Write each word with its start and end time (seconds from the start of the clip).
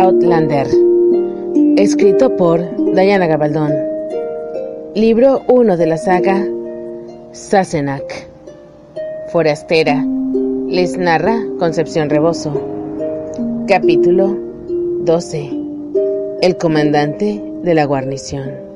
Outlander. 0.00 0.66
Escrito 1.76 2.34
por 2.36 2.58
Diana 2.94 3.26
Gabaldón. 3.26 3.70
Libro 4.94 5.42
1 5.46 5.76
de 5.76 5.86
la 5.86 5.98
saga 5.98 6.42
Sassenach. 7.32 8.10
Forastera. 9.30 10.02
Les 10.68 10.96
narra 10.96 11.36
Concepción 11.58 12.08
Rebozo. 12.08 12.50
Capítulo 13.68 14.38
12. 15.04 15.50
El 16.40 16.56
comandante 16.56 17.42
de 17.62 17.74
la 17.74 17.84
guarnición. 17.84 18.69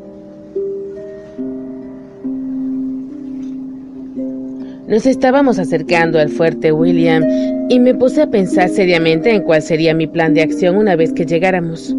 Nos 4.86 5.06
estábamos 5.06 5.58
acercando 5.58 6.18
al 6.18 6.28
fuerte 6.28 6.70
William 6.70 7.24
y 7.70 7.80
me 7.80 7.94
puse 7.94 8.20
a 8.20 8.26
pensar 8.26 8.68
seriamente 8.68 9.30
en 9.30 9.40
cuál 9.40 9.62
sería 9.62 9.94
mi 9.94 10.06
plan 10.06 10.34
de 10.34 10.42
acción 10.42 10.76
una 10.76 10.94
vez 10.94 11.14
que 11.14 11.24
llegáramos. 11.24 11.94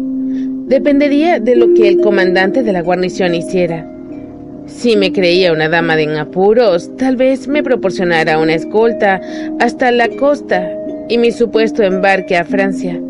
Dependería 0.68 1.40
de 1.40 1.56
lo 1.56 1.74
que 1.74 1.88
el 1.88 2.00
comandante 2.00 2.62
de 2.62 2.72
la 2.72 2.82
guarnición 2.82 3.34
hiciera. 3.34 3.84
Si 4.66 4.96
me 4.96 5.12
creía 5.12 5.52
una 5.52 5.68
dama 5.68 5.96
de 5.96 6.16
apuros, 6.16 6.94
tal 6.96 7.16
vez 7.16 7.48
me 7.48 7.64
proporcionara 7.64 8.38
una 8.38 8.54
escolta 8.54 9.20
hasta 9.58 9.90
la 9.90 10.08
costa 10.08 10.70
y 11.08 11.18
mi 11.18 11.32
supuesto 11.32 11.82
embarque 11.82 12.36
a 12.36 12.44
Francia. 12.44 13.00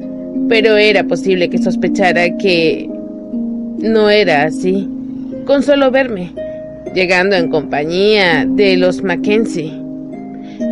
Pero 0.48 0.78
era 0.78 1.04
posible 1.04 1.50
que 1.50 1.58
sospechara 1.58 2.34
que 2.38 2.88
no 3.78 4.08
era 4.08 4.44
así, 4.44 4.88
con 5.44 5.62
solo 5.62 5.90
verme, 5.90 6.32
llegando 6.94 7.36
en 7.36 7.48
compañía 7.48 8.46
de 8.46 8.76
los 8.76 9.02
Mackenzie. 9.02 9.72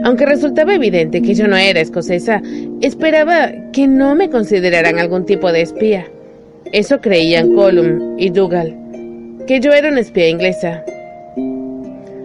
Aunque 0.04 0.26
resultaba 0.26 0.74
evidente 0.74 1.22
que 1.22 1.34
yo 1.34 1.46
no 1.46 1.56
era 1.56 1.80
escocesa, 1.80 2.40
esperaba 2.80 3.52
que 3.72 3.86
no 3.86 4.14
me 4.14 4.30
consideraran 4.30 4.98
algún 4.98 5.26
tipo 5.26 5.52
de 5.52 5.62
espía. 5.62 6.06
Eso 6.72 7.00
creían 7.00 7.54
Colum 7.54 8.18
y 8.18 8.30
Dougal, 8.30 8.74
que 9.46 9.60
yo 9.60 9.72
era 9.72 9.88
una 9.88 10.00
espía 10.00 10.28
inglesa. 10.28 10.84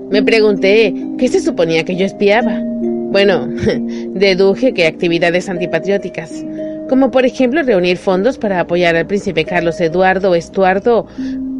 Me 0.09 0.24
pregunté 0.24 0.94
qué 1.18 1.28
se 1.28 1.42
suponía 1.42 1.84
que 1.84 1.96
yo 1.96 2.06
espiaba. 2.06 2.59
Bueno, 2.64 3.48
deduje 4.14 4.74
que 4.74 4.88
actividades 4.88 5.50
antipatrióticas, 5.50 6.46
como 6.88 7.12
por 7.12 7.26
ejemplo 7.26 7.62
reunir 7.64 7.98
fondos 7.98 8.38
para 8.38 8.59
apoyar 8.59 8.96
al 8.96 9.06
príncipe 9.06 9.46
Carlos 9.46 9.80
Eduardo 9.81 10.34
Estuardo, 10.34 11.06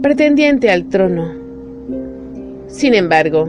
pretendiente 0.02 0.70
al 0.70 0.88
trono. 0.90 1.49
Sin 2.70 2.94
embargo, 2.94 3.48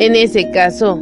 en 0.00 0.16
ese 0.16 0.50
caso, 0.50 1.00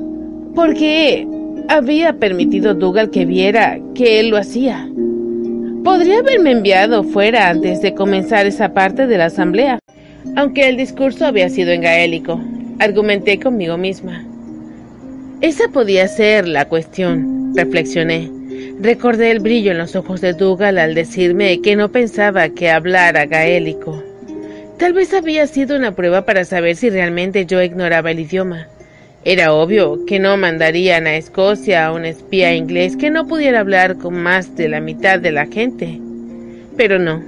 ¿por 0.54 0.74
qué 0.74 1.26
había 1.68 2.12
permitido 2.12 2.74
Dougal 2.74 3.10
que 3.10 3.24
viera 3.24 3.78
que 3.94 4.20
él 4.20 4.28
lo 4.28 4.36
hacía? 4.36 4.88
Podría 5.84 6.18
haberme 6.18 6.50
enviado 6.50 7.02
fuera 7.02 7.48
antes 7.48 7.80
de 7.80 7.94
comenzar 7.94 8.46
esa 8.46 8.74
parte 8.74 9.06
de 9.06 9.16
la 9.16 9.26
asamblea, 9.26 9.78
aunque 10.36 10.68
el 10.68 10.76
discurso 10.76 11.24
había 11.24 11.48
sido 11.48 11.70
en 11.70 11.80
gaélico, 11.80 12.40
argumenté 12.78 13.40
conmigo 13.40 13.78
misma. 13.78 14.24
Esa 15.40 15.68
podía 15.68 16.06
ser 16.08 16.46
la 16.46 16.66
cuestión, 16.66 17.54
reflexioné. 17.54 18.30
Recordé 18.80 19.30
el 19.30 19.40
brillo 19.40 19.70
en 19.70 19.78
los 19.78 19.96
ojos 19.96 20.20
de 20.20 20.34
Dougal 20.34 20.78
al 20.78 20.94
decirme 20.94 21.62
que 21.62 21.74
no 21.74 21.90
pensaba 21.90 22.50
que 22.50 22.70
hablara 22.70 23.24
gaélico. 23.24 24.02
Tal 24.78 24.92
vez 24.92 25.12
había 25.12 25.46
sido 25.48 25.76
una 25.76 25.92
prueba 25.92 26.24
para 26.24 26.44
saber 26.44 26.76
si 26.76 26.88
realmente 26.88 27.46
yo 27.46 27.60
ignoraba 27.60 28.12
el 28.12 28.20
idioma. 28.20 28.68
Era 29.24 29.52
obvio 29.52 30.06
que 30.06 30.20
no 30.20 30.36
mandarían 30.36 31.08
a 31.08 31.16
Escocia 31.16 31.86
a 31.86 31.92
un 31.92 32.04
espía 32.04 32.54
inglés 32.54 32.96
que 32.96 33.10
no 33.10 33.26
pudiera 33.26 33.58
hablar 33.58 33.96
con 33.96 34.14
más 34.14 34.54
de 34.54 34.68
la 34.68 34.80
mitad 34.80 35.18
de 35.18 35.32
la 35.32 35.46
gente. 35.46 36.00
Pero 36.76 37.00
no. 37.00 37.20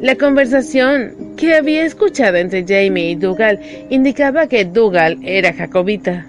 La 0.00 0.16
conversación 0.16 1.34
que 1.36 1.54
había 1.54 1.84
escuchado 1.84 2.38
entre 2.38 2.64
Jamie 2.66 3.10
y 3.10 3.14
Dougal 3.14 3.60
indicaba 3.90 4.46
que 4.46 4.64
Dougal 4.64 5.18
era 5.22 5.52
jacobita. 5.52 6.26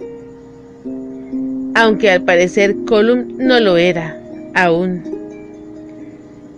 Aunque 1.75 2.11
al 2.11 2.23
parecer 2.23 2.75
Colum 2.85 3.37
no 3.37 3.61
lo 3.61 3.77
era, 3.77 4.19
aún. 4.53 5.20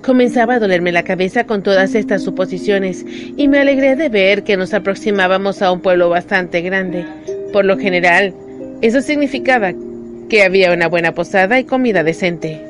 Comenzaba 0.04 0.56
a 0.56 0.60
dolerme 0.60 0.92
la 0.92 1.04
cabeza 1.04 1.46
con 1.46 1.64
todas 1.64 1.96
estas 1.96 2.24
suposiciones 2.24 3.06
y 3.38 3.48
me 3.48 3.60
alegré 3.60 3.96
de 3.96 4.10
ver 4.10 4.44
que 4.44 4.58
nos 4.58 4.74
aproximábamos 4.74 5.62
a 5.62 5.72
un 5.72 5.80
pueblo 5.80 6.10
bastante 6.10 6.60
grande. 6.60 7.06
Por 7.54 7.64
lo 7.64 7.78
general, 7.78 8.34
eso 8.82 9.00
significaba 9.00 9.72
que 10.28 10.44
había 10.44 10.74
una 10.74 10.90
buena 10.90 11.14
posada 11.14 11.58
y 11.58 11.64
comida 11.64 12.04
decente. 12.04 12.62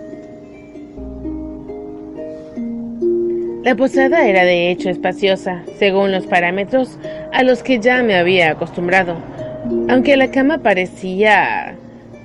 La 3.63 3.75
posada 3.75 4.27
era 4.27 4.43
de 4.43 4.69
hecho 4.69 4.91
espaciosa, 4.91 5.63
según 5.79 6.11
los 6.11 6.27
parámetros 6.27 6.99
a 7.31 7.41
los 7.41 7.63
que 7.63 7.79
ya 7.79 8.03
me 8.03 8.15
había 8.15 8.51
acostumbrado, 8.51 9.17
aunque 9.89 10.17
la 10.17 10.29
cama 10.29 10.59
parecía 10.59 11.73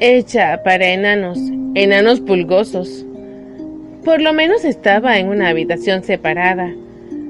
hecha 0.00 0.62
para 0.64 0.88
enanos, 0.88 1.38
enanos 1.74 2.20
pulgosos. 2.20 3.06
Por 4.08 4.22
lo 4.22 4.32
menos 4.32 4.64
estaba 4.64 5.18
en 5.18 5.28
una 5.28 5.50
habitación 5.50 6.02
separada. 6.02 6.72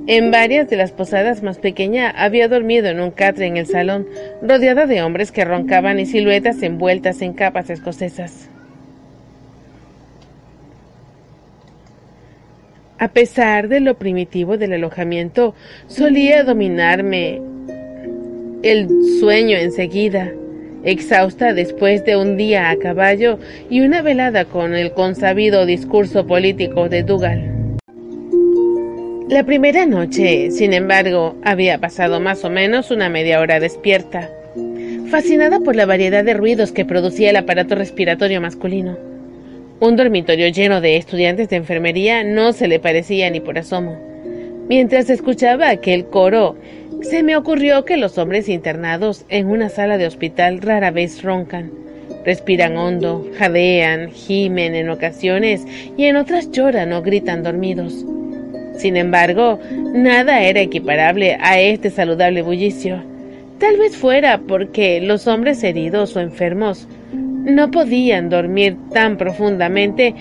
En 0.06 0.30
varias 0.30 0.70
de 0.70 0.76
las 0.76 0.92
posadas 0.92 1.42
más 1.42 1.58
pequeñas 1.58 2.14
había 2.16 2.46
dormido 2.46 2.86
en 2.86 3.00
un 3.00 3.10
catre 3.10 3.46
en 3.46 3.56
el 3.56 3.66
salón, 3.66 4.06
rodeada 4.42 4.86
de 4.86 5.02
hombres 5.02 5.32
que 5.32 5.44
roncaban 5.44 5.98
y 5.98 6.06
siluetas 6.06 6.62
envueltas 6.62 7.20
en 7.20 7.32
capas 7.32 7.68
escocesas. 7.68 8.48
A 13.00 13.08
pesar 13.08 13.66
de 13.66 13.80
lo 13.80 13.98
primitivo 13.98 14.56
del 14.56 14.74
alojamiento, 14.74 15.56
solía 15.88 16.44
dominarme 16.44 17.42
el 18.62 18.88
sueño 19.18 19.56
enseguida 19.56 20.32
exhausta 20.84 21.54
después 21.54 22.04
de 22.04 22.16
un 22.16 22.36
día 22.36 22.70
a 22.70 22.76
caballo 22.76 23.38
y 23.70 23.80
una 23.80 24.02
velada 24.02 24.44
con 24.44 24.74
el 24.74 24.92
consabido 24.92 25.66
discurso 25.66 26.26
político 26.26 26.88
de 26.88 27.02
Dougal. 27.02 27.58
La 29.28 29.44
primera 29.44 29.84
noche, 29.84 30.50
sin 30.50 30.72
embargo, 30.72 31.36
había 31.44 31.78
pasado 31.78 32.18
más 32.18 32.44
o 32.44 32.50
menos 32.50 32.90
una 32.90 33.10
media 33.10 33.40
hora 33.40 33.60
despierta, 33.60 34.30
fascinada 35.10 35.60
por 35.60 35.76
la 35.76 35.84
variedad 35.84 36.24
de 36.24 36.32
ruidos 36.32 36.72
que 36.72 36.86
producía 36.86 37.30
el 37.30 37.36
aparato 37.36 37.74
respiratorio 37.74 38.40
masculino. 38.40 38.96
Un 39.80 39.96
dormitorio 39.96 40.48
lleno 40.48 40.80
de 40.80 40.96
estudiantes 40.96 41.50
de 41.50 41.56
enfermería 41.56 42.24
no 42.24 42.52
se 42.52 42.68
le 42.68 42.80
parecía 42.80 43.28
ni 43.30 43.40
por 43.40 43.58
asomo. 43.58 43.98
Mientras 44.68 45.08
escuchaba 45.08 45.68
aquel 45.68 46.06
coro 46.06 46.56
se 47.02 47.22
me 47.22 47.36
ocurrió 47.36 47.84
que 47.84 47.96
los 47.96 48.18
hombres 48.18 48.48
internados 48.48 49.24
en 49.28 49.46
una 49.48 49.68
sala 49.68 49.98
de 49.98 50.06
hospital 50.06 50.60
rara 50.60 50.90
vez 50.90 51.22
roncan. 51.22 51.70
Respiran 52.24 52.76
hondo, 52.76 53.26
jadean, 53.38 54.10
gimen 54.10 54.74
en 54.74 54.90
ocasiones 54.90 55.64
y 55.96 56.04
en 56.04 56.16
otras 56.16 56.50
lloran 56.50 56.92
o 56.92 57.02
gritan 57.02 57.42
dormidos. 57.42 58.04
Sin 58.76 58.96
embargo, 58.96 59.58
nada 59.94 60.42
era 60.42 60.60
equiparable 60.60 61.38
a 61.40 61.60
este 61.60 61.90
saludable 61.90 62.42
bullicio. 62.42 63.02
Tal 63.58 63.76
vez 63.76 63.96
fuera 63.96 64.38
porque 64.46 65.00
los 65.00 65.26
hombres 65.26 65.62
heridos 65.64 66.14
o 66.16 66.20
enfermos 66.20 66.86
no 67.12 67.70
podían 67.70 68.28
dormir 68.28 68.76
tan 68.92 69.16
profundamente 69.16 70.14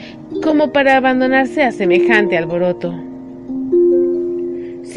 como 0.43 0.71
para 0.71 0.97
abandonarse 0.97 1.63
a 1.63 1.71
semejante 1.71 2.37
alboroto. 2.37 3.06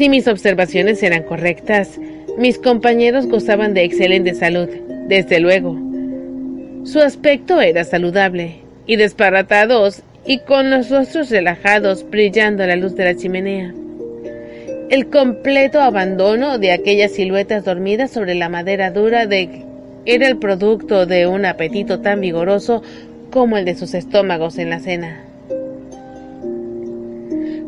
Si 0.01 0.09
mis 0.09 0.27
observaciones 0.27 1.03
eran 1.03 1.21
correctas, 1.21 1.99
mis 2.35 2.57
compañeros 2.57 3.27
gozaban 3.27 3.75
de 3.75 3.83
excelente 3.83 4.33
salud, 4.33 4.67
desde 5.07 5.39
luego. 5.39 5.77
Su 6.85 7.01
aspecto 7.01 7.61
era 7.61 7.83
saludable, 7.83 8.61
y 8.87 8.95
desparratados, 8.95 10.01
y 10.25 10.39
con 10.39 10.71
los 10.71 10.89
rostros 10.89 11.29
relajados 11.29 12.03
brillando 12.09 12.63
a 12.63 12.65
la 12.65 12.77
luz 12.77 12.95
de 12.95 13.05
la 13.05 13.15
chimenea. 13.15 13.75
El 14.89 15.05
completo 15.05 15.79
abandono 15.79 16.57
de 16.57 16.71
aquellas 16.71 17.11
siluetas 17.11 17.63
dormidas 17.63 18.09
sobre 18.09 18.33
la 18.33 18.49
madera 18.49 18.89
dura 18.89 19.27
de 19.27 19.65
era 20.07 20.27
el 20.27 20.37
producto 20.37 21.05
de 21.05 21.27
un 21.27 21.45
apetito 21.45 21.99
tan 21.99 22.21
vigoroso 22.21 22.81
como 23.29 23.55
el 23.55 23.65
de 23.65 23.75
sus 23.75 23.93
estómagos 23.93 24.57
en 24.57 24.71
la 24.71 24.79
cena. 24.79 25.30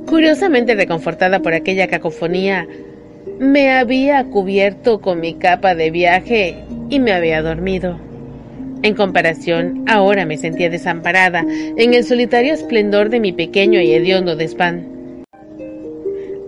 Curiosamente 0.07 0.75
reconfortada 0.75 1.41
por 1.41 1.53
aquella 1.53 1.87
cacofonía, 1.87 2.67
me 3.39 3.71
había 3.71 4.23
cubierto 4.25 5.01
con 5.01 5.19
mi 5.19 5.35
capa 5.35 5.75
de 5.75 5.91
viaje 5.91 6.55
y 6.89 6.99
me 6.99 7.13
había 7.13 7.41
dormido. 7.41 7.99
En 8.83 8.95
comparación, 8.95 9.85
ahora 9.87 10.25
me 10.25 10.37
sentía 10.37 10.69
desamparada 10.69 11.45
en 11.47 11.93
el 11.93 12.03
solitario 12.03 12.53
esplendor 12.53 13.09
de 13.09 13.21
mi 13.21 13.31
pequeño 13.31 13.81
y 13.81 13.93
hediondo 13.93 14.35
desván. 14.35 14.93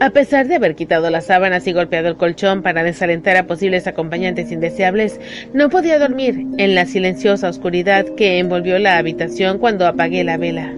A 0.02 0.10
pesar 0.10 0.48
de 0.48 0.56
haber 0.56 0.76
quitado 0.76 1.10
las 1.10 1.28
sábanas 1.28 1.66
y 1.68 1.72
golpeado 1.72 2.10
el 2.10 2.18
colchón 2.18 2.62
para 2.62 2.84
desalentar 2.84 3.38
a 3.38 3.48
posibles 3.48 3.88
acompañantes 3.88 4.52
indeseables, 4.52 5.22
no 5.54 5.70
podía 5.70 5.98
dormir 5.98 6.46
en 6.58 6.76
la 6.76 6.86
silenciosa 6.86 7.48
oscuridad 7.48 8.06
que 8.18 8.40
envolvió 8.40 8.78
la 8.78 8.98
habitación 8.98 9.58
cuando 9.58 9.88
apagué 9.88 10.26
la 10.26 10.36
vela. 10.36 10.74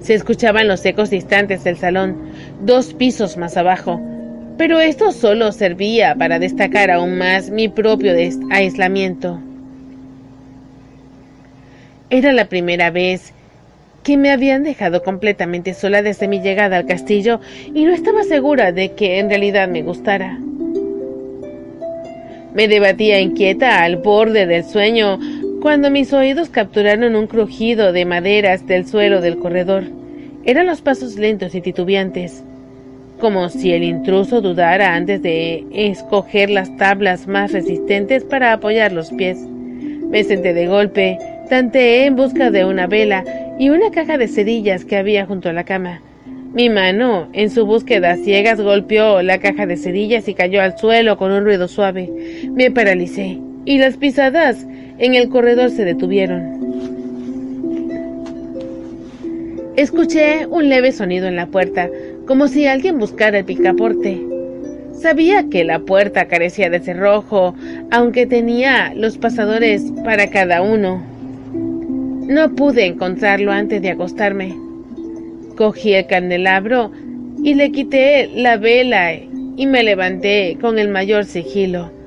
Se 0.00 0.14
escuchaban 0.14 0.66
los 0.66 0.84
ecos 0.84 1.10
distantes 1.10 1.64
del 1.64 1.76
salón, 1.76 2.16
dos 2.62 2.94
pisos 2.94 3.36
más 3.36 3.56
abajo, 3.56 4.00
pero 4.56 4.80
esto 4.80 5.12
solo 5.12 5.52
servía 5.52 6.14
para 6.14 6.38
destacar 6.38 6.90
aún 6.90 7.18
más 7.18 7.50
mi 7.50 7.68
propio 7.68 8.12
aislamiento. 8.50 9.40
Era 12.08 12.32
la 12.32 12.46
primera 12.46 12.90
vez 12.90 13.32
que 14.02 14.16
me 14.16 14.30
habían 14.30 14.64
dejado 14.64 15.02
completamente 15.02 15.74
sola 15.74 16.02
desde 16.02 16.28
mi 16.28 16.40
llegada 16.40 16.78
al 16.78 16.86
castillo 16.86 17.40
y 17.74 17.84
no 17.84 17.92
estaba 17.92 18.24
segura 18.24 18.72
de 18.72 18.92
que 18.92 19.18
en 19.18 19.28
realidad 19.28 19.68
me 19.68 19.82
gustara. 19.82 20.38
Me 22.54 22.66
debatía 22.66 23.20
inquieta 23.20 23.82
al 23.82 23.98
borde 23.98 24.46
del 24.46 24.64
sueño 24.64 25.20
cuando 25.60 25.90
mis 25.90 26.12
oídos 26.12 26.48
capturaron 26.48 27.16
un 27.16 27.26
crujido 27.26 27.92
de 27.92 28.04
maderas 28.04 28.66
del 28.66 28.86
suelo 28.86 29.20
del 29.20 29.38
corredor. 29.38 29.84
Eran 30.44 30.66
los 30.66 30.80
pasos 30.80 31.16
lentos 31.16 31.54
y 31.54 31.60
titubeantes 31.60 32.42
como 33.20 33.48
si 33.50 33.72
el 33.72 33.84
intruso 33.84 34.40
dudara 34.40 34.94
antes 34.94 35.22
de 35.22 35.64
escoger 35.72 36.50
las 36.50 36.74
tablas 36.76 37.28
más 37.28 37.52
resistentes 37.52 38.24
para 38.24 38.52
apoyar 38.52 38.92
los 38.92 39.10
pies. 39.10 39.38
Me 39.38 40.24
senté 40.24 40.54
de 40.54 40.66
golpe, 40.66 41.18
tanteé 41.48 42.06
en 42.06 42.16
busca 42.16 42.50
de 42.50 42.64
una 42.64 42.88
vela 42.88 43.22
y 43.58 43.68
una 43.68 43.90
caja 43.90 44.18
de 44.18 44.26
cerillas 44.26 44.84
que 44.84 44.96
había 44.96 45.26
junto 45.26 45.50
a 45.50 45.52
la 45.52 45.64
cama. 45.64 46.00
Mi 46.52 46.68
mano, 46.68 47.28
en 47.32 47.50
su 47.50 47.64
búsqueda 47.64 48.16
ciegas, 48.16 48.60
golpeó 48.60 49.22
la 49.22 49.38
caja 49.38 49.66
de 49.66 49.76
cerillas 49.76 50.26
y 50.26 50.34
cayó 50.34 50.62
al 50.62 50.76
suelo 50.76 51.16
con 51.16 51.30
un 51.30 51.44
ruido 51.44 51.68
suave. 51.68 52.10
Me 52.50 52.72
paralicé 52.72 53.38
y 53.66 53.78
las 53.78 53.98
pisadas 53.98 54.66
en 55.00 55.14
el 55.14 55.28
corredor 55.30 55.70
se 55.70 55.84
detuvieron. 55.84 56.60
Escuché 59.76 60.46
un 60.46 60.68
leve 60.68 60.92
sonido 60.92 61.26
en 61.26 61.36
la 61.36 61.46
puerta, 61.46 61.88
como 62.26 62.48
si 62.48 62.66
alguien 62.66 62.98
buscara 62.98 63.38
el 63.38 63.44
picaporte. 63.46 64.20
Sabía 64.92 65.48
que 65.48 65.64
la 65.64 65.78
puerta 65.78 66.26
carecía 66.26 66.68
de 66.68 66.80
cerrojo, 66.80 67.54
aunque 67.90 68.26
tenía 68.26 68.92
los 68.94 69.16
pasadores 69.16 69.90
para 70.04 70.28
cada 70.28 70.60
uno. 70.60 71.02
No 71.54 72.54
pude 72.54 72.84
encontrarlo 72.84 73.52
antes 73.52 73.80
de 73.80 73.90
acostarme. 73.90 74.54
Cogí 75.56 75.94
el 75.94 76.06
candelabro 76.06 76.92
y 77.42 77.54
le 77.54 77.72
quité 77.72 78.30
la 78.34 78.58
vela 78.58 79.14
y 79.14 79.66
me 79.66 79.82
levanté 79.82 80.58
con 80.60 80.78
el 80.78 80.88
mayor 80.88 81.24
sigilo. 81.24 81.99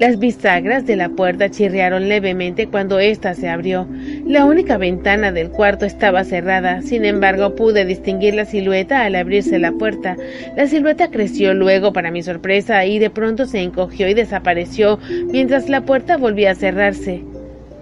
Las 0.00 0.18
bisagras 0.18 0.86
de 0.86 0.96
la 0.96 1.10
puerta 1.10 1.50
chirriaron 1.50 2.08
levemente 2.08 2.68
cuando 2.68 2.98
ésta 2.98 3.34
se 3.34 3.50
abrió. 3.50 3.86
La 4.24 4.46
única 4.46 4.78
ventana 4.78 5.30
del 5.30 5.50
cuarto 5.50 5.84
estaba 5.84 6.24
cerrada, 6.24 6.80
sin 6.80 7.04
embargo 7.04 7.54
pude 7.54 7.84
distinguir 7.84 8.34
la 8.34 8.46
silueta 8.46 9.04
al 9.04 9.14
abrirse 9.14 9.58
la 9.58 9.72
puerta. 9.72 10.16
La 10.56 10.66
silueta 10.68 11.10
creció 11.10 11.52
luego 11.52 11.92
para 11.92 12.10
mi 12.10 12.22
sorpresa 12.22 12.86
y 12.86 12.98
de 12.98 13.10
pronto 13.10 13.44
se 13.44 13.60
encogió 13.60 14.08
y 14.08 14.14
desapareció 14.14 14.98
mientras 15.30 15.68
la 15.68 15.82
puerta 15.82 16.16
volvía 16.16 16.52
a 16.52 16.54
cerrarse. 16.54 17.22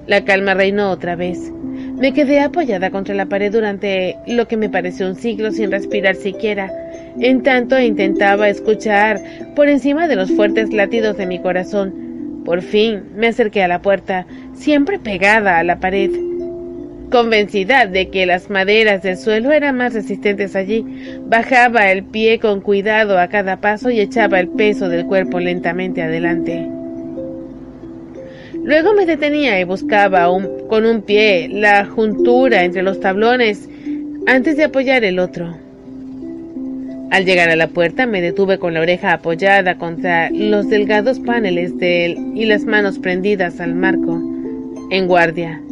La 0.08 0.24
calma 0.24 0.54
reinó 0.54 0.90
otra 0.90 1.14
vez. 1.14 1.52
Me 2.00 2.12
quedé 2.12 2.40
apoyada 2.40 2.90
contra 2.90 3.14
la 3.14 3.26
pared 3.26 3.52
durante 3.52 4.16
lo 4.26 4.48
que 4.48 4.56
me 4.56 4.68
pareció 4.68 5.06
un 5.06 5.14
siglo 5.14 5.52
sin 5.52 5.70
respirar 5.70 6.16
siquiera. 6.16 6.72
En 7.20 7.44
tanto 7.44 7.78
intentaba 7.78 8.48
escuchar 8.48 9.20
por 9.54 9.68
encima 9.68 10.08
de 10.08 10.16
los 10.16 10.32
fuertes 10.32 10.72
latidos 10.72 11.16
de 11.16 11.26
mi 11.26 11.38
corazón 11.38 12.07
por 12.44 12.62
fin 12.62 13.02
me 13.17 13.29
acerqué 13.29 13.62
a 13.62 13.69
la 13.69 13.82
puerta, 13.82 14.26
siempre 14.55 14.99
pegada 14.99 15.58
a 15.58 15.64
la 15.64 15.81
pared, 15.81 16.11
convencida 17.11 17.87
de 17.87 18.08
que 18.08 18.26
las 18.26 18.50
maderas 18.50 19.02
del 19.02 19.17
suelo 19.17 19.52
eran 19.52 19.76
más 19.76 19.94
resistentes 19.94 20.56
allí. 20.56 20.85
Bajaba 21.26 21.90
el 21.90 22.05
pie 22.05 22.38
con 22.38 22.61
cuidado 22.61 23.19
a 23.19 23.29
cada 23.29 23.61
paso 23.61 23.90
y 23.90 24.00
echaba 24.00 24.40
el 24.40 24.49
peso 24.49 24.88
del 24.88 25.06
cuerpo 25.06 25.40
lentamente 25.40 26.02
adelante. 26.02 26.69
Luego 28.62 28.93
me 28.93 29.06
detenía 29.06 29.58
y 29.61 29.64
buscaba 29.64 30.26
con 30.69 30.85
un 30.85 31.02
pie 31.02 31.49
la 31.49 31.87
juntura 31.87 32.64
entre 32.64 32.82
los 32.82 33.00
tablones 33.00 33.69
antes 34.26 34.56
de 34.56 34.64
apoyar 34.64 35.05
el 35.05 35.19
otro. 35.19 35.67
Al 37.10 37.25
llegar 37.25 37.49
a 37.49 37.56
la 37.56 37.69
puerta 37.69 38.06
me 38.06 38.20
detuve 38.20 38.58
con 38.58 38.75
la 38.75 38.81
oreja 38.81 39.14
apoyada 39.14 39.78
contra 39.78 40.28
los 40.31 40.69
delgados 40.69 41.19
paneles 41.19 41.78
de 41.78 42.05
él 42.05 42.19
y 42.34 42.44
las 42.44 42.64
manos 42.64 42.99
prendidas 42.99 43.60
al 43.60 43.75
marco, 43.75 44.20
en 44.90 45.06
guardia. 45.06 45.62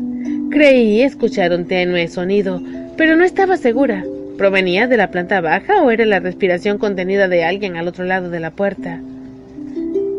Creí 0.50 1.02
escuchar 1.02 1.52
un 1.52 1.66
tenue 1.66 2.08
sonido, 2.08 2.62
pero 2.96 3.16
no 3.16 3.24
estaba 3.24 3.58
segura. 3.58 4.04
¿Provenía 4.38 4.86
de 4.86 4.96
la 4.96 5.10
planta 5.10 5.40
baja 5.40 5.82
o 5.82 5.90
era 5.90 6.06
la 6.06 6.20
respiración 6.20 6.78
contenida 6.78 7.28
de 7.28 7.44
alguien 7.44 7.76
al 7.76 7.88
otro 7.88 8.04
lado 8.04 8.30
de 8.30 8.40
la 8.40 8.50
puerta? 8.50 9.00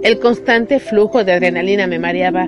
El 0.04 0.20
constante 0.20 0.80
flujo 0.80 1.24
de 1.24 1.34
adrenalina 1.34 1.88
me 1.88 1.98
mareaba. 1.98 2.46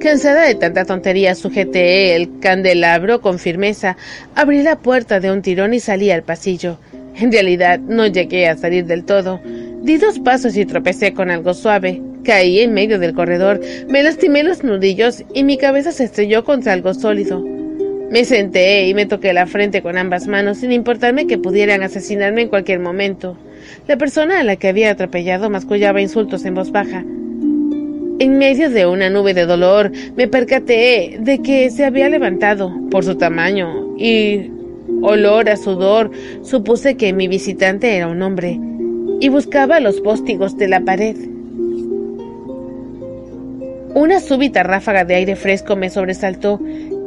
Cansada 0.00 0.46
de 0.46 0.54
tanta 0.54 0.86
tontería, 0.86 1.34
sujeté 1.34 2.16
el 2.16 2.40
candelabro 2.40 3.20
con 3.20 3.38
firmeza, 3.38 3.96
abrí 4.34 4.62
la 4.62 4.76
puerta 4.76 5.20
de 5.20 5.30
un 5.30 5.42
tirón 5.42 5.74
y 5.74 5.80
salí 5.80 6.10
al 6.10 6.22
pasillo. 6.22 6.78
En 7.16 7.32
realidad 7.32 7.78
no 7.80 8.06
llegué 8.06 8.48
a 8.48 8.56
salir 8.56 8.86
del 8.86 9.04
todo. 9.04 9.40
Di 9.82 9.96
dos 9.96 10.18
pasos 10.20 10.56
y 10.56 10.64
tropecé 10.64 11.12
con 11.12 11.30
algo 11.30 11.54
suave. 11.54 12.00
Caí 12.24 12.60
en 12.60 12.72
medio 12.72 12.98
del 13.00 13.14
corredor, 13.14 13.60
me 13.88 14.02
lastimé 14.02 14.44
los 14.44 14.62
nudillos 14.62 15.24
y 15.34 15.42
mi 15.42 15.58
cabeza 15.58 15.90
se 15.90 16.04
estrelló 16.04 16.44
contra 16.44 16.72
algo 16.72 16.94
sólido. 16.94 17.44
Me 18.10 18.24
senté 18.24 18.86
y 18.86 18.94
me 18.94 19.06
toqué 19.06 19.32
la 19.32 19.46
frente 19.46 19.82
con 19.82 19.96
ambas 19.96 20.28
manos 20.28 20.58
sin 20.58 20.70
importarme 20.70 21.26
que 21.26 21.38
pudieran 21.38 21.82
asesinarme 21.82 22.42
en 22.42 22.48
cualquier 22.48 22.78
momento. 22.78 23.36
La 23.88 23.96
persona 23.96 24.40
a 24.40 24.44
la 24.44 24.56
que 24.56 24.68
había 24.68 24.90
atropellado 24.90 25.50
mascullaba 25.50 26.00
insultos 26.00 26.44
en 26.44 26.54
voz 26.54 26.70
baja. 26.70 27.04
En 28.18 28.38
medio 28.38 28.70
de 28.70 28.86
una 28.86 29.10
nube 29.10 29.34
de 29.34 29.46
dolor, 29.46 29.90
me 30.14 30.28
percaté 30.28 31.16
de 31.18 31.40
que 31.40 31.70
se 31.70 31.84
había 31.84 32.08
levantado 32.08 32.72
por 32.90 33.04
su 33.04 33.16
tamaño 33.16 33.96
y 33.98 34.50
olor 35.00 35.48
a 35.48 35.56
sudor, 35.56 36.10
supuse 36.42 36.96
que 36.96 37.12
mi 37.12 37.28
visitante 37.28 37.96
era 37.96 38.08
un 38.08 38.22
hombre 38.22 38.58
y 39.20 39.28
buscaba 39.28 39.80
los 39.80 40.00
póstigos 40.00 40.56
de 40.56 40.68
la 40.68 40.80
pared. 40.80 41.16
Una 43.94 44.20
súbita 44.20 44.62
ráfaga 44.62 45.04
de 45.04 45.14
aire 45.14 45.36
fresco 45.36 45.76
me 45.76 45.90
sobresaltó 45.90 46.60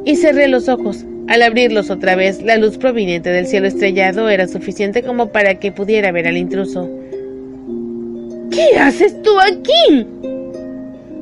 y 0.06 0.16
cerré 0.16 0.48
los 0.48 0.70
ojos. 0.70 1.06
Al 1.28 1.42
abrirlos 1.42 1.90
otra 1.90 2.16
vez, 2.16 2.44
la 2.44 2.58
luz 2.58 2.78
proveniente 2.78 3.32
del 3.32 3.48
cielo 3.48 3.68
estrellado 3.68 4.30
era 4.30 4.48
suficiente 4.48 5.02
como 5.02 5.32
para 5.32 5.56
que 5.56 5.72
pudiera 5.72 6.12
ver 6.12 6.28
al 6.28 6.38
intruso. 6.38 6.88
¿Qué 8.52 8.78
haces 8.78 9.20
tú 9.24 9.32
aquí? 9.40 10.06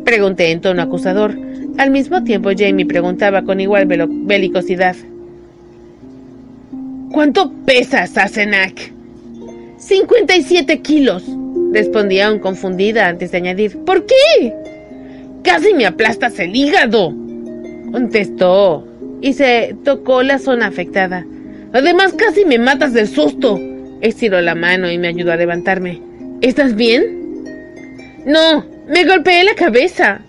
Pregunté 0.03 0.51
en 0.51 0.59
tono 0.59 0.81
acusador. 0.81 1.33
Al 1.77 1.89
mismo 1.89 2.23
tiempo, 2.23 2.49
Jamie 2.55 2.85
preguntaba 2.85 3.43
con 3.43 3.61
igual 3.61 3.87
belicosidad. 3.87 4.95
¿Cuánto 7.13 7.51
pesas, 7.63 8.17
Asenak? 8.17 8.91
57 9.77 10.79
kilos, 10.79 11.23
respondía 11.71 12.25
aún 12.25 12.39
confundida 12.39 13.07
antes 13.07 13.29
de 13.31 13.37
añadir. 13.37 13.77
¿Por 13.85 14.07
qué? 14.07 14.51
Casi 15.43 15.75
me 15.75 15.85
aplastas 15.85 16.39
el 16.39 16.55
hígado, 16.55 17.13
contestó 17.91 18.87
y 19.21 19.33
se 19.33 19.75
tocó 19.83 20.23
la 20.23 20.39
zona 20.39 20.65
afectada. 20.65 21.23
Además, 21.71 22.13
casi 22.13 22.45
me 22.45 22.57
matas 22.57 22.93
del 22.93 23.07
susto. 23.07 23.59
Estiró 24.01 24.41
la 24.41 24.55
mano 24.55 24.89
y 24.89 24.97
me 24.97 25.09
ayudó 25.09 25.33
a 25.33 25.37
levantarme. 25.37 26.01
¿Estás 26.41 26.75
bien? 26.75 27.43
No, 28.25 28.65
me 28.87 29.05
golpeé 29.05 29.43
la 29.43 29.53
cabeza. 29.53 30.21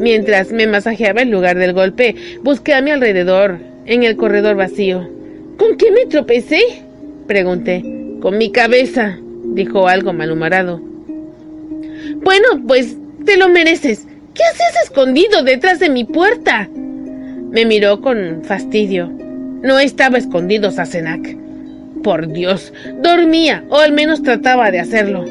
Mientras 0.00 0.50
me 0.50 0.66
masajeaba 0.66 1.22
el 1.22 1.30
lugar 1.30 1.56
del 1.56 1.72
golpe, 1.72 2.16
busqué 2.42 2.74
a 2.74 2.82
mi 2.82 2.90
alrededor, 2.90 3.60
en 3.86 4.02
el 4.02 4.16
corredor 4.16 4.56
vacío. 4.56 5.13
¿Con 5.58 5.76
qué 5.76 5.90
me 5.90 6.06
tropecé? 6.06 6.60
pregunté. 7.26 7.82
Con 8.20 8.38
mi 8.38 8.50
cabeza, 8.50 9.18
dijo 9.44 9.86
algo 9.88 10.12
malhumorado. 10.12 10.80
Bueno, 12.22 12.46
pues 12.66 12.96
te 13.24 13.36
lo 13.36 13.48
mereces. 13.48 14.06
¿Qué 14.34 14.42
haces 14.42 14.84
escondido 14.84 15.42
detrás 15.44 15.78
de 15.78 15.90
mi 15.90 16.04
puerta? 16.04 16.68
Me 17.50 17.64
miró 17.64 18.00
con 18.00 18.42
fastidio. 18.42 19.08
No 19.62 19.78
estaba 19.78 20.18
escondido, 20.18 20.70
Sasenak. 20.70 21.36
Por 22.02 22.32
Dios, 22.32 22.72
dormía, 23.02 23.64
o 23.70 23.76
al 23.76 23.92
menos 23.92 24.22
trataba 24.22 24.70
de 24.70 24.80
hacerlo. 24.80 25.24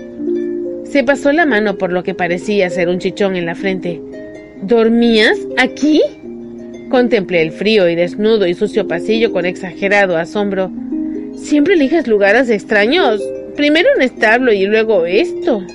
Se 0.86 1.03
pasó 1.03 1.32
la 1.32 1.46
mano 1.46 1.77
por 1.77 1.92
lo 1.92 2.03
que 2.03 2.15
parecía 2.15 2.70
ser 2.70 2.88
un 2.88 3.00
chichón 3.00 3.36
en 3.36 3.46
la 3.46 3.56
frente. 3.56 4.01
¿Dormías 4.62 5.38
aquí? 5.58 6.01
Contemplé 6.94 7.42
el 7.42 7.52
frío 7.52 7.90
y 7.90 7.96
desnudo 7.96 8.46
y 8.46 8.54
sucio 8.54 8.88
pasillo 8.88 9.34
con 9.34 9.48
exagerado 9.48 10.16
asombro. 10.16 10.72
Siempre 11.36 11.74
eliges 11.74 12.06
lugares 12.06 12.52
extraños. 12.52 13.20
Primero 13.56 13.90
un 13.96 14.04
establo 14.04 14.54
y 14.54 14.68
luego 14.68 15.08
esto. 15.08 15.66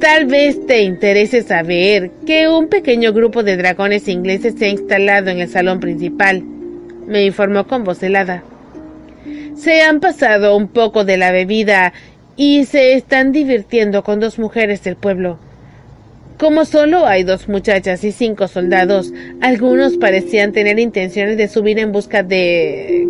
Tal 0.00 0.26
vez 0.26 0.66
te 0.66 0.82
interese 0.82 1.42
saber 1.42 2.10
que 2.26 2.48
un 2.48 2.66
pequeño 2.66 3.12
grupo 3.12 3.44
de 3.44 3.56
dragones 3.56 4.08
ingleses 4.08 4.56
se 4.58 4.64
ha 4.64 4.68
instalado 4.70 5.30
en 5.30 5.38
el 5.38 5.48
salón 5.48 5.78
principal, 5.78 6.42
me 7.06 7.24
informó 7.24 7.68
con 7.68 7.84
voz 7.84 8.02
helada. 8.02 8.42
Se 9.54 9.82
han 9.82 10.00
pasado 10.00 10.56
un 10.56 10.66
poco 10.66 11.04
de 11.04 11.18
la 11.18 11.30
bebida 11.30 11.92
y 12.34 12.64
se 12.64 12.94
están 12.94 13.30
divirtiendo 13.30 14.02
con 14.02 14.18
dos 14.18 14.40
mujeres 14.40 14.82
del 14.82 14.96
pueblo. 14.96 15.38
Como 16.38 16.66
solo 16.66 17.06
hay 17.06 17.22
dos 17.22 17.48
muchachas 17.48 18.04
y 18.04 18.12
cinco 18.12 18.46
soldados, 18.46 19.10
algunos 19.40 19.96
parecían 19.96 20.52
tener 20.52 20.78
intenciones 20.78 21.38
de 21.38 21.48
subir 21.48 21.78
en 21.78 21.92
busca 21.92 22.22
de 22.22 23.08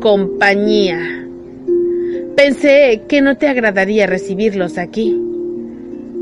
compañía. 0.00 0.98
Pensé 2.36 3.02
que 3.08 3.20
no 3.20 3.36
te 3.36 3.46
agradaría 3.46 4.08
recibirlos 4.08 4.78
aquí. 4.78 5.16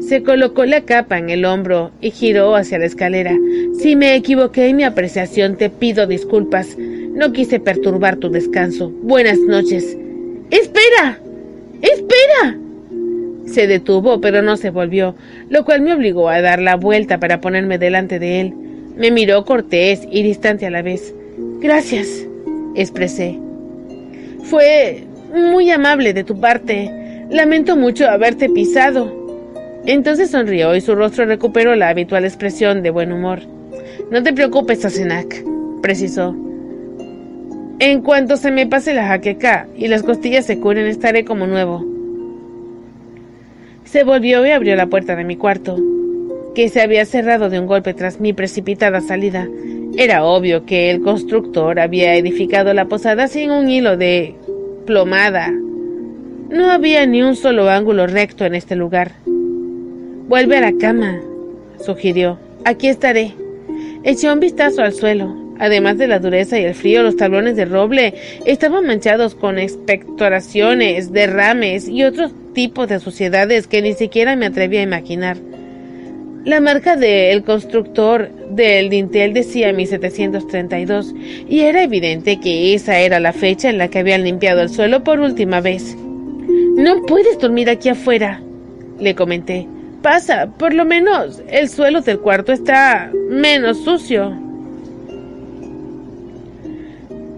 Se 0.06 0.22
colocó 0.22 0.66
la 0.66 0.82
capa 0.82 1.16
en 1.16 1.30
el 1.30 1.46
hombro 1.46 1.92
y 2.02 2.10
giró 2.10 2.56
hacia 2.56 2.78
la 2.78 2.84
escalera. 2.84 3.34
Si 3.78 3.96
me 3.96 4.14
equivoqué 4.14 4.66
en 4.66 4.76
mi 4.76 4.84
apreciación, 4.84 5.56
te 5.56 5.70
pido 5.70 6.06
disculpas. 6.06 6.76
No 6.76 7.32
quise 7.32 7.58
perturbar 7.58 8.16
tu 8.16 8.30
descanso. 8.30 8.90
Buenas 8.90 9.38
noches. 9.38 9.96
¡Espera! 10.50 11.18
¡Espera! 11.80 12.58
Se 13.46 13.66
detuvo, 13.66 14.20
pero 14.20 14.42
no 14.42 14.56
se 14.56 14.70
volvió, 14.70 15.14
lo 15.48 15.64
cual 15.64 15.80
me 15.80 15.92
obligó 15.92 16.28
a 16.28 16.40
dar 16.40 16.60
la 16.60 16.76
vuelta 16.76 17.18
para 17.18 17.40
ponerme 17.40 17.78
delante 17.78 18.18
de 18.18 18.40
él. 18.40 18.54
Me 18.96 19.10
miró 19.10 19.44
cortés 19.44 20.06
y 20.10 20.22
distante 20.22 20.66
a 20.66 20.70
la 20.70 20.82
vez. 20.82 21.14
Gracias, 21.60 22.26
expresé. 22.74 23.38
Fue 24.44 25.04
muy 25.34 25.70
amable 25.70 26.12
de 26.12 26.24
tu 26.24 26.38
parte. 26.40 26.90
Lamento 27.30 27.76
mucho 27.76 28.08
haberte 28.08 28.48
pisado. 28.48 29.22
Entonces 29.86 30.30
sonrió 30.30 30.76
y 30.76 30.80
su 30.80 30.94
rostro 30.94 31.24
recuperó 31.24 31.74
la 31.74 31.88
habitual 31.88 32.24
expresión 32.24 32.82
de 32.82 32.90
buen 32.90 33.12
humor. 33.12 33.40
No 34.10 34.22
te 34.22 34.32
preocupes, 34.32 34.84
Asenak, 34.84 35.42
precisó. 35.80 36.36
En 37.78 38.02
cuanto 38.02 38.36
se 38.36 38.50
me 38.50 38.66
pase 38.66 38.94
la 38.94 39.08
jaqueca 39.08 39.66
y 39.76 39.88
las 39.88 40.02
costillas 40.02 40.46
se 40.46 40.60
curen, 40.60 40.86
estaré 40.86 41.24
como 41.24 41.46
nuevo. 41.46 41.91
Se 43.92 44.04
volvió 44.04 44.46
y 44.46 44.50
abrió 44.50 44.74
la 44.74 44.86
puerta 44.86 45.16
de 45.16 45.24
mi 45.24 45.36
cuarto, 45.36 45.76
que 46.54 46.70
se 46.70 46.80
había 46.80 47.04
cerrado 47.04 47.50
de 47.50 47.60
un 47.60 47.66
golpe 47.66 47.92
tras 47.92 48.20
mi 48.20 48.32
precipitada 48.32 49.02
salida. 49.02 49.46
Era 49.98 50.24
obvio 50.24 50.64
que 50.64 50.90
el 50.90 51.02
constructor 51.02 51.78
había 51.78 52.14
edificado 52.14 52.72
la 52.72 52.86
posada 52.86 53.28
sin 53.28 53.50
un 53.50 53.68
hilo 53.68 53.98
de 53.98 54.34
plomada. 54.86 55.52
No 56.48 56.70
había 56.70 57.04
ni 57.04 57.22
un 57.22 57.36
solo 57.36 57.68
ángulo 57.68 58.06
recto 58.06 58.46
en 58.46 58.54
este 58.54 58.76
lugar. 58.76 59.12
Vuelve 59.26 60.56
a 60.56 60.62
la 60.62 60.72
cama, 60.72 61.20
sugirió. 61.84 62.38
Aquí 62.64 62.88
estaré. 62.88 63.34
Eché 64.04 64.32
un 64.32 64.40
vistazo 64.40 64.80
al 64.80 64.94
suelo. 64.94 65.41
Además 65.62 65.96
de 65.96 66.08
la 66.08 66.18
dureza 66.18 66.58
y 66.58 66.64
el 66.64 66.74
frío, 66.74 67.04
los 67.04 67.16
tablones 67.16 67.54
de 67.54 67.66
roble 67.66 68.14
estaban 68.46 68.84
manchados 68.84 69.36
con 69.36 69.60
expectoraciones, 69.60 71.12
derrames 71.12 71.88
y 71.88 72.02
otros 72.02 72.32
tipos 72.52 72.88
de 72.88 72.98
suciedades 72.98 73.68
que 73.68 73.80
ni 73.80 73.92
siquiera 73.92 74.34
me 74.34 74.46
atreví 74.46 74.78
a 74.78 74.82
imaginar. 74.82 75.36
La 76.44 76.60
marca 76.60 76.96
del 76.96 77.44
constructor 77.44 78.28
del 78.50 78.90
dintel 78.90 79.34
decía 79.34 79.72
1732 79.72 81.14
y 81.48 81.60
era 81.60 81.84
evidente 81.84 82.40
que 82.40 82.74
esa 82.74 82.98
era 82.98 83.20
la 83.20 83.32
fecha 83.32 83.70
en 83.70 83.78
la 83.78 83.86
que 83.86 84.00
habían 84.00 84.24
limpiado 84.24 84.62
el 84.62 84.68
suelo 84.68 85.04
por 85.04 85.20
última 85.20 85.60
vez. 85.60 85.96
No 86.76 87.02
puedes 87.06 87.38
dormir 87.38 87.70
aquí 87.70 87.88
afuera, 87.88 88.42
le 88.98 89.14
comenté 89.14 89.68
pasa? 90.02 90.48
Por 90.58 90.74
lo 90.74 90.84
menos 90.84 91.40
el 91.48 91.68
suelo 91.68 92.00
del 92.00 92.18
cuarto 92.18 92.50
está 92.50 93.12
menos 93.30 93.84
sucio. 93.84 94.51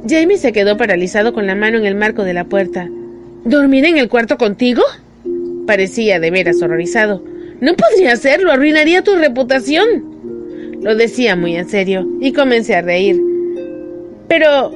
Jamie 0.06 0.36
se 0.36 0.52
quedó 0.52 0.76
paralizado 0.76 1.32
con 1.32 1.46
la 1.46 1.54
mano 1.54 1.78
en 1.78 1.86
el 1.86 1.94
marco 1.94 2.24
de 2.24 2.34
la 2.34 2.44
puerta. 2.44 2.90
¿Dormir 3.44 3.86
en 3.86 3.96
el 3.96 4.08
cuarto 4.08 4.36
contigo? 4.36 4.82
Parecía 5.66 6.20
de 6.20 6.30
veras 6.30 6.60
horrorizado. 6.60 7.22
No 7.60 7.74
podría 7.74 8.12
hacerlo, 8.12 8.52
arruinaría 8.52 9.02
tu 9.02 9.14
reputación. 9.16 10.82
Lo 10.82 10.94
decía 10.94 11.36
muy 11.36 11.56
en 11.56 11.68
serio, 11.68 12.06
y 12.20 12.32
comencé 12.32 12.74
a 12.74 12.82
reír. 12.82 13.18
Pero 14.28 14.72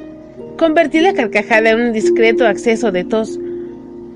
convertí 0.57 0.99
la 0.99 1.13
carcajada 1.13 1.71
en 1.71 1.81
un 1.81 1.93
discreto 1.93 2.47
acceso 2.47 2.91
de 2.91 3.03
tos. 3.03 3.39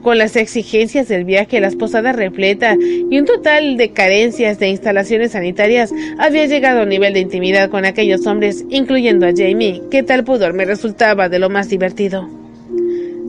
Con 0.03 0.17
las 0.17 0.35
exigencias 0.35 1.07
del 1.07 1.23
viaje, 1.23 1.61
las 1.61 1.77
posadas 1.77 2.17
repleta 2.17 2.75
y 2.77 3.17
un 3.17 3.25
total 3.25 3.77
de 3.77 3.93
carencias 3.93 4.59
de 4.59 4.67
instalaciones 4.67 5.31
sanitarias, 5.31 5.93
había 6.17 6.45
llegado 6.45 6.81
a 6.81 6.83
un 6.83 6.89
nivel 6.89 7.13
de 7.13 7.21
intimidad 7.21 7.69
con 7.69 7.85
aquellos 7.85 8.27
hombres, 8.27 8.65
incluyendo 8.69 9.25
a 9.25 9.31
Jamie, 9.33 9.81
que 9.89 10.03
tal 10.03 10.25
pudor 10.25 10.53
me 10.53 10.65
resultaba 10.65 11.29
de 11.29 11.39
lo 11.39 11.49
más 11.49 11.69
divertido. 11.69 12.27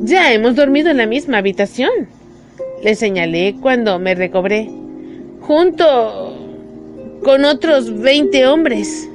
Ya 0.02 0.33
hemos 0.33 0.57
dormido 0.57 0.90
en 0.90 0.97
la 0.97 1.07
misma 1.07 1.38
habitación, 1.38 2.09
le 2.83 2.97
señalé 2.97 3.54
cuando 3.61 4.00
me 4.00 4.16
recobré, 4.16 4.69
junto 5.40 6.37
con 7.23 7.45
otros 7.45 8.00
veinte 8.00 8.47
hombres. 8.47 9.09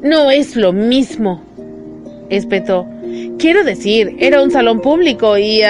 No 0.00 0.30
es 0.30 0.54
lo 0.54 0.72
mismo, 0.72 1.42
espetó. 2.30 2.93
Quiero 3.38 3.64
decir, 3.64 4.16
era 4.18 4.42
un 4.42 4.50
salón 4.50 4.80
público 4.80 5.36
y... 5.38 5.62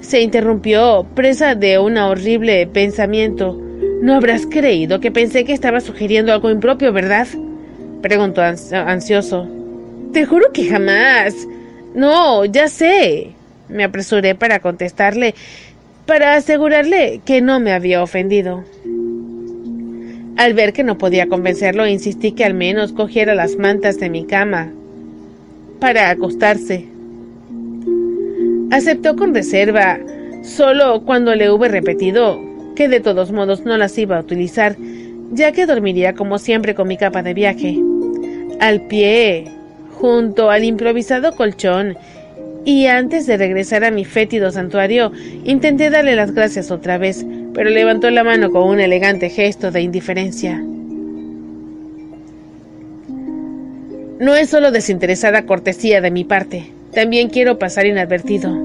se 0.00 0.20
interrumpió, 0.20 1.06
presa 1.14 1.54
de 1.54 1.78
un 1.78 1.96
horrible 1.96 2.66
pensamiento. 2.66 3.58
No 4.02 4.14
habrás 4.14 4.46
creído 4.46 5.00
que 5.00 5.12
pensé 5.12 5.44
que 5.44 5.52
estaba 5.52 5.80
sugiriendo 5.80 6.32
algo 6.32 6.50
impropio, 6.50 6.92
¿verdad? 6.92 7.28
Preguntó 8.02 8.42
ansioso. 8.42 9.48
Te 10.12 10.26
juro 10.26 10.52
que 10.52 10.68
jamás. 10.68 11.46
No, 11.94 12.44
ya 12.44 12.68
sé. 12.68 13.30
Me 13.68 13.84
apresuré 13.84 14.34
para 14.34 14.58
contestarle, 14.58 15.34
para 16.04 16.34
asegurarle 16.34 17.20
que 17.24 17.40
no 17.40 17.60
me 17.60 17.72
había 17.72 18.02
ofendido. 18.02 18.64
Al 20.36 20.54
ver 20.54 20.72
que 20.72 20.82
no 20.82 20.98
podía 20.98 21.28
convencerlo, 21.28 21.86
insistí 21.86 22.32
que 22.32 22.44
al 22.44 22.54
menos 22.54 22.92
cogiera 22.92 23.34
las 23.34 23.56
mantas 23.56 24.00
de 24.00 24.10
mi 24.10 24.26
cama, 24.26 24.72
para 25.82 26.10
acostarse. 26.10 26.86
Aceptó 28.70 29.16
con 29.16 29.34
reserva, 29.34 29.98
solo 30.44 31.02
cuando 31.04 31.34
le 31.34 31.50
hube 31.50 31.66
repetido 31.66 32.40
que 32.76 32.86
de 32.86 33.00
todos 33.00 33.32
modos 33.32 33.64
no 33.64 33.76
las 33.76 33.98
iba 33.98 34.16
a 34.16 34.20
utilizar, 34.20 34.76
ya 35.32 35.50
que 35.50 35.66
dormiría 35.66 36.14
como 36.14 36.38
siempre 36.38 36.76
con 36.76 36.86
mi 36.86 36.96
capa 36.96 37.24
de 37.24 37.34
viaje. 37.34 37.80
Al 38.60 38.82
pie, 38.82 39.50
junto 39.94 40.50
al 40.50 40.62
improvisado 40.62 41.34
colchón, 41.34 41.96
y 42.64 42.86
antes 42.86 43.26
de 43.26 43.36
regresar 43.36 43.82
a 43.82 43.90
mi 43.90 44.04
fétido 44.04 44.52
santuario, 44.52 45.10
intenté 45.42 45.90
darle 45.90 46.14
las 46.14 46.32
gracias 46.32 46.70
otra 46.70 46.96
vez, 46.96 47.26
pero 47.54 47.70
levantó 47.70 48.08
la 48.10 48.22
mano 48.22 48.52
con 48.52 48.68
un 48.68 48.78
elegante 48.78 49.30
gesto 49.30 49.72
de 49.72 49.80
indiferencia. 49.80 50.62
No 54.22 54.36
es 54.36 54.50
solo 54.50 54.70
desinteresada 54.70 55.46
cortesía 55.46 56.00
de 56.00 56.12
mi 56.12 56.22
parte, 56.22 56.72
también 56.92 57.28
quiero 57.28 57.58
pasar 57.58 57.86
inadvertido. 57.86 58.56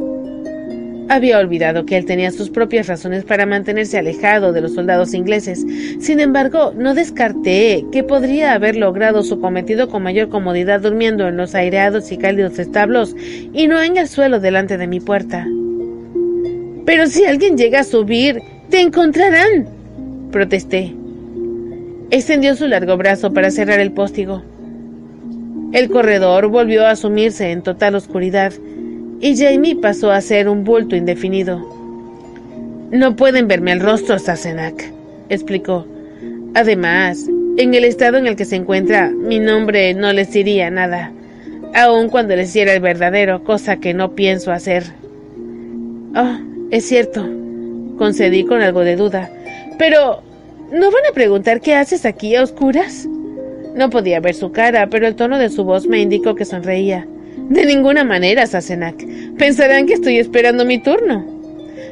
Había 1.10 1.40
olvidado 1.40 1.84
que 1.84 1.98
él 1.98 2.06
tenía 2.06 2.30
sus 2.30 2.52
propias 2.52 2.86
razones 2.86 3.24
para 3.24 3.48
mantenerse 3.48 3.98
alejado 3.98 4.54
de 4.54 4.62
los 4.62 4.76
soldados 4.76 5.16
ingleses. 5.16 5.66
Sin 6.00 6.20
embargo, 6.20 6.74
no 6.78 6.94
descarté 6.94 7.84
que 7.92 8.04
podría 8.04 8.54
haber 8.54 8.76
logrado 8.76 9.24
su 9.24 9.42
cometido 9.42 9.90
con 9.90 10.04
mayor 10.04 10.30
comodidad 10.30 10.80
durmiendo 10.80 11.28
en 11.28 11.38
los 11.38 11.56
aireados 11.56 12.12
y 12.12 12.20
cálidos 12.20 12.60
establos 12.60 13.16
y 13.52 13.66
no 13.66 13.82
en 13.82 13.98
el 13.98 14.08
suelo 14.08 14.40
delante 14.40 14.78
de 14.78 14.86
mi 14.86 15.00
puerta. 15.00 15.48
Pero 16.86 17.08
si 17.08 17.26
alguien 17.26 17.58
llega 17.58 17.80
a 17.80 17.84
subir, 17.84 18.44
te 18.70 18.80
encontrarán, 18.80 19.68
protesté. 20.32 20.94
Extendió 22.12 22.56
su 22.56 22.68
largo 22.68 22.96
brazo 22.96 23.34
para 23.34 23.50
cerrar 23.50 23.80
el 23.80 23.92
póstigo. 23.92 24.44
El 25.74 25.90
corredor 25.90 26.48
volvió 26.48 26.88
a 26.88 26.96
sumirse 26.96 27.52
en 27.52 27.62
total 27.62 27.96
oscuridad 27.96 28.54
y 29.20 29.36
Jamie 29.36 29.76
pasó 29.76 30.12
a 30.12 30.22
ser 30.22 30.48
un 30.48 30.64
bulto 30.64 30.96
indefinido. 30.96 31.60
No 32.92 33.16
pueden 33.18 33.50
verme 33.50 33.74
el 33.74 33.82
rostro, 33.82 34.18
Sassenach, 34.18 34.82
explicó. 35.28 35.86
Además, 36.54 37.28
en 37.58 37.74
el 37.74 37.84
estado 37.84 38.18
en 38.18 38.28
el 38.28 38.38
que 38.38 38.46
se 38.46 38.56
encuentra, 38.56 39.10
mi 39.10 39.40
nombre 39.40 39.94
no 39.94 40.14
les 40.14 40.32
diría 40.32 40.70
nada, 40.70 41.12
aun 41.74 42.08
cuando 42.08 42.36
les 42.36 42.54
diera 42.54 42.74
el 42.74 42.80
verdadero, 42.80 43.44
cosa 43.44 43.78
que 43.78 43.94
no 43.94 44.14
pienso 44.16 44.54
hacer. 44.54 44.84
Oh, 46.16 46.38
es 46.72 46.86
cierto, 46.86 47.28
concedí 47.98 48.46
con 48.46 48.62
algo 48.62 48.82
de 48.82 48.96
duda. 48.96 49.30
Pero, 49.78 50.22
¿no 50.72 50.92
van 50.92 51.06
a 51.10 51.14
preguntar 51.14 51.60
qué 51.60 51.76
haces 51.76 52.06
aquí 52.06 52.36
a 52.36 52.44
oscuras? 52.44 53.08
No 53.78 53.92
podía 53.92 54.20
ver 54.20 54.34
su 54.34 54.52
cara, 54.52 54.88
pero 54.90 55.08
el 55.08 55.16
tono 55.16 55.38
de 55.38 55.50
su 55.50 55.64
voz 55.64 55.88
me 55.88 56.02
indicó 56.02 56.34
que 56.34 56.46
sonreía. 56.46 57.08
De 57.50 57.64
ninguna 57.66 58.04
manera, 58.04 58.48
Sassenach. 58.48 58.98
Pensarán 59.38 59.86
que 59.86 59.94
estoy 59.94 60.18
esperando 60.18 60.66
mi 60.66 60.80
turno. 60.80 61.26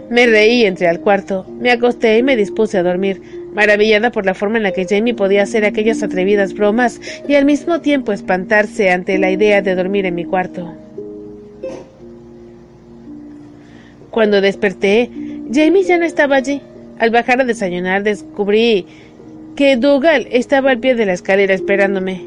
Me 0.09 0.25
reí, 0.25 0.65
entré 0.65 0.87
al 0.87 0.99
cuarto, 0.99 1.45
me 1.59 1.71
acosté 1.71 2.17
y 2.17 2.23
me 2.23 2.35
dispuse 2.35 2.77
a 2.77 2.83
dormir, 2.83 3.21
maravillada 3.53 4.11
por 4.11 4.25
la 4.25 4.33
forma 4.33 4.57
en 4.57 4.63
la 4.63 4.71
que 4.71 4.85
Jamie 4.85 5.13
podía 5.13 5.43
hacer 5.43 5.63
aquellas 5.63 6.01
atrevidas 6.03 6.53
bromas 6.53 6.99
y 7.27 7.35
al 7.35 7.45
mismo 7.45 7.81
tiempo 7.81 8.11
espantarse 8.11 8.89
ante 8.89 9.17
la 9.17 9.31
idea 9.31 9.61
de 9.61 9.75
dormir 9.75 10.05
en 10.05 10.15
mi 10.15 10.25
cuarto. 10.25 10.73
Cuando 14.09 14.41
desperté, 14.41 15.09
Jamie 15.51 15.83
ya 15.83 15.97
no 15.97 16.05
estaba 16.05 16.37
allí. 16.37 16.61
Al 16.97 17.09
bajar 17.09 17.41
a 17.41 17.45
desayunar 17.45 18.03
descubrí 18.03 18.85
que 19.55 19.77
Dougal 19.77 20.27
estaba 20.31 20.71
al 20.71 20.79
pie 20.79 20.95
de 20.95 21.05
la 21.05 21.13
escalera 21.13 21.53
esperándome. 21.53 22.25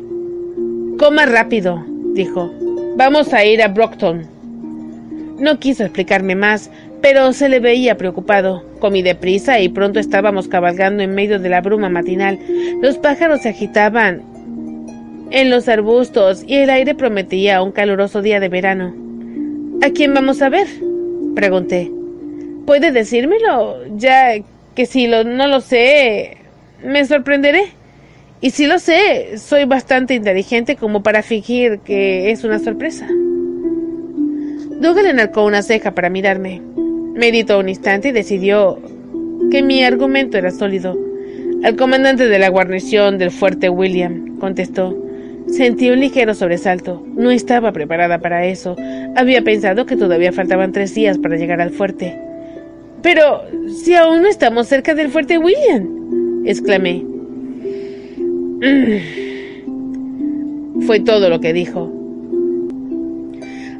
Coma 0.99 1.27
rápido, 1.27 1.85
dijo. 2.15 2.51
Vamos 2.97 3.33
a 3.35 3.45
ir 3.45 3.63
a 3.63 3.69
Brockton. 3.69 4.27
No 5.39 5.61
quiso 5.61 5.85
explicarme 5.85 6.35
más, 6.35 6.71
pero 7.03 7.33
se 7.33 7.49
le 7.49 7.61
veía 7.61 7.97
preocupado. 7.97 8.65
Comí 8.81 9.03
deprisa 9.03 9.61
y 9.61 9.69
pronto 9.69 10.01
estábamos 10.01 10.49
cabalgando 10.49 11.03
en 11.03 11.15
medio 11.15 11.39
de 11.39 11.51
la 11.51 11.61
bruma 11.61 11.89
matinal. 11.89 12.39
Los 12.81 12.97
pájaros 12.97 13.43
se 13.43 13.51
agitaban 13.51 14.23
en 15.31 15.51
los 15.51 15.69
arbustos 15.69 16.43
y 16.47 16.57
el 16.57 16.71
aire 16.71 16.95
prometía 16.95 17.63
un 17.63 17.73
caluroso 17.73 18.23
día 18.23 18.41
de 18.41 18.49
verano. 18.49 18.95
¿A 19.83 19.91
quién 19.91 20.15
vamos 20.15 20.41
a 20.43 20.49
ver? 20.49 20.67
pregunté. 21.35 21.93
¿Puede 22.67 22.91
decírmelo? 22.91 23.77
Ya 23.97 24.33
que 24.75 24.87
si 24.87 25.07
lo, 25.07 25.23
no 25.25 25.47
lo 25.47 25.61
sé, 25.61 26.38
me 26.83 27.05
sorprenderé. 27.05 27.73
Y 28.41 28.51
si 28.51 28.67
lo 28.67 28.79
sé, 28.79 29.37
soy 29.39 29.65
bastante 29.65 30.15
inteligente 30.15 30.77
como 30.77 31.03
para 31.03 31.23
fingir 31.23 31.81
que 31.81 32.31
es 32.31 32.45
una 32.45 32.59
sorpresa. 32.59 33.09
Dougal 34.81 35.07
enarcó 35.07 35.45
una 35.45 35.63
ceja 35.63 35.91
para 35.91 36.09
mirarme. 36.09 36.63
Meditó 37.15 37.59
un 37.59 37.69
instante 37.69 38.09
y 38.09 38.13
decidió 38.13 38.79
que 39.51 39.63
mi 39.63 39.83
argumento 39.83 40.39
era 40.39 40.53
sólido. 40.53 40.97
Al 41.65 41.75
comandante 41.75 42.29
de 42.29 42.39
la 42.39 42.49
guarnición 42.49 43.19
del 43.19 43.33
fuerte 43.33 43.69
William, 43.69 44.39
contestó. 44.39 44.97
Sentí 45.49 45.91
un 45.91 45.99
ligero 45.99 46.35
sobresalto. 46.35 47.05
No 47.17 47.33
estaba 47.33 47.73
preparada 47.73 48.21
para 48.21 48.47
eso. 48.47 48.77
Había 49.17 49.43
pensado 49.43 49.85
que 49.85 49.97
todavía 49.97 50.31
faltaban 50.31 50.71
tres 50.71 50.95
días 50.95 51.19
para 51.19 51.37
llegar 51.37 51.61
al 51.61 51.71
fuerte. 51.71 52.17
Pero 53.03 53.43
si 53.69 53.95
aún 53.95 54.23
no 54.23 54.29
estamos 54.29 54.69
cerca 54.69 54.95
del 54.95 55.11
fuerte 55.11 55.39
William, 55.39 55.98
exclamé. 56.51 57.05
Fue 60.87 61.01
todo 61.01 61.29
lo 61.29 61.41
que 61.41 61.53
dijo. 61.53 61.93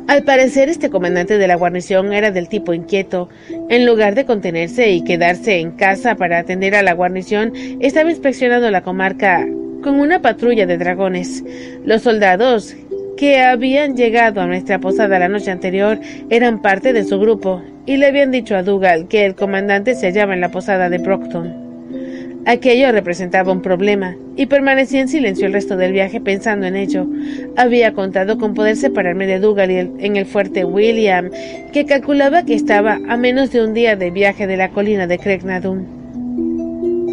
Al 0.07 0.23
parecer, 0.23 0.69
este 0.69 0.89
comandante 0.89 1.37
de 1.37 1.47
la 1.47 1.57
guarnición 1.57 2.13
era 2.13 2.31
del 2.31 2.49
tipo 2.49 2.73
inquieto. 2.73 3.29
En 3.69 3.85
lugar 3.85 4.15
de 4.15 4.25
contenerse 4.25 4.91
y 4.91 5.03
quedarse 5.03 5.61
en 5.61 5.73
casa 5.73 6.15
para 6.15 6.39
atender 6.39 6.75
a 6.75 6.83
la 6.83 6.95
guarnición, 6.95 7.53
estaba 7.81 8.11
inspeccionando 8.11 8.71
la 8.71 8.83
comarca 8.83 9.47
con 9.83 10.01
una 10.01 10.21
patrulla 10.21 10.67
de 10.67 10.79
dragones. 10.79 11.45
Los 11.85 12.03
soldados 12.03 12.75
que 13.17 13.41
habían 13.41 13.97
llegado 13.97 14.41
a 14.41 14.47
nuestra 14.47 14.79
posada 14.79 15.19
la 15.19 15.29
noche 15.29 15.51
anterior 15.51 15.99
eran 16.31 16.63
parte 16.63 16.93
de 16.93 17.05
su 17.05 17.19
grupo 17.19 17.63
y 17.85 17.97
le 17.97 18.07
habían 18.07 18.31
dicho 18.31 18.57
a 18.57 18.63
Dougal 18.63 19.09
que 19.09 19.27
el 19.27 19.35
comandante 19.35 19.95
se 19.95 20.07
hallaba 20.07 20.35
en 20.35 20.41
la 20.41 20.51
posada 20.51 20.89
de 20.89 20.99
Brockton. 20.99 21.68
Aquello 22.47 22.93
representaba 22.93 23.53
un 23.53 23.61
problema, 23.61 24.17
y 24.37 24.47
permanecí 24.47 24.99
en 24.99 25.09
silencio 25.09 25.47
el 25.47 25.53
resto 25.53 25.77
del 25.77 25.93
viaje 25.93 26.21
pensando 26.21 26.67
en 26.67 26.77
ello. 26.77 27.07
Había 27.57 27.93
contado 27.93 28.39
con 28.39 28.55
poder 28.55 28.77
separarme 28.77 29.27
de 29.27 29.41
Dougal 29.41 29.71
en 29.71 30.17
el 30.17 30.27
fuerte 30.27 30.65
William, 30.65 31.31
que 31.73 31.85
calculaba 31.85 32.45
que 32.45 32.55
estaba 32.55 33.01
a 33.09 33.17
menos 33.17 33.51
de 33.51 33.65
un 33.65 33.75
día 33.75 33.97
de 33.97 34.11
viaje 34.11 34.47
de 34.47 34.57
la 34.57 34.71
colina 34.71 35.07
de 35.07 35.19
Cregnadun. 35.19 35.99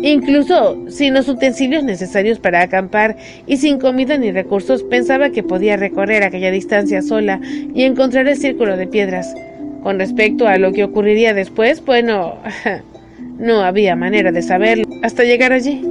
Incluso 0.03 0.77
sin 0.88 1.15
los 1.15 1.27
utensilios 1.27 1.83
necesarios 1.83 2.38
para 2.38 2.61
acampar 2.61 3.17
y 3.47 3.57
sin 3.57 3.79
comida 3.79 4.17
ni 4.19 4.31
recursos, 4.31 4.83
pensaba 4.83 5.31
que 5.31 5.41
podía 5.41 5.77
recorrer 5.77 6.21
aquella 6.21 6.51
distancia 6.51 7.01
sola 7.01 7.41
y 7.73 7.83
encontrar 7.83 8.27
el 8.27 8.38
círculo 8.38 8.77
de 8.77 8.85
piedras. 8.85 9.33
Con 9.81 9.97
respecto 9.97 10.47
a 10.47 10.59
lo 10.59 10.73
que 10.73 10.83
ocurriría 10.83 11.33
después, 11.33 11.83
bueno, 11.83 12.35
no 13.38 13.62
había 13.62 13.95
manera 13.95 14.32
de 14.32 14.41
saberlo 14.41 14.86
hasta 15.02 15.24
llegar 15.24 15.54
allí. 15.54 15.82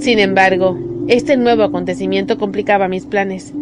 Sin 0.00 0.18
embargo, 0.18 0.78
este 1.08 1.36
nuevo 1.36 1.62
acontecimiento 1.62 2.38
complicaba 2.38 2.88
mis 2.88 3.06
planes. 3.06 3.52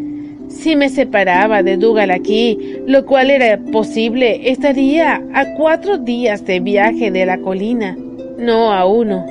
Si 0.49 0.77
me 0.77 0.89
separaba 0.89 1.63
de 1.63 1.77
Dougal 1.77 2.11
aquí, 2.11 2.79
lo 2.87 3.07
cual 3.07 3.31
era 3.31 3.59
posible, 3.73 4.51
estaría 4.51 5.23
a 5.35 5.55
cuatro 5.57 5.99
días 5.99 6.45
de 6.45 6.61
viaje 6.61 7.11
de 7.11 7.27
la 7.27 7.39
colina, 7.39 7.97
no 8.39 8.73
a 8.73 8.85
uno. 8.85 9.25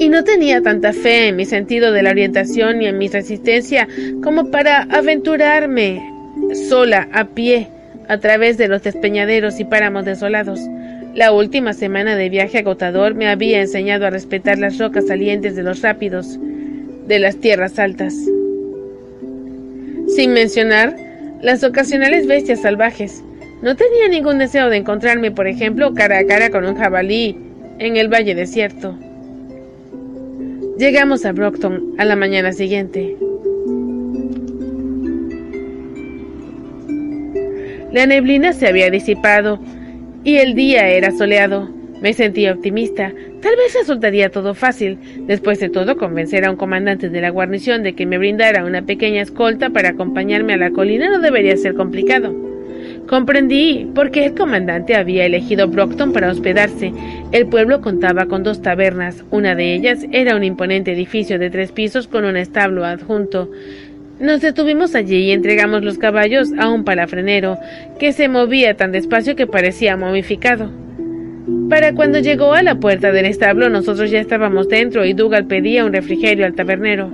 Y 0.00 0.08
no 0.08 0.24
tenía 0.24 0.62
tanta 0.62 0.92
fe 0.92 1.28
en 1.28 1.36
mi 1.36 1.44
sentido 1.44 1.92
de 1.92 2.02
la 2.02 2.10
orientación 2.10 2.78
ni 2.78 2.86
en 2.86 2.98
mi 2.98 3.08
resistencia 3.08 3.88
como 4.22 4.50
para 4.50 4.82
aventurarme 4.82 6.00
sola 6.68 7.08
a 7.12 7.24
pie 7.24 7.68
a 8.08 8.18
través 8.18 8.56
de 8.56 8.68
los 8.68 8.82
despeñaderos 8.82 9.60
y 9.60 9.64
páramos 9.64 10.04
desolados. 10.04 10.60
La 11.14 11.32
última 11.32 11.72
semana 11.72 12.16
de 12.16 12.28
viaje 12.28 12.58
agotador 12.58 13.14
me 13.14 13.28
había 13.28 13.60
enseñado 13.60 14.06
a 14.06 14.10
respetar 14.10 14.58
las 14.58 14.78
rocas 14.78 15.06
salientes 15.06 15.56
de 15.56 15.62
los 15.62 15.82
rápidos 15.82 16.38
de 17.06 17.18
las 17.18 17.36
tierras 17.36 17.78
altas. 17.78 18.14
Sin 20.08 20.32
mencionar 20.32 20.96
las 21.42 21.62
ocasionales 21.64 22.26
bestias 22.26 22.62
salvajes. 22.62 23.22
No 23.62 23.76
tenía 23.76 24.08
ningún 24.08 24.38
deseo 24.38 24.70
de 24.70 24.76
encontrarme, 24.76 25.30
por 25.30 25.46
ejemplo, 25.46 25.94
cara 25.94 26.18
a 26.18 26.24
cara 26.24 26.50
con 26.50 26.64
un 26.64 26.76
jabalí 26.76 27.36
en 27.78 27.96
el 27.96 28.08
valle 28.08 28.34
desierto. 28.34 28.96
Llegamos 30.78 31.24
a 31.24 31.32
Brockton 31.32 31.94
a 31.98 32.04
la 32.04 32.14
mañana 32.14 32.52
siguiente. 32.52 33.16
La 37.92 38.04
neblina 38.04 38.52
se 38.52 38.66
había 38.66 38.90
disipado 38.90 39.58
y 40.22 40.36
el 40.36 40.54
día 40.54 40.88
era 40.88 41.10
soleado. 41.10 41.70
Me 42.02 42.12
sentía 42.12 42.52
optimista. 42.52 43.12
Tal 43.40 43.56
vez 43.56 43.74
resultaría 43.74 44.30
todo 44.30 44.54
fácil. 44.54 44.98
Después 45.26 45.58
de 45.58 45.70
todo, 45.70 45.96
convencer 45.96 46.44
a 46.44 46.50
un 46.50 46.56
comandante 46.56 47.08
de 47.08 47.20
la 47.20 47.30
guarnición 47.30 47.82
de 47.82 47.94
que 47.94 48.06
me 48.06 48.18
brindara 48.18 48.64
una 48.64 48.82
pequeña 48.82 49.22
escolta 49.22 49.70
para 49.70 49.90
acompañarme 49.90 50.52
a 50.52 50.58
la 50.58 50.70
colina 50.70 51.08
no 51.08 51.18
debería 51.18 51.56
ser 51.56 51.74
complicado. 51.74 52.48
Comprendí 53.08 53.90
por 53.94 54.10
qué 54.10 54.26
el 54.26 54.34
comandante 54.34 54.94
había 54.94 55.24
elegido 55.24 55.66
Brockton 55.66 56.12
para 56.12 56.30
hospedarse. 56.30 56.92
El 57.32 57.46
pueblo 57.46 57.80
contaba 57.80 58.26
con 58.26 58.42
dos 58.42 58.60
tabernas. 58.60 59.24
Una 59.30 59.54
de 59.54 59.74
ellas 59.74 60.04
era 60.12 60.36
un 60.36 60.44
imponente 60.44 60.92
edificio 60.92 61.38
de 61.38 61.48
tres 61.48 61.72
pisos 61.72 62.06
con 62.06 62.26
un 62.26 62.36
establo 62.36 62.84
adjunto. 62.84 63.50
Nos 64.20 64.40
detuvimos 64.40 64.94
allí 64.96 65.16
y 65.16 65.30
entregamos 65.30 65.84
los 65.84 65.96
caballos 65.96 66.48
a 66.58 66.68
un 66.70 66.82
palafrenero, 66.84 67.56
que 68.00 68.12
se 68.12 68.28
movía 68.28 68.74
tan 68.74 68.90
despacio 68.90 69.36
que 69.36 69.46
parecía 69.46 69.96
momificado. 69.96 70.70
Para 71.70 71.94
cuando 71.94 72.18
llegó 72.18 72.52
a 72.52 72.62
la 72.62 72.76
puerta 72.76 73.12
del 73.12 73.26
establo 73.26 73.68
nosotros 73.68 74.10
ya 74.10 74.20
estábamos 74.20 74.68
dentro 74.68 75.04
y 75.04 75.12
Dougal 75.12 75.46
pedía 75.46 75.84
un 75.84 75.92
refrigerio 75.92 76.46
al 76.46 76.54
tabernero. 76.54 77.12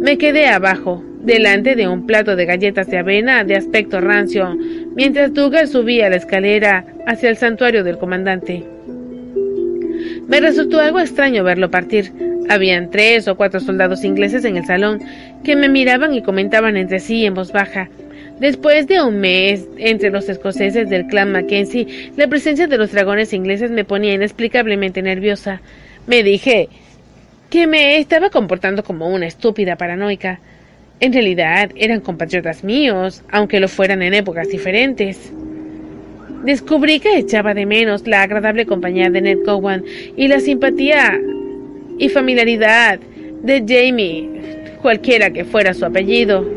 Me 0.00 0.18
quedé 0.18 0.46
abajo, 0.46 1.02
delante 1.22 1.74
de 1.76 1.88
un 1.88 2.06
plato 2.06 2.36
de 2.36 2.44
galletas 2.44 2.88
de 2.88 2.98
avena 2.98 3.44
de 3.44 3.56
aspecto 3.56 4.00
rancio, 4.00 4.56
mientras 4.94 5.32
Dougal 5.32 5.66
subía 5.66 6.10
la 6.10 6.16
escalera 6.16 6.84
hacia 7.06 7.30
el 7.30 7.36
santuario 7.36 7.84
del 7.84 7.98
comandante. 7.98 8.64
Me 10.26 10.40
resultó 10.40 10.80
algo 10.80 11.00
extraño 11.00 11.42
verlo 11.42 11.70
partir. 11.70 12.12
Habían 12.48 12.90
tres 12.90 13.28
o 13.28 13.36
cuatro 13.36 13.60
soldados 13.60 14.04
ingleses 14.04 14.44
en 14.44 14.56
el 14.56 14.64
salón 14.64 15.00
que 15.44 15.56
me 15.56 15.68
miraban 15.68 16.14
y 16.14 16.22
comentaban 16.22 16.76
entre 16.76 17.00
sí 17.00 17.24
en 17.26 17.34
voz 17.34 17.52
baja. 17.52 17.88
Después 18.40 18.86
de 18.86 19.02
un 19.02 19.18
mes 19.18 19.66
entre 19.78 20.10
los 20.10 20.28
escoceses 20.28 20.88
del 20.88 21.06
clan 21.06 21.32
Mackenzie, 21.32 22.12
la 22.16 22.28
presencia 22.28 22.68
de 22.68 22.78
los 22.78 22.92
dragones 22.92 23.32
ingleses 23.32 23.70
me 23.70 23.84
ponía 23.84 24.14
inexplicablemente 24.14 25.02
nerviosa. 25.02 25.60
Me 26.06 26.22
dije 26.22 26.68
que 27.50 27.66
me 27.66 27.98
estaba 27.98 28.30
comportando 28.30 28.84
como 28.84 29.08
una 29.08 29.26
estúpida 29.26 29.76
paranoica. 29.76 30.38
En 31.00 31.12
realidad 31.12 31.70
eran 31.76 32.00
compatriotas 32.00 32.62
míos, 32.62 33.22
aunque 33.30 33.60
lo 33.60 33.68
fueran 33.68 34.02
en 34.02 34.14
épocas 34.14 34.48
diferentes. 34.48 35.32
descubrí 36.44 37.00
que 37.00 37.18
echaba 37.18 37.52
de 37.52 37.66
menos 37.66 38.06
la 38.06 38.22
agradable 38.22 38.64
compañía 38.66 39.10
de 39.10 39.20
Ned 39.20 39.38
Cowan 39.44 39.84
y 40.16 40.28
la 40.28 40.38
simpatía 40.38 41.18
y 41.98 42.08
familiaridad 42.08 42.98
de 43.42 43.64
Jamie, 43.66 44.28
cualquiera 44.82 45.30
que 45.30 45.44
fuera 45.44 45.74
su 45.74 45.84
apellido. 45.84 46.48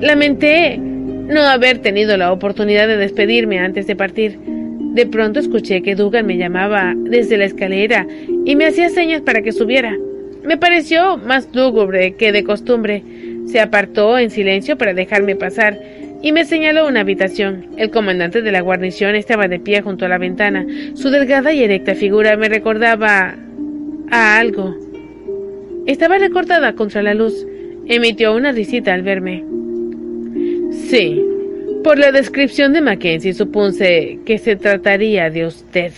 Lamenté 0.00 0.78
no 0.78 1.42
haber 1.42 1.78
tenido 1.78 2.16
la 2.16 2.32
oportunidad 2.32 2.86
de 2.86 2.96
despedirme 2.96 3.58
antes 3.58 3.86
de 3.86 3.96
partir. 3.96 4.38
De 4.38 5.06
pronto 5.06 5.40
escuché 5.40 5.82
que 5.82 5.94
Dougal 5.94 6.24
me 6.24 6.36
llamaba 6.36 6.94
desde 6.96 7.36
la 7.36 7.44
escalera 7.44 8.06
y 8.44 8.56
me 8.56 8.66
hacía 8.66 8.88
señas 8.88 9.22
para 9.22 9.42
que 9.42 9.52
subiera. 9.52 9.94
Me 10.42 10.56
pareció 10.56 11.16
más 11.18 11.48
lúgubre 11.52 12.14
que 12.14 12.32
de 12.32 12.44
costumbre. 12.44 13.02
Se 13.46 13.60
apartó 13.60 14.18
en 14.18 14.30
silencio 14.30 14.78
para 14.78 14.94
dejarme 14.94 15.36
pasar 15.36 15.78
y 16.22 16.32
me 16.32 16.44
señaló 16.44 16.86
una 16.86 17.00
habitación. 17.00 17.66
El 17.76 17.90
comandante 17.90 18.42
de 18.42 18.52
la 18.52 18.60
guarnición 18.60 19.16
estaba 19.16 19.48
de 19.48 19.58
pie 19.58 19.82
junto 19.82 20.06
a 20.06 20.08
la 20.08 20.18
ventana. 20.18 20.64
Su 20.94 21.10
delgada 21.10 21.52
y 21.52 21.62
erecta 21.62 21.94
figura 21.94 22.36
me 22.36 22.48
recordaba 22.48 23.36
a 24.10 24.38
algo. 24.38 24.74
Estaba 25.86 26.18
recortada 26.18 26.74
contra 26.74 27.02
la 27.02 27.14
luz. 27.14 27.46
Emitió 27.86 28.34
una 28.34 28.52
risita 28.52 28.92
al 28.92 29.02
verme. 29.02 29.44
Sí, 30.72 31.22
por 31.84 31.98
la 31.98 32.10
descripción 32.10 32.72
de 32.72 32.80
Mackenzie 32.80 33.32
supuse 33.32 34.18
que 34.26 34.38
se 34.38 34.56
trataría 34.56 35.30
de 35.30 35.46
usted. 35.46 35.92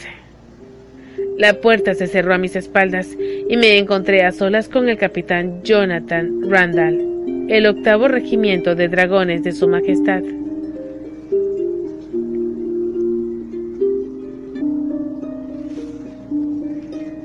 La 1.39 1.55
puerta 1.55 1.95
se 1.95 2.07
cerró 2.07 2.35
a 2.35 2.39
mis 2.39 2.57
espaldas 2.57 3.17
y 3.49 3.57
me 3.57 3.79
encontré 3.79 4.25
a 4.25 4.33
solas 4.33 4.69
con 4.69 4.89
el 4.89 4.99
capitán 4.99 5.63
Jonathan 5.63 6.43
Randall, 6.51 7.47
el 7.49 7.67
octavo 7.67 8.09
regimiento 8.09 8.75
de 8.75 8.89
dragones 8.89 9.43
de 9.45 9.53
Su 9.53 9.69
Majestad. 9.69 10.23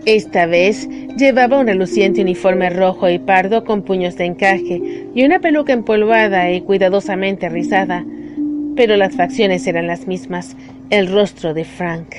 Esta 0.05 0.47
vez 0.47 0.89
llevaba 1.17 1.59
un 1.59 1.67
reluciente 1.67 2.21
uniforme 2.21 2.69
rojo 2.69 3.09
y 3.09 3.19
pardo 3.19 3.63
con 3.63 3.83
puños 3.83 4.17
de 4.17 4.25
encaje 4.25 4.81
y 5.15 5.23
una 5.23 5.39
peluca 5.39 5.71
empolvada 5.71 6.51
y 6.51 6.59
cuidadosamente 6.59 7.47
rizada, 7.47 8.03
pero 8.75 8.97
las 8.97 9.15
facciones 9.15 9.65
eran 9.65 9.87
las 9.87 10.05
mismas, 10.05 10.57
el 10.89 11.09
rostro 11.09 11.53
de 11.53 11.63
Frank. 11.63 12.15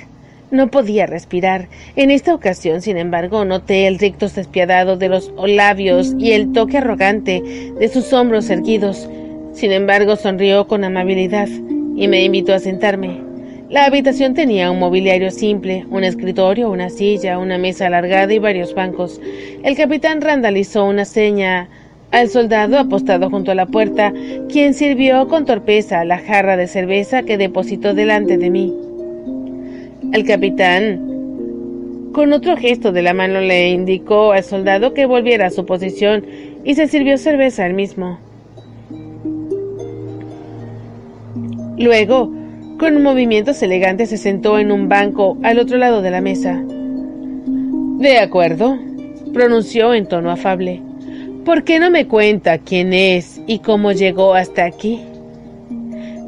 No 0.50 0.70
podía 0.70 1.04
respirar. 1.04 1.68
En 1.94 2.10
esta 2.10 2.34
ocasión, 2.34 2.80
sin 2.80 2.96
embargo, 2.96 3.44
noté 3.44 3.86
el 3.86 3.98
rictus 3.98 4.34
despiadado 4.34 4.96
de 4.96 5.10
los 5.10 5.30
labios 5.46 6.14
y 6.18 6.32
el 6.32 6.52
toque 6.52 6.78
arrogante 6.78 7.42
de 7.78 7.88
sus 7.88 8.14
hombros 8.14 8.48
erguidos. 8.48 9.10
Sin 9.52 9.72
embargo, 9.72 10.16
sonrió 10.16 10.66
con 10.68 10.84
amabilidad 10.84 11.48
y 11.96 12.08
me 12.08 12.24
invitó 12.24 12.54
a 12.54 12.60
sentarme. 12.60 13.33
La 13.70 13.86
habitación 13.86 14.34
tenía 14.34 14.70
un 14.70 14.78
mobiliario 14.78 15.30
simple, 15.30 15.86
un 15.90 16.04
escritorio, 16.04 16.70
una 16.70 16.90
silla, 16.90 17.38
una 17.38 17.56
mesa 17.56 17.86
alargada 17.86 18.32
y 18.32 18.38
varios 18.38 18.74
bancos. 18.74 19.20
El 19.62 19.74
capitán 19.74 20.20
randalizó 20.20 20.84
una 20.84 21.06
seña 21.06 21.68
al 22.10 22.28
soldado 22.28 22.78
apostado 22.78 23.30
junto 23.30 23.50
a 23.50 23.54
la 23.54 23.64
puerta, 23.64 24.12
quien 24.50 24.74
sirvió 24.74 25.28
con 25.28 25.46
torpeza 25.46 26.04
la 26.04 26.18
jarra 26.18 26.58
de 26.58 26.66
cerveza 26.66 27.22
que 27.22 27.38
depositó 27.38 27.94
delante 27.94 28.36
de 28.36 28.50
mí. 28.50 28.74
El 30.12 30.24
capitán, 30.26 32.10
con 32.12 32.34
otro 32.34 32.58
gesto 32.58 32.92
de 32.92 33.02
la 33.02 33.14
mano, 33.14 33.40
le 33.40 33.70
indicó 33.70 34.32
al 34.32 34.44
soldado 34.44 34.92
que 34.92 35.06
volviera 35.06 35.46
a 35.46 35.50
su 35.50 35.64
posición 35.64 36.24
y 36.64 36.74
se 36.74 36.86
sirvió 36.86 37.16
cerveza 37.16 37.66
él 37.66 37.72
mismo. 37.74 38.18
Luego, 41.78 42.43
con 42.78 43.02
movimientos 43.02 43.62
elegantes 43.62 44.10
se 44.10 44.16
sentó 44.16 44.58
en 44.58 44.72
un 44.72 44.88
banco 44.88 45.38
al 45.42 45.58
otro 45.58 45.78
lado 45.78 46.02
de 46.02 46.10
la 46.10 46.20
mesa. 46.20 46.62
De 47.98 48.18
acuerdo, 48.18 48.78
pronunció 49.32 49.94
en 49.94 50.06
tono 50.06 50.30
afable. 50.30 50.82
¿Por 51.44 51.64
qué 51.64 51.78
no 51.78 51.90
me 51.90 52.06
cuenta 52.06 52.58
quién 52.58 52.92
es 52.92 53.40
y 53.46 53.58
cómo 53.58 53.92
llegó 53.92 54.34
hasta 54.34 54.64
aquí? 54.64 55.00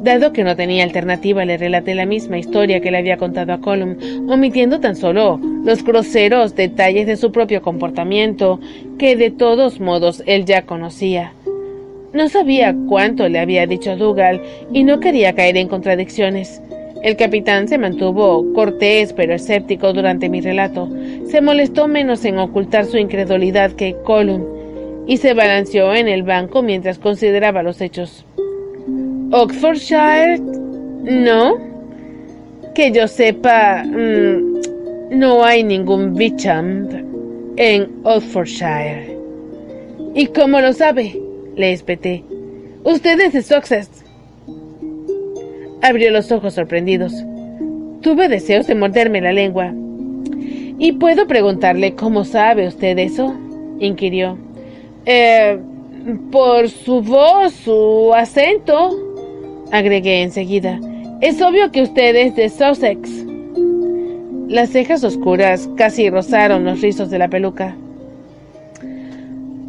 Dado 0.01 0.31
que 0.31 0.43
no 0.43 0.55
tenía 0.55 0.83
alternativa, 0.83 1.43
le 1.43 1.57
relaté 1.57 1.95
la 1.95 2.05
misma 2.05 2.37
historia 2.37 2.79
que 2.79 2.91
le 2.91 2.99
había 2.99 3.17
contado 3.17 3.51
a 3.51 3.59
Colum, 3.59 3.97
omitiendo 4.29 4.79
tan 4.79 4.95
solo 4.95 5.39
los 5.65 5.83
groseros 5.83 6.55
detalles 6.55 7.07
de 7.07 7.17
su 7.17 7.31
propio 7.31 7.61
comportamiento, 7.61 8.59
que 8.99 9.15
de 9.15 9.31
todos 9.31 9.79
modos 9.79 10.23
él 10.27 10.45
ya 10.45 10.61
conocía. 10.61 11.33
No 12.17 12.29
sabía 12.29 12.75
cuánto 12.87 13.29
le 13.29 13.37
había 13.37 13.67
dicho 13.67 13.95
Dougal 13.95 14.41
y 14.73 14.83
no 14.83 14.99
quería 14.99 15.33
caer 15.33 15.55
en 15.55 15.67
contradicciones. 15.67 16.59
El 17.03 17.15
capitán 17.15 17.67
se 17.67 17.77
mantuvo 17.77 18.43
cortés 18.55 19.13
pero 19.13 19.35
escéptico 19.35 19.93
durante 19.93 20.27
mi 20.27 20.41
relato. 20.41 20.89
Se 21.27 21.41
molestó 21.41 21.87
menos 21.87 22.25
en 22.25 22.39
ocultar 22.39 22.85
su 22.85 22.97
incredulidad 22.97 23.73
que 23.73 23.95
Colum 24.03 24.43
y 25.05 25.17
se 25.17 25.35
balanceó 25.35 25.93
en 25.93 26.07
el 26.07 26.23
banco 26.23 26.63
mientras 26.63 26.97
consideraba 26.97 27.61
los 27.61 27.81
hechos. 27.81 28.25
Oxfordshire, 29.31 30.39
no. 30.39 31.59
Que 32.73 32.91
yo 32.91 33.07
sepa, 33.07 33.83
mm, 33.83 34.61
no 35.11 35.45
hay 35.45 35.63
ningún 35.63 36.15
Beauchamp 36.15 36.91
en 37.57 37.91
Oxfordshire. 38.01 39.15
¿Y 40.15 40.25
cómo 40.25 40.59
lo 40.59 40.73
sabe? 40.73 41.26
Le 41.57 41.73
espeté. 41.73 42.23
Usted 42.83 43.19
es 43.19 43.33
de 43.33 43.41
Sussex. 43.41 43.89
Abrió 45.81 46.11
los 46.11 46.31
ojos 46.31 46.53
sorprendidos. 46.53 47.13
Tuve 48.01 48.29
deseos 48.29 48.67
de 48.67 48.75
morderme 48.75 49.19
la 49.19 49.33
lengua. 49.33 49.73
¿Y 50.79 50.93
puedo 50.93 51.27
preguntarle 51.27 51.95
cómo 51.95 52.23
sabe 52.23 52.67
usted 52.67 52.97
eso? 52.99 53.35
inquirió. 53.79 54.37
Eh, 55.05 55.59
por 56.31 56.69
su 56.69 57.01
voz, 57.01 57.53
su 57.53 58.13
acento, 58.13 58.95
agregué 59.71 60.21
enseguida. 60.21 60.79
Es 61.21 61.41
obvio 61.41 61.71
que 61.71 61.81
usted 61.81 62.15
es 62.15 62.35
de 62.35 62.49
Sussex. 62.49 63.09
Las 64.47 64.69
cejas 64.69 65.03
oscuras 65.03 65.69
casi 65.75 66.09
rozaron 66.09 66.63
los 66.63 66.81
rizos 66.81 67.09
de 67.09 67.19
la 67.19 67.27
peluca. 67.27 67.75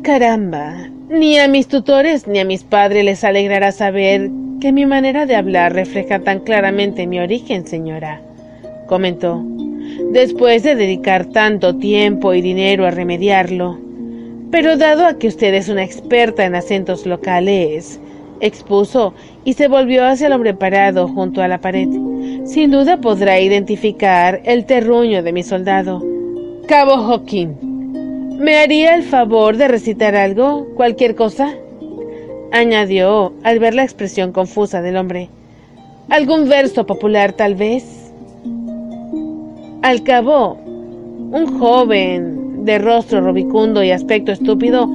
Caramba, 0.02 0.90
ni 1.10 1.38
a 1.38 1.48
mis 1.48 1.68
tutores 1.68 2.26
ni 2.26 2.38
a 2.38 2.44
mis 2.44 2.64
padres 2.64 3.04
les 3.04 3.24
alegrará 3.24 3.72
saber 3.72 4.30
que 4.60 4.72
mi 4.72 4.86
manera 4.86 5.26
de 5.26 5.36
hablar 5.36 5.72
refleja 5.72 6.18
tan 6.18 6.40
claramente 6.40 7.06
mi 7.06 7.18
origen, 7.18 7.66
señora, 7.66 8.20
comentó, 8.86 9.42
después 10.12 10.62
de 10.62 10.74
dedicar 10.74 11.26
tanto 11.26 11.76
tiempo 11.76 12.34
y 12.34 12.42
dinero 12.42 12.86
a 12.86 12.90
remediarlo. 12.90 13.78
Pero 14.50 14.76
dado 14.76 15.06
a 15.06 15.14
que 15.18 15.28
usted 15.28 15.54
es 15.54 15.68
una 15.68 15.84
experta 15.84 16.44
en 16.44 16.54
acentos 16.54 17.06
locales, 17.06 18.00
expuso 18.40 19.14
y 19.44 19.54
se 19.54 19.68
volvió 19.68 20.04
hacia 20.04 20.26
el 20.26 20.32
hombre 20.32 20.54
parado 20.54 21.08
junto 21.08 21.42
a 21.42 21.48
la 21.48 21.60
pared. 21.60 21.88
Sin 22.44 22.70
duda 22.70 23.00
podrá 23.00 23.40
identificar 23.40 24.40
el 24.44 24.64
terruño 24.64 25.22
de 25.22 25.32
mi 25.32 25.42
soldado. 25.42 26.02
Cabo 26.66 26.96
Hawking. 26.96 27.77
¿Me 28.38 28.56
haría 28.56 28.94
el 28.94 29.02
favor 29.02 29.56
de 29.56 29.66
recitar 29.66 30.14
algo? 30.14 30.68
¿Cualquier 30.76 31.16
cosa? 31.16 31.54
añadió 32.52 33.32
al 33.42 33.58
ver 33.58 33.74
la 33.74 33.82
expresión 33.82 34.30
confusa 34.30 34.80
del 34.80 34.96
hombre. 34.96 35.28
¿Algún 36.08 36.48
verso 36.48 36.86
popular, 36.86 37.32
tal 37.32 37.56
vez? 37.56 38.12
Al 39.82 40.04
cabo, 40.04 40.52
un 40.54 41.58
joven 41.58 42.64
de 42.64 42.78
rostro 42.78 43.20
robicundo 43.22 43.82
y 43.82 43.90
aspecto 43.90 44.30
estúpido 44.30 44.88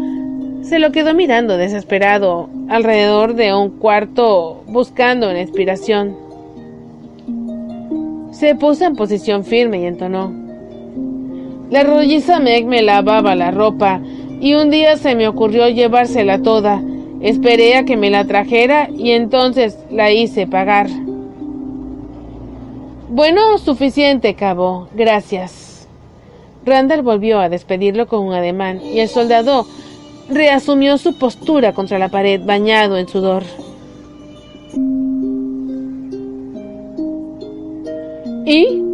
se 0.62 0.80
lo 0.80 0.94
quedó 0.94 1.14
mirando 1.14 1.58
desesperado 1.58 2.50
alrededor 2.70 3.36
de 3.36 3.54
un 3.54 3.72
cuarto 3.72 4.64
buscando 4.68 5.30
una 5.30 5.42
inspiración. 5.42 6.16
Se 8.32 8.56
puso 8.56 8.86
en 8.86 8.96
posición 8.96 9.44
firme 9.44 9.82
y 9.82 9.86
entonó. 9.86 10.43
La 11.74 11.82
rolliza 11.82 12.40
Meg 12.40 12.68
me 12.68 12.84
lavaba 12.84 13.34
la 13.34 13.50
ropa 13.50 14.00
y 14.40 14.54
un 14.54 14.70
día 14.70 14.96
se 14.96 15.16
me 15.16 15.28
ocurrió 15.28 15.68
llevársela 15.70 16.40
toda. 16.40 16.84
Esperé 17.20 17.78
a 17.78 17.84
que 17.84 17.98
me 17.98 18.12
la 18.12 18.26
trajera 18.26 18.90
y 18.96 19.10
entonces 19.10 19.80
la 19.90 20.12
hice 20.12 20.46
pagar. 20.46 20.88
Bueno, 23.10 23.58
suficiente, 23.58 24.36
cabo. 24.36 24.88
Gracias. 24.94 25.88
Randall 26.64 27.02
volvió 27.02 27.40
a 27.40 27.50
despedirlo 27.50 28.06
con 28.06 28.20
un 28.20 28.34
ademán 28.34 28.80
y 28.80 29.00
el 29.00 29.08
soldado 29.08 29.66
reasumió 30.30 31.00
su 31.00 31.18
postura 31.18 31.74
contra 31.74 31.98
la 31.98 32.10
pared 32.10 32.40
bañado 32.46 33.00
en 33.00 33.08
sudor. 33.08 33.42
¿Y? 38.46 38.93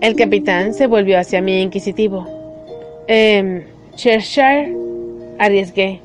El 0.00 0.14
capitán 0.14 0.74
se 0.74 0.86
volvió 0.86 1.18
hacia 1.18 1.42
mí 1.42 1.60
inquisitivo. 1.60 2.24
Eh, 3.08 3.66
Cheshire, 3.96 4.76
arriesgué. 5.40 6.00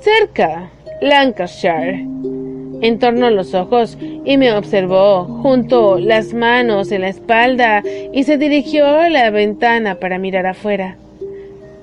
Cerca, 0.00 0.70
Lancashire. 1.00 2.06
Entornó 2.80 3.30
los 3.30 3.54
ojos 3.54 3.98
y 4.24 4.36
me 4.36 4.52
observó, 4.52 5.24
junto 5.24 5.98
las 5.98 6.32
manos 6.32 6.92
en 6.92 7.00
la 7.00 7.08
espalda 7.08 7.82
y 8.12 8.22
se 8.22 8.38
dirigió 8.38 8.86
a 8.86 9.08
la 9.08 9.30
ventana 9.30 9.96
para 9.96 10.18
mirar 10.18 10.46
afuera. 10.46 10.96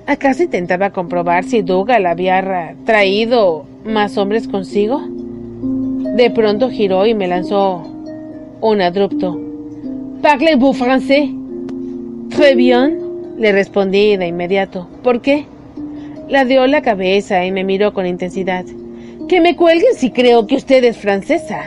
¿Acaso 0.06 0.44
intentaba 0.44 0.90
comprobar 0.90 1.44
si 1.44 1.60
Dougal 1.60 2.06
había 2.06 2.74
traído 2.86 3.66
más 3.84 4.16
hombres 4.16 4.48
consigo? 4.48 5.02
De 6.16 6.30
pronto 6.30 6.70
giró 6.70 7.04
y 7.04 7.14
me 7.14 7.28
lanzó 7.28 7.82
un 8.60 8.80
abrupto. 8.80 9.38
¿Parlez-vous 10.22 10.72
français? 10.72 11.41
Très 12.34 12.54
bien, 12.54 12.98
le 13.36 13.52
respondí 13.52 14.16
de 14.16 14.26
inmediato. 14.26 14.88
¿Por 15.02 15.20
qué? 15.20 15.44
La 16.28 16.46
dio 16.46 16.66
la 16.66 16.80
cabeza 16.80 17.44
y 17.44 17.52
me 17.52 17.62
miró 17.62 17.92
con 17.92 18.06
intensidad. 18.06 18.64
Que 19.28 19.42
me 19.42 19.54
cuelguen 19.54 19.94
si 19.94 20.10
creo 20.10 20.46
que 20.46 20.56
usted 20.56 20.82
es 20.82 20.96
francesa. 20.96 21.62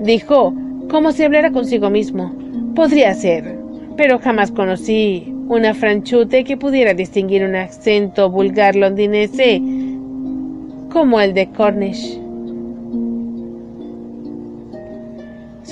Dijo, 0.00 0.54
como 0.88 1.10
si 1.10 1.24
hablara 1.24 1.50
consigo 1.50 1.90
mismo. 1.90 2.32
Podría 2.76 3.14
ser, 3.14 3.58
pero 3.96 4.20
jamás 4.20 4.52
conocí 4.52 5.34
una 5.48 5.74
franchute 5.74 6.44
que 6.44 6.56
pudiera 6.56 6.94
distinguir 6.94 7.42
un 7.42 7.56
acento 7.56 8.30
vulgar 8.30 8.76
londinense 8.76 9.60
como 10.92 11.20
el 11.20 11.34
de 11.34 11.48
Cornish. 11.48 12.21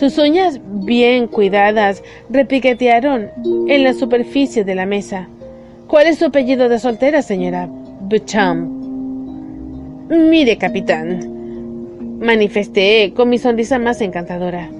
Sus 0.00 0.16
uñas 0.16 0.58
bien 0.64 1.26
cuidadas 1.26 2.02
repiquetearon 2.30 3.28
en 3.68 3.84
la 3.84 3.92
superficie 3.92 4.64
de 4.64 4.74
la 4.74 4.86
mesa. 4.86 5.28
¿Cuál 5.88 6.06
es 6.06 6.16
su 6.16 6.24
apellido 6.24 6.70
de 6.70 6.78
soltera, 6.78 7.20
señora? 7.20 7.68
Buchamp. 7.68 8.66
Mire, 10.08 10.56
capitán, 10.56 12.18
manifesté 12.18 13.12
con 13.14 13.28
mi 13.28 13.36
sonrisa 13.36 13.78
más 13.78 14.00
encantadora. 14.00 14.70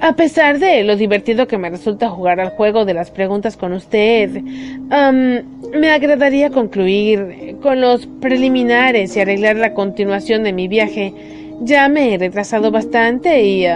A 0.00 0.16
pesar 0.16 0.58
de 0.58 0.84
lo 0.84 0.96
divertido 0.96 1.46
que 1.46 1.58
me 1.58 1.68
resulta 1.68 2.08
jugar 2.08 2.40
al 2.40 2.52
juego 2.52 2.86
de 2.86 2.94
las 2.94 3.10
preguntas 3.10 3.58
con 3.58 3.74
usted, 3.74 4.30
me 4.40 5.90
agradaría 5.90 6.48
concluir 6.48 7.56
con 7.60 7.82
los 7.82 8.06
preliminares 8.06 9.14
y 9.18 9.20
arreglar 9.20 9.56
la 9.56 9.74
continuación 9.74 10.44
de 10.44 10.54
mi 10.54 10.66
viaje. 10.66 11.12
Ya 11.60 11.90
me 11.90 12.14
he 12.14 12.16
retrasado 12.16 12.70
bastante 12.70 13.44
y 13.44 13.66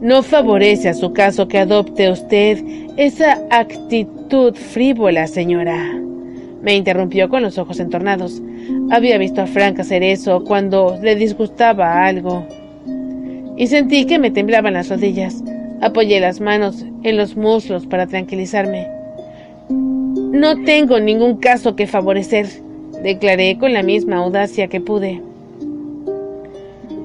no 0.00 0.22
favorece 0.22 0.88
a 0.88 0.94
su 0.94 1.12
caso 1.12 1.48
que 1.48 1.58
adopte 1.58 2.10
usted 2.10 2.58
esa 2.96 3.38
actitud 3.50 4.54
frívola, 4.54 5.26
señora. 5.26 6.00
Me 6.62 6.74
interrumpió 6.74 7.28
con 7.28 7.42
los 7.42 7.58
ojos 7.58 7.80
entornados. 7.80 8.42
Había 8.90 9.18
visto 9.18 9.42
a 9.42 9.46
Frank 9.46 9.78
hacer 9.78 10.02
eso 10.02 10.44
cuando 10.44 10.98
le 11.02 11.16
disgustaba 11.16 12.04
algo 12.04 12.46
y 13.56 13.66
sentí 13.66 14.06
que 14.06 14.18
me 14.18 14.30
temblaban 14.30 14.72
las 14.72 14.88
rodillas. 14.88 15.42
Apoyé 15.82 16.18
las 16.18 16.40
manos 16.40 16.84
en 17.02 17.16
los 17.18 17.36
muslos 17.36 17.86
para 17.86 18.06
tranquilizarme. 18.06 18.88
No 19.68 20.64
tengo 20.64 20.98
ningún 20.98 21.36
caso 21.36 21.76
que 21.76 21.86
favorecer, 21.86 22.46
declaré 23.02 23.58
con 23.58 23.74
la 23.74 23.82
misma 23.82 24.16
audacia 24.16 24.68
que 24.68 24.80
pude. 24.80 25.22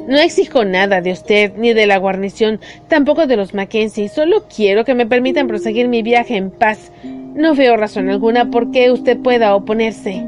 No 0.08 0.18
exijo 0.20 0.63
nada 0.65 1.02
de 1.02 1.12
usted 1.12 1.54
ni 1.58 1.74
de 1.74 1.88
la 1.88 1.98
guarnición, 1.98 2.60
tampoco 2.88 3.26
de 3.26 3.38
los 3.38 3.56
Mackenzie, 3.56 4.08
solo 4.08 4.44
quiero 4.56 4.86
que 4.86 4.94
me 4.94 5.08
permitan 5.08 5.48
proseguir 5.48 5.88
mi 5.88 6.04
viaje 6.04 6.36
en 6.36 6.52
paz. 6.52 6.91
No 7.04 7.56
veo 7.56 7.76
razón 7.76 8.10
alguna 8.10 8.52
por 8.52 8.70
qué 8.70 8.91
usted 8.91 9.18
pueda 9.18 9.56
oponerse. 9.56 10.24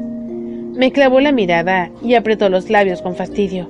Me 0.74 0.90
clavó 0.90 1.20
la 1.20 1.30
mirada 1.30 1.90
y 2.02 2.14
apretó 2.14 2.48
los 2.48 2.70
labios 2.70 3.02
con 3.02 3.14
fastidio. 3.14 3.68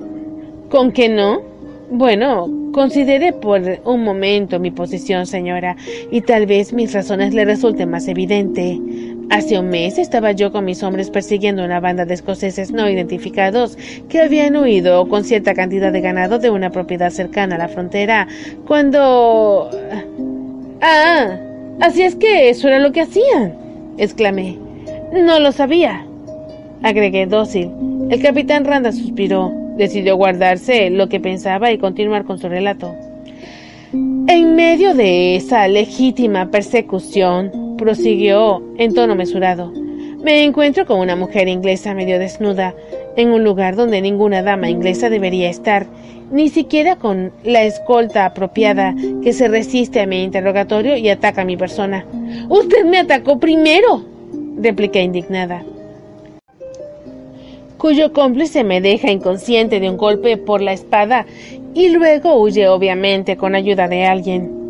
¿Con 0.70 0.92
qué 0.92 1.10
no? 1.10 1.42
Bueno, 1.90 2.48
considere 2.72 3.32
por 3.32 3.62
un 3.84 4.02
momento 4.02 4.58
mi 4.58 4.70
posición, 4.70 5.26
señora, 5.26 5.76
y 6.10 6.22
tal 6.22 6.46
vez 6.46 6.72
mis 6.72 6.92
razones 6.94 7.34
le 7.34 7.44
resulten 7.44 7.90
más 7.90 8.08
evidente. 8.08 8.78
Hace 9.30 9.58
un 9.58 9.68
mes 9.68 9.98
estaba 9.98 10.32
yo 10.32 10.50
con 10.52 10.64
mis 10.64 10.82
hombres 10.82 11.10
persiguiendo 11.10 11.62
una 11.62 11.80
banda 11.80 12.06
de 12.06 12.14
escoceses 12.14 12.72
no 12.72 12.88
identificados 12.88 13.76
que 14.08 14.22
habían 14.22 14.56
huido 14.56 15.06
con 15.08 15.24
cierta 15.24 15.52
cantidad 15.54 15.92
de 15.92 16.00
ganado 16.00 16.38
de 16.38 16.48
una 16.48 16.70
propiedad 16.70 17.10
cercana 17.10 17.56
a 17.56 17.58
la 17.58 17.68
frontera, 17.68 18.26
cuando... 18.66 19.70
Ah, 20.80 21.36
así 21.80 22.02
es 22.02 22.16
que 22.16 22.48
eso 22.48 22.68
era 22.68 22.78
lo 22.78 22.92
que 22.92 23.02
hacían, 23.02 23.54
exclamé. 23.98 24.56
No 25.12 25.38
lo 25.40 25.52
sabía, 25.52 26.06
agregué 26.82 27.26
dócil. 27.26 27.70
El 28.10 28.22
capitán 28.22 28.64
Randa 28.64 28.92
suspiró. 28.92 29.52
Decidió 29.76 30.16
guardarse 30.16 30.90
lo 30.90 31.08
que 31.08 31.20
pensaba 31.20 31.70
y 31.70 31.78
continuar 31.78 32.24
con 32.24 32.38
su 32.40 32.48
relato. 32.48 32.96
En 33.92 34.56
medio 34.56 34.92
de 34.92 35.36
esa 35.36 35.68
legítima 35.68 36.50
persecución, 36.50 37.67
prosiguió 37.78 38.62
en 38.76 38.92
tono 38.92 39.14
mesurado, 39.14 39.72
me 40.22 40.44
encuentro 40.44 40.84
con 40.84 41.00
una 41.00 41.16
mujer 41.16 41.48
inglesa 41.48 41.94
medio 41.94 42.18
desnuda, 42.18 42.74
en 43.16 43.30
un 43.30 43.44
lugar 43.44 43.76
donde 43.76 44.02
ninguna 44.02 44.42
dama 44.42 44.68
inglesa 44.68 45.08
debería 45.08 45.48
estar, 45.48 45.86
ni 46.30 46.50
siquiera 46.50 46.96
con 46.96 47.32
la 47.44 47.62
escolta 47.62 48.26
apropiada 48.26 48.94
que 49.22 49.32
se 49.32 49.48
resiste 49.48 50.00
a 50.00 50.06
mi 50.06 50.22
interrogatorio 50.22 50.96
y 50.96 51.08
ataca 51.08 51.42
a 51.42 51.46
mi 51.46 51.56
persona. 51.56 52.04
Usted 52.50 52.84
me 52.84 52.98
atacó 52.98 53.40
primero, 53.40 54.04
repliqué 54.60 55.02
indignada 55.02 55.64
cuyo 57.78 58.12
cómplice 58.12 58.64
me 58.64 58.80
deja 58.80 59.10
inconsciente 59.10 59.80
de 59.80 59.88
un 59.88 59.96
golpe 59.96 60.36
por 60.36 60.60
la 60.60 60.72
espada 60.72 61.26
y 61.74 61.90
luego 61.90 62.34
huye 62.34 62.68
obviamente 62.68 63.36
con 63.36 63.54
ayuda 63.54 63.88
de 63.88 64.04
alguien. 64.04 64.67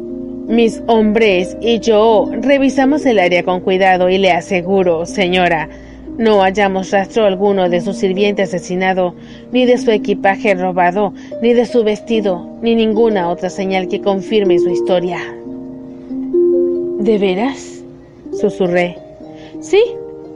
Mis 0.49 0.83
hombres 0.87 1.59
y 1.61 1.79
yo 1.81 2.31
revisamos 2.33 3.05
el 3.05 3.19
área 3.19 3.43
con 3.43 3.61
cuidado 3.61 4.09
y 4.09 4.17
le 4.17 4.33
aseguro, 4.33 5.05
señora, 5.05 5.69
no 6.17 6.41
hallamos 6.41 6.91
rastro 6.91 7.27
alguno 7.27 7.69
de 7.69 7.83
su 7.83 7.93
sirviente 7.93 8.43
asesinado, 8.43 9.15
ni 9.53 9.67
de 9.67 9.77
su 9.77 9.91
equipaje 9.91 10.55
robado, 10.55 11.13
ni 11.43 11.53
de 11.53 11.67
su 11.67 11.85
vestido, 11.85 12.49
ni 12.63 12.75
ninguna 12.75 13.29
otra 13.29 13.51
señal 13.51 13.89
que 13.89 14.01
confirme 14.01 14.59
su 14.59 14.71
historia. 14.71 15.19
¿De 16.99 17.19
veras? 17.19 17.85
susurré. 18.33 18.97
Sí, 19.61 19.83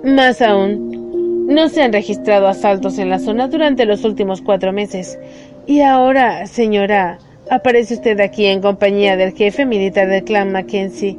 más 0.04 0.42
aún. 0.42 1.46
No 1.48 1.68
se 1.70 1.82
han 1.82 1.92
registrado 1.92 2.48
asaltos 2.48 2.98
en 2.98 3.08
la 3.08 3.18
zona 3.18 3.48
durante 3.48 3.86
los 3.86 4.04
últimos 4.04 4.42
cuatro 4.42 4.72
meses. 4.72 5.18
Y 5.66 5.80
ahora, 5.80 6.46
señora, 6.46 7.18
aparece 7.54 7.94
usted 7.94 8.18
aquí 8.20 8.46
en 8.46 8.60
compañía 8.60 9.16
del 9.16 9.32
jefe 9.32 9.66
militar 9.66 10.08
del 10.08 10.24
clan 10.24 10.52
Mackenzie, 10.52 11.18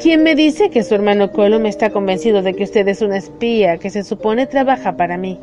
quien 0.00 0.22
me 0.22 0.34
dice 0.34 0.70
que 0.70 0.84
su 0.84 0.94
hermano 0.94 1.32
Colum 1.32 1.66
está 1.66 1.90
convencido 1.90 2.42
de 2.42 2.54
que 2.54 2.64
usted 2.64 2.86
es 2.88 3.02
una 3.02 3.16
espía 3.16 3.78
que 3.78 3.90
se 3.90 4.04
supone 4.04 4.46
trabaja 4.46 4.96
para 4.96 5.16
mí. 5.16 5.38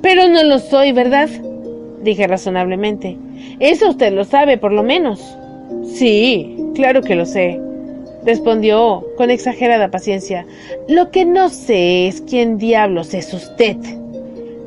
Pero 0.00 0.28
no 0.28 0.42
lo 0.44 0.58
soy, 0.58 0.92
¿verdad? 0.92 1.28
dije 2.02 2.28
razonablemente. 2.28 3.16
Eso 3.58 3.90
usted 3.90 4.12
lo 4.12 4.24
sabe, 4.24 4.56
por 4.56 4.72
lo 4.72 4.84
menos. 4.84 5.36
Sí, 5.84 6.56
claro 6.74 7.02
que 7.02 7.16
lo 7.16 7.26
sé 7.26 7.60
respondió 8.24 9.06
con 9.16 9.30
exagerada 9.30 9.90
paciencia. 9.90 10.44
Lo 10.86 11.10
que 11.10 11.24
no 11.24 11.48
sé 11.48 12.08
es 12.08 12.20
quién 12.20 12.58
diablos 12.58 13.14
es 13.14 13.32
usted. 13.32 13.76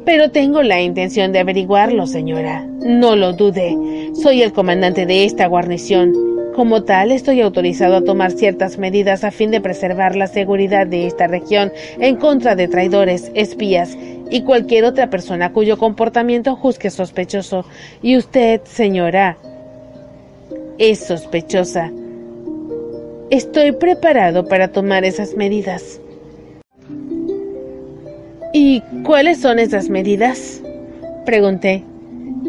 Pero 0.04 0.32
tengo 0.32 0.64
la 0.64 0.82
intención 0.82 1.32
de 1.32 1.40
averiguarlo, 1.40 2.08
señora. 2.08 2.66
No 2.84 3.16
lo 3.16 3.34
dude. 3.34 4.01
Soy 4.14 4.42
el 4.42 4.52
comandante 4.52 5.06
de 5.06 5.24
esta 5.24 5.48
guarnición. 5.48 6.14
Como 6.54 6.84
tal, 6.84 7.12
estoy 7.12 7.40
autorizado 7.40 7.96
a 7.96 8.04
tomar 8.04 8.32
ciertas 8.32 8.78
medidas 8.78 9.24
a 9.24 9.32
fin 9.32 9.52
de 9.52 9.62
preservar 9.62 10.18
la 10.18 10.28
seguridad 10.28 10.86
de 10.86 11.08
esta 11.08 11.28
región 11.28 11.72
en 11.98 12.18
contra 12.18 12.56
de 12.56 12.68
traidores, 12.68 13.32
espías 13.36 13.98
y 14.30 14.42
cualquier 14.42 14.84
otra 14.84 15.10
persona 15.10 15.54
cuyo 15.54 15.78
comportamiento 15.78 16.58
juzgue 16.58 16.90
sospechoso. 16.90 17.66
Y 18.02 18.18
usted, 18.18 18.62
señora, 18.66 19.38
es 20.78 21.00
sospechosa. 21.00 21.90
Estoy 23.30 23.72
preparado 23.72 24.46
para 24.46 24.68
tomar 24.68 25.06
esas 25.06 25.36
medidas. 25.36 26.02
¿Y 28.54 28.82
cuáles 29.06 29.40
son 29.40 29.58
esas 29.58 29.88
medidas? 29.90 30.62
Pregunté. 31.26 31.86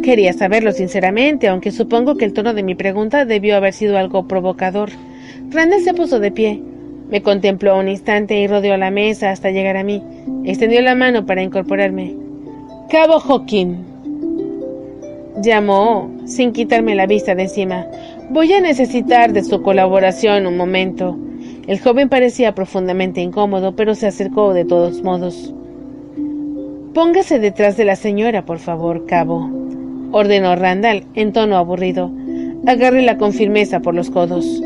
Quería 0.02 0.32
saberlo 0.32 0.72
sinceramente, 0.72 1.46
aunque 1.46 1.70
supongo 1.70 2.16
que 2.16 2.24
el 2.24 2.32
tono 2.32 2.54
de 2.54 2.64
mi 2.64 2.74
pregunta 2.74 3.24
debió 3.24 3.56
haber 3.56 3.72
sido 3.72 3.96
algo 3.96 4.26
provocador. 4.26 4.90
Randall 5.50 5.80
se 5.82 5.94
puso 5.94 6.18
de 6.18 6.32
pie. 6.32 6.60
Me 7.08 7.22
contempló 7.22 7.78
un 7.78 7.88
instante 7.88 8.40
y 8.40 8.48
rodeó 8.48 8.76
la 8.76 8.90
mesa 8.90 9.30
hasta 9.30 9.50
llegar 9.50 9.76
a 9.76 9.84
mí. 9.84 10.02
Extendió 10.44 10.82
la 10.82 10.96
mano 10.96 11.24
para 11.24 11.42
incorporarme. 11.42 12.16
Cabo 12.90 13.20
Hawking. 13.20 13.76
Llamó 15.40 16.10
sin 16.24 16.52
quitarme 16.52 16.96
la 16.96 17.06
vista 17.06 17.36
de 17.36 17.44
encima. 17.44 17.86
Voy 18.28 18.52
a 18.54 18.60
necesitar 18.60 19.32
de 19.32 19.44
su 19.44 19.62
colaboración 19.62 20.48
un 20.48 20.56
momento. 20.56 21.16
El 21.68 21.78
joven 21.78 22.08
parecía 22.08 22.56
profundamente 22.56 23.20
incómodo, 23.20 23.76
pero 23.76 23.94
se 23.94 24.08
acercó 24.08 24.52
de 24.52 24.64
todos 24.64 25.00
modos. 25.02 25.54
Póngase 26.92 27.38
detrás 27.38 27.76
de 27.76 27.84
la 27.84 27.94
señora, 27.94 28.44
por 28.44 28.58
favor, 28.58 29.06
cabo. 29.06 29.61
Ordenó 30.12 30.54
Randall 30.54 31.04
en 31.14 31.32
tono 31.32 31.56
aburrido. 31.56 32.10
Agárrela 32.66 33.18
con 33.18 33.32
firmeza 33.32 33.80
por 33.80 33.94
los 33.94 34.10
codos. 34.10 34.62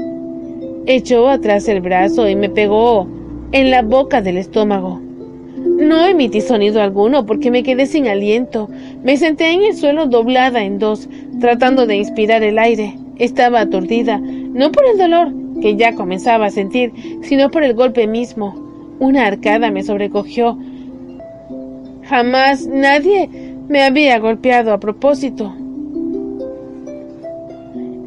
Echó 0.87 1.29
atrás 1.29 1.67
el 1.69 1.81
brazo 1.81 2.29
y 2.29 2.37
me 2.37 2.51
pegó 2.51 3.09
en 3.53 3.71
la 3.71 3.83
boca 3.83 4.21
del 4.21 4.37
estómago. 4.37 5.01
No 5.57 6.05
emití 6.07 6.41
sonido 6.41 6.83
alguno 6.83 7.27
porque 7.27 7.51
me 7.51 7.63
quedé 7.63 7.87
sin 7.87 8.07
aliento. 8.07 8.69
Me 9.03 9.17
senté 9.17 9.53
en 9.53 9.63
el 9.63 9.75
suelo 9.75 10.07
doblada 10.07 10.63
en 10.63 10.79
dos, 10.79 11.09
tratando 11.41 11.87
de 11.87 11.97
inspirar 11.97 12.43
el 12.43 12.59
aire. 12.59 12.95
Estaba 13.19 13.61
aturdida, 13.61 14.19
no 14.19 14.71
por 14.71 14.85
el 14.87 14.99
dolor 14.99 15.33
que 15.61 15.77
ya 15.77 15.95
comenzaba 15.95 16.47
a 16.47 16.51
sentir, 16.51 16.93
sino 17.23 17.51
por 17.51 17.65
el 17.65 17.75
golpe 17.75 18.07
mismo. 18.07 18.55
Una 19.01 19.27
arcada 19.27 19.71
me 19.71 19.83
sobrecogió. 19.83 20.59
Jamás 22.05 22.67
nadie 22.67 23.29
me 23.69 23.83
había 23.83 24.19
golpeado 24.19 24.73
a 24.73 24.81
propósito. 24.81 25.55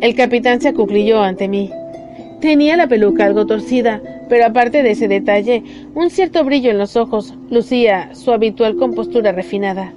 El 0.01 0.15
capitán 0.15 0.61
se 0.61 0.69
acuclilló 0.69 1.21
ante 1.21 1.47
mí. 1.47 1.71
Tenía 2.39 2.77
la 2.77 2.87
peluca 2.87 3.25
algo 3.25 3.45
torcida, 3.45 4.01
pero 4.29 4.45
aparte 4.45 4.81
de 4.81 4.91
ese 4.91 5.09
detalle, 5.09 5.63
un 5.93 6.09
cierto 6.09 6.43
brillo 6.45 6.71
en 6.71 6.77
los 6.77 6.95
ojos 6.95 7.33
lucía 7.49 8.11
su 8.13 8.31
habitual 8.31 8.77
compostura 8.77 9.33
refinada. 9.33 9.93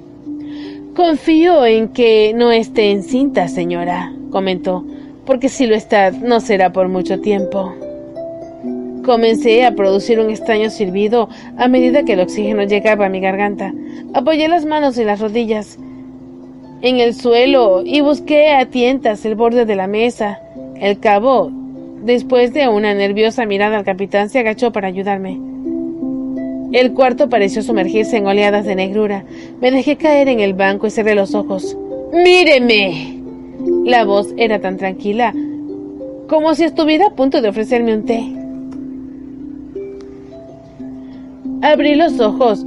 Confío 0.96 1.64
en 1.64 1.88
que 1.88 2.33
no 2.35 2.51
esté 2.51 2.90
encinta, 2.90 3.46
señora, 3.46 4.12
comentó, 4.31 4.85
porque 5.25 5.48
si 5.48 5.66
lo 5.66 5.77
está, 5.77 6.11
no 6.11 6.40
será 6.40 6.72
por 6.72 6.88
mucho 6.88 7.20
tiempo. 7.20 7.72
Comencé 9.04 9.64
a 9.64 9.74
producir 9.74 10.20
un 10.20 10.30
extraño 10.30 10.70
silbido 10.70 11.28
a 11.56 11.68
medida 11.68 12.04
que 12.04 12.12
el 12.12 12.20
oxígeno 12.20 12.62
llegaba 12.64 13.06
a 13.06 13.08
mi 13.08 13.20
garganta. 13.20 13.72
Apoyé 14.14 14.48
las 14.48 14.64
manos 14.64 14.96
y 14.98 15.04
las 15.04 15.20
rodillas 15.20 15.78
en 16.82 16.98
el 16.98 17.14
suelo 17.14 17.82
y 17.84 18.00
busqué 18.00 18.50
a 18.50 18.66
tientas 18.66 19.24
el 19.24 19.34
borde 19.34 19.64
de 19.64 19.76
la 19.76 19.86
mesa. 19.86 20.40
El 20.80 20.98
cabo 20.98 21.50
Después 22.02 22.52
de 22.52 22.66
una 22.66 22.94
nerviosa 22.94 23.46
mirada 23.46 23.78
al 23.78 23.84
capitán, 23.84 24.28
se 24.28 24.40
agachó 24.40 24.72
para 24.72 24.88
ayudarme. 24.88 25.40
El 26.72 26.94
cuarto 26.94 27.28
pareció 27.28 27.62
sumergirse 27.62 28.16
en 28.16 28.26
oleadas 28.26 28.64
de 28.64 28.74
negrura. 28.74 29.24
Me 29.60 29.70
dejé 29.70 29.96
caer 29.96 30.28
en 30.28 30.40
el 30.40 30.54
banco 30.54 30.88
y 30.88 30.90
cerré 30.90 31.14
los 31.14 31.36
ojos. 31.36 31.76
¡Míreme! 32.12 33.20
La 33.84 34.04
voz 34.04 34.34
era 34.36 34.58
tan 34.60 34.78
tranquila 34.78 35.32
como 36.28 36.54
si 36.54 36.64
estuviera 36.64 37.08
a 37.08 37.14
punto 37.14 37.40
de 37.40 37.50
ofrecerme 37.50 37.94
un 37.94 38.04
té. 38.04 38.41
Abrí 41.62 41.94
los 41.94 42.18
ojos 42.18 42.66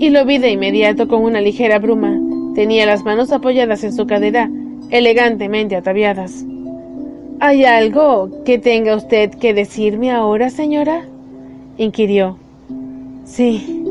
y 0.00 0.10
lo 0.10 0.24
vi 0.24 0.38
de 0.38 0.50
inmediato 0.50 1.06
con 1.06 1.22
una 1.22 1.40
ligera 1.40 1.78
bruma. 1.78 2.20
Tenía 2.56 2.84
las 2.84 3.04
manos 3.04 3.30
apoyadas 3.30 3.84
en 3.84 3.92
su 3.92 4.08
cadera, 4.08 4.50
elegantemente 4.90 5.76
ataviadas. 5.76 6.44
¿Hay 7.38 7.64
algo 7.64 8.42
que 8.44 8.58
tenga 8.58 8.96
usted 8.96 9.30
que 9.30 9.54
decirme 9.54 10.10
ahora, 10.10 10.50
señora? 10.50 11.06
inquirió. 11.78 12.36
Sí, 13.24 13.84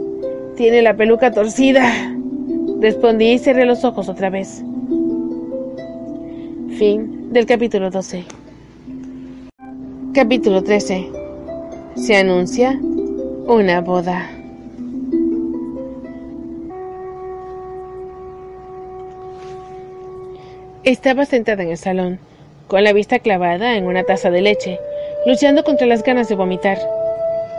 tiene 0.58 0.82
la 0.82 0.98
peluca 0.98 1.32
torcida. 1.32 1.90
Respondí 2.82 3.32
y 3.32 3.40
cerré 3.40 3.66
los 3.66 3.86
ojos 3.86 4.10
otra 4.10 4.30
vez. 4.30 4.62
Fin 6.78 7.32
del 7.32 7.46
capítulo 7.46 7.90
12. 7.90 8.26
Capítulo 10.14 10.64
13. 10.64 11.08
Se 11.96 12.18
anuncia 12.18 12.78
una 13.48 13.82
boda. 13.82 14.30
Estaba 20.84 21.26
sentada 21.26 21.64
en 21.64 21.70
el 21.70 21.78
salón 21.78 22.20
con 22.68 22.84
la 22.84 22.94
vista 22.94 23.20
clavada 23.20 23.76
en 23.76 23.86
una 23.86 24.04
taza 24.04 24.32
de 24.32 24.42
leche, 24.42 24.80
luchando 25.26 25.64
contra 25.64 25.88
las 25.88 26.04
ganas 26.04 26.30
de 26.30 26.36
vomitar. 26.36 26.78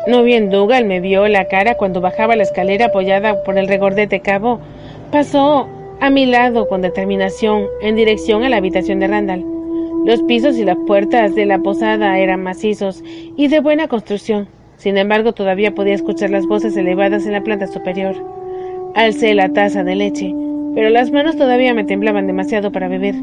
No 0.06 0.22
bien 0.22 0.50
Dougal 0.50 0.86
me 0.86 1.00
vio 1.00 1.28
la 1.28 1.46
cara 1.48 1.76
cuando 1.76 2.00
bajaba 2.00 2.36
la 2.36 2.42
escalera 2.42 2.86
apoyada 2.86 3.42
por 3.44 3.58
el 3.58 3.68
regordete 3.68 4.20
cabo, 4.20 4.60
pasó 5.12 5.68
a 6.00 6.10
mi 6.10 6.26
lado 6.26 6.66
con 6.66 6.82
determinación 6.82 7.66
en 7.82 7.96
dirección 7.96 8.42
a 8.42 8.48
la 8.48 8.56
habitación 8.56 9.00
de 9.00 9.08
Randall. 9.08 9.44
Los 10.04 10.22
pisos 10.22 10.56
y 10.56 10.64
las 10.64 10.76
puertas 10.86 11.34
de 11.34 11.46
la 11.46 11.58
posada 11.58 12.18
eran 12.18 12.42
macizos 12.42 13.02
y 13.36 13.48
de 13.48 13.60
buena 13.60 13.88
construcción. 13.88 14.48
Sin 14.76 14.98
embargo, 14.98 15.32
todavía 15.32 15.74
podía 15.74 15.94
escuchar 15.94 16.30
las 16.30 16.46
voces 16.46 16.76
elevadas 16.76 17.26
en 17.26 17.32
la 17.32 17.42
planta 17.42 17.66
superior. 17.66 18.14
Alcé 18.94 19.34
la 19.34 19.48
taza 19.48 19.84
de 19.84 19.96
leche, 19.96 20.34
pero 20.74 20.88
las 20.90 21.10
manos 21.10 21.36
todavía 21.36 21.74
me 21.74 21.84
temblaban 21.84 22.26
demasiado 22.26 22.72
para 22.72 22.88
beber. 22.88 23.14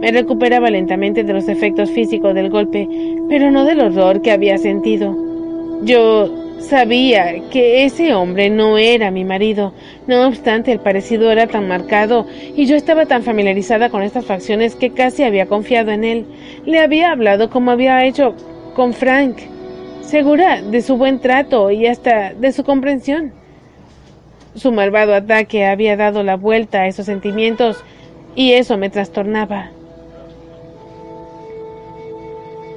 Me 0.00 0.10
recuperaba 0.10 0.70
lentamente 0.70 1.24
de 1.24 1.32
los 1.32 1.48
efectos 1.48 1.90
físicos 1.90 2.34
del 2.34 2.50
golpe, 2.50 2.88
pero 3.28 3.50
no 3.50 3.64
del 3.64 3.80
horror 3.80 4.22
que 4.22 4.32
había 4.32 4.58
sentido. 4.58 5.16
Yo 5.82 6.30
sabía 6.58 7.34
que 7.50 7.84
ese 7.84 8.14
hombre 8.14 8.50
no 8.50 8.78
era 8.78 9.10
mi 9.10 9.24
marido, 9.24 9.72
no 10.06 10.26
obstante 10.26 10.72
el 10.72 10.80
parecido 10.80 11.30
era 11.30 11.46
tan 11.46 11.68
marcado 11.68 12.26
y 12.56 12.66
yo 12.66 12.76
estaba 12.76 13.06
tan 13.06 13.22
familiarizada 13.22 13.90
con 13.90 14.02
estas 14.02 14.24
facciones 14.24 14.74
que 14.74 14.90
casi 14.90 15.22
había 15.22 15.46
confiado 15.46 15.90
en 15.90 16.04
él. 16.04 16.26
Le 16.64 16.80
había 16.80 17.10
hablado 17.10 17.50
como 17.50 17.70
había 17.70 18.04
hecho 18.04 18.34
con 18.74 18.92
Frank, 18.92 19.36
segura 20.06 20.62
de 20.62 20.82
su 20.82 20.96
buen 20.96 21.18
trato 21.18 21.70
y 21.70 21.86
hasta 21.86 22.34
de 22.34 22.52
su 22.52 22.64
comprensión. 22.64 23.32
Su 24.54 24.70
malvado 24.70 25.14
ataque 25.14 25.66
había 25.66 25.96
dado 25.96 26.22
la 26.22 26.36
vuelta 26.36 26.82
a 26.82 26.86
esos 26.86 27.06
sentimientos 27.06 27.82
y 28.36 28.52
eso 28.52 28.76
me 28.76 28.90
trastornaba. 28.90 29.70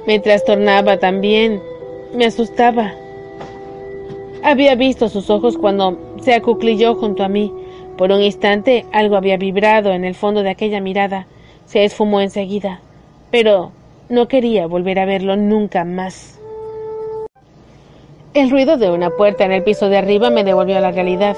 Me 0.06 0.18
trastornaba 0.18 0.98
también, 0.98 1.60
me 2.14 2.24
asustaba. 2.24 2.92
Había 4.42 4.74
visto 4.74 5.08
sus 5.08 5.30
ojos 5.30 5.58
cuando 5.58 6.16
se 6.22 6.34
acuclilló 6.34 6.94
junto 6.94 7.22
a 7.22 7.28
mí. 7.28 7.52
Por 7.96 8.10
un 8.10 8.22
instante 8.22 8.86
algo 8.92 9.16
había 9.16 9.36
vibrado 9.36 9.92
en 9.92 10.04
el 10.04 10.14
fondo 10.14 10.42
de 10.42 10.50
aquella 10.50 10.80
mirada. 10.80 11.26
Se 11.66 11.84
esfumó 11.84 12.20
enseguida, 12.20 12.80
pero 13.30 13.72
no 14.08 14.28
quería 14.28 14.66
volver 14.66 14.98
a 14.98 15.04
verlo 15.04 15.36
nunca 15.36 15.84
más. 15.84 16.37
El 18.34 18.50
ruido 18.50 18.76
de 18.76 18.90
una 18.90 19.08
puerta 19.08 19.44
en 19.46 19.52
el 19.52 19.62
piso 19.62 19.88
de 19.88 19.96
arriba 19.96 20.28
me 20.28 20.44
devolvió 20.44 20.76
a 20.76 20.82
la 20.82 20.90
realidad. 20.90 21.36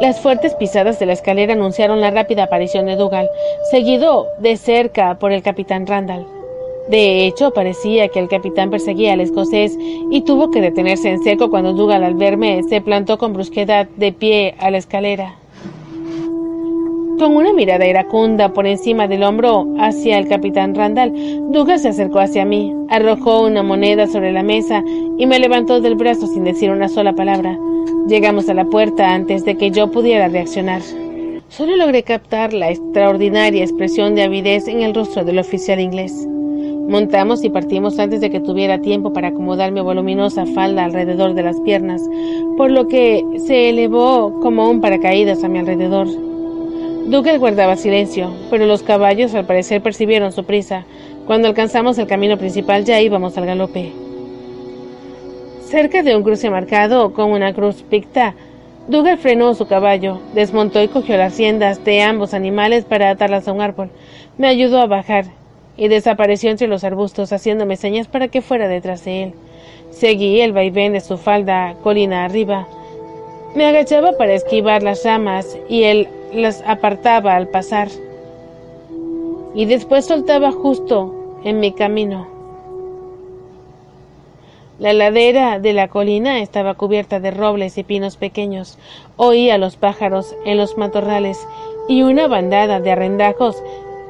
Las 0.00 0.20
fuertes 0.20 0.54
pisadas 0.54 1.00
de 1.00 1.06
la 1.06 1.12
escalera 1.12 1.54
anunciaron 1.54 2.00
la 2.00 2.12
rápida 2.12 2.44
aparición 2.44 2.86
de 2.86 2.94
Dougal, 2.94 3.28
seguido 3.70 4.28
de 4.38 4.56
cerca 4.56 5.18
por 5.18 5.32
el 5.32 5.42
capitán 5.42 5.88
Randall. 5.88 6.24
De 6.88 7.26
hecho, 7.26 7.52
parecía 7.52 8.08
que 8.08 8.20
el 8.20 8.28
capitán 8.28 8.70
perseguía 8.70 9.12
al 9.12 9.20
escocés 9.20 9.76
y 10.10 10.20
tuvo 10.22 10.52
que 10.52 10.60
detenerse 10.60 11.10
en 11.10 11.22
seco 11.24 11.50
cuando 11.50 11.72
Dougal 11.72 12.04
al 12.04 12.14
verme 12.14 12.62
se 12.68 12.80
plantó 12.80 13.18
con 13.18 13.32
brusquedad 13.32 13.88
de 13.96 14.12
pie 14.12 14.54
a 14.60 14.70
la 14.70 14.78
escalera. 14.78 15.34
Con 17.18 17.34
una 17.36 17.52
mirada 17.52 17.84
iracunda 17.84 18.52
por 18.52 18.64
encima 18.64 19.08
del 19.08 19.24
hombro 19.24 19.66
hacia 19.80 20.18
el 20.18 20.28
capitán 20.28 20.76
Randall, 20.76 21.12
Dougal 21.50 21.80
se 21.80 21.88
acercó 21.88 22.20
hacia 22.20 22.44
mí, 22.44 22.72
arrojó 22.90 23.44
una 23.44 23.64
moneda 23.64 24.06
sobre 24.06 24.30
la 24.30 24.44
mesa 24.44 24.84
y 25.18 25.26
me 25.26 25.40
levantó 25.40 25.80
del 25.80 25.96
brazo 25.96 26.28
sin 26.28 26.44
decir 26.44 26.70
una 26.70 26.88
sola 26.88 27.12
palabra. 27.14 27.58
Llegamos 28.06 28.48
a 28.48 28.54
la 28.54 28.66
puerta 28.66 29.14
antes 29.14 29.44
de 29.44 29.56
que 29.56 29.72
yo 29.72 29.90
pudiera 29.90 30.28
reaccionar. 30.28 30.80
Solo 31.48 31.76
logré 31.76 32.04
captar 32.04 32.52
la 32.52 32.70
extraordinaria 32.70 33.64
expresión 33.64 34.14
de 34.14 34.22
avidez 34.22 34.68
en 34.68 34.82
el 34.82 34.94
rostro 34.94 35.24
del 35.24 35.40
oficial 35.40 35.80
inglés. 35.80 36.24
Montamos 36.88 37.42
y 37.42 37.50
partimos 37.50 37.98
antes 37.98 38.20
de 38.20 38.30
que 38.30 38.38
tuviera 38.38 38.80
tiempo 38.80 39.12
para 39.12 39.28
acomodar 39.28 39.72
mi 39.72 39.80
voluminosa 39.80 40.46
falda 40.46 40.84
alrededor 40.84 41.34
de 41.34 41.42
las 41.42 41.58
piernas, 41.62 42.00
por 42.56 42.70
lo 42.70 42.86
que 42.86 43.24
se 43.44 43.70
elevó 43.70 44.38
como 44.40 44.70
un 44.70 44.80
paracaídas 44.80 45.42
a 45.42 45.48
mi 45.48 45.58
alrededor. 45.58 46.06
Dougal 47.08 47.38
guardaba 47.38 47.76
silencio, 47.76 48.34
pero 48.50 48.66
los 48.66 48.82
caballos 48.82 49.34
al 49.34 49.46
parecer 49.46 49.80
percibieron 49.80 50.30
su 50.30 50.44
prisa. 50.44 50.84
Cuando 51.26 51.48
alcanzamos 51.48 51.96
el 51.96 52.06
camino 52.06 52.36
principal 52.36 52.84
ya 52.84 53.00
íbamos 53.00 53.38
al 53.38 53.46
galope. 53.46 53.92
Cerca 55.62 56.02
de 56.02 56.14
un 56.14 56.22
cruce 56.22 56.50
marcado 56.50 57.14
con 57.14 57.30
una 57.30 57.54
cruz 57.54 57.82
picta, 57.82 58.34
Dougal 58.88 59.16
frenó 59.16 59.54
su 59.54 59.66
caballo, 59.66 60.20
desmontó 60.34 60.82
y 60.82 60.88
cogió 60.88 61.16
las 61.16 61.38
riendas 61.38 61.82
de 61.82 62.02
ambos 62.02 62.34
animales 62.34 62.84
para 62.84 63.08
atarlas 63.08 63.48
a 63.48 63.52
un 63.52 63.62
árbol. 63.62 63.88
Me 64.36 64.46
ayudó 64.46 64.78
a 64.78 64.86
bajar 64.86 65.24
y 65.78 65.88
desapareció 65.88 66.50
entre 66.50 66.68
los 66.68 66.84
arbustos 66.84 67.32
haciéndome 67.32 67.76
señas 67.76 68.06
para 68.06 68.28
que 68.28 68.42
fuera 68.42 68.68
detrás 68.68 69.06
de 69.06 69.22
él. 69.22 69.32
Seguí 69.90 70.42
el 70.42 70.52
vaivén 70.52 70.92
de 70.92 71.00
su 71.00 71.16
falda 71.16 71.74
colina 71.82 72.26
arriba. 72.26 72.68
Me 73.54 73.64
agachaba 73.64 74.12
para 74.12 74.34
esquivar 74.34 74.82
las 74.82 75.06
ramas 75.06 75.56
y 75.70 75.84
él 75.84 76.08
las 76.32 76.62
apartaba 76.66 77.34
al 77.36 77.48
pasar. 77.48 77.88
Y 79.54 79.64
después 79.64 80.06
soltaba 80.06 80.52
justo 80.52 81.14
en 81.44 81.60
mi 81.60 81.72
camino. 81.72 82.26
La 84.78 84.92
ladera 84.92 85.58
de 85.58 85.72
la 85.72 85.88
colina 85.88 86.40
estaba 86.40 86.74
cubierta 86.74 87.18
de 87.18 87.32
robles 87.32 87.78
y 87.78 87.82
pinos 87.82 88.16
pequeños. 88.16 88.78
Oía 89.16 89.58
los 89.58 89.76
pájaros 89.76 90.36
en 90.44 90.56
los 90.56 90.78
matorrales 90.78 91.48
y 91.88 92.02
una 92.02 92.28
bandada 92.28 92.78
de 92.78 92.92
arrendajos 92.92 93.60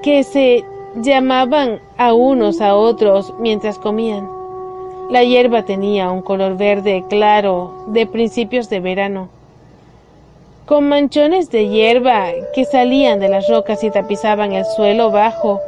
que 0.02 0.24
se 0.24 0.64
llamaban 0.96 1.80
a 1.96 2.12
unos 2.12 2.60
a 2.60 2.74
otros 2.74 3.32
mientras 3.38 3.78
comían. 3.78 4.28
La 5.10 5.24
hierba 5.24 5.62
tenía 5.62 6.10
un 6.10 6.20
color 6.20 6.58
verde 6.58 7.02
claro 7.08 7.72
de 7.86 8.06
principios 8.06 8.68
de 8.68 8.80
verano, 8.80 9.30
con 10.68 10.86
manchones 10.86 11.50
de 11.50 11.66
hierba 11.66 12.26
que 12.54 12.66
salían 12.66 13.20
de 13.20 13.30
las 13.30 13.48
rocas 13.48 13.82
y 13.82 13.90
tapizaban 13.90 14.52
el 14.52 14.66
suelo 14.76 15.10
bajo. 15.10 15.62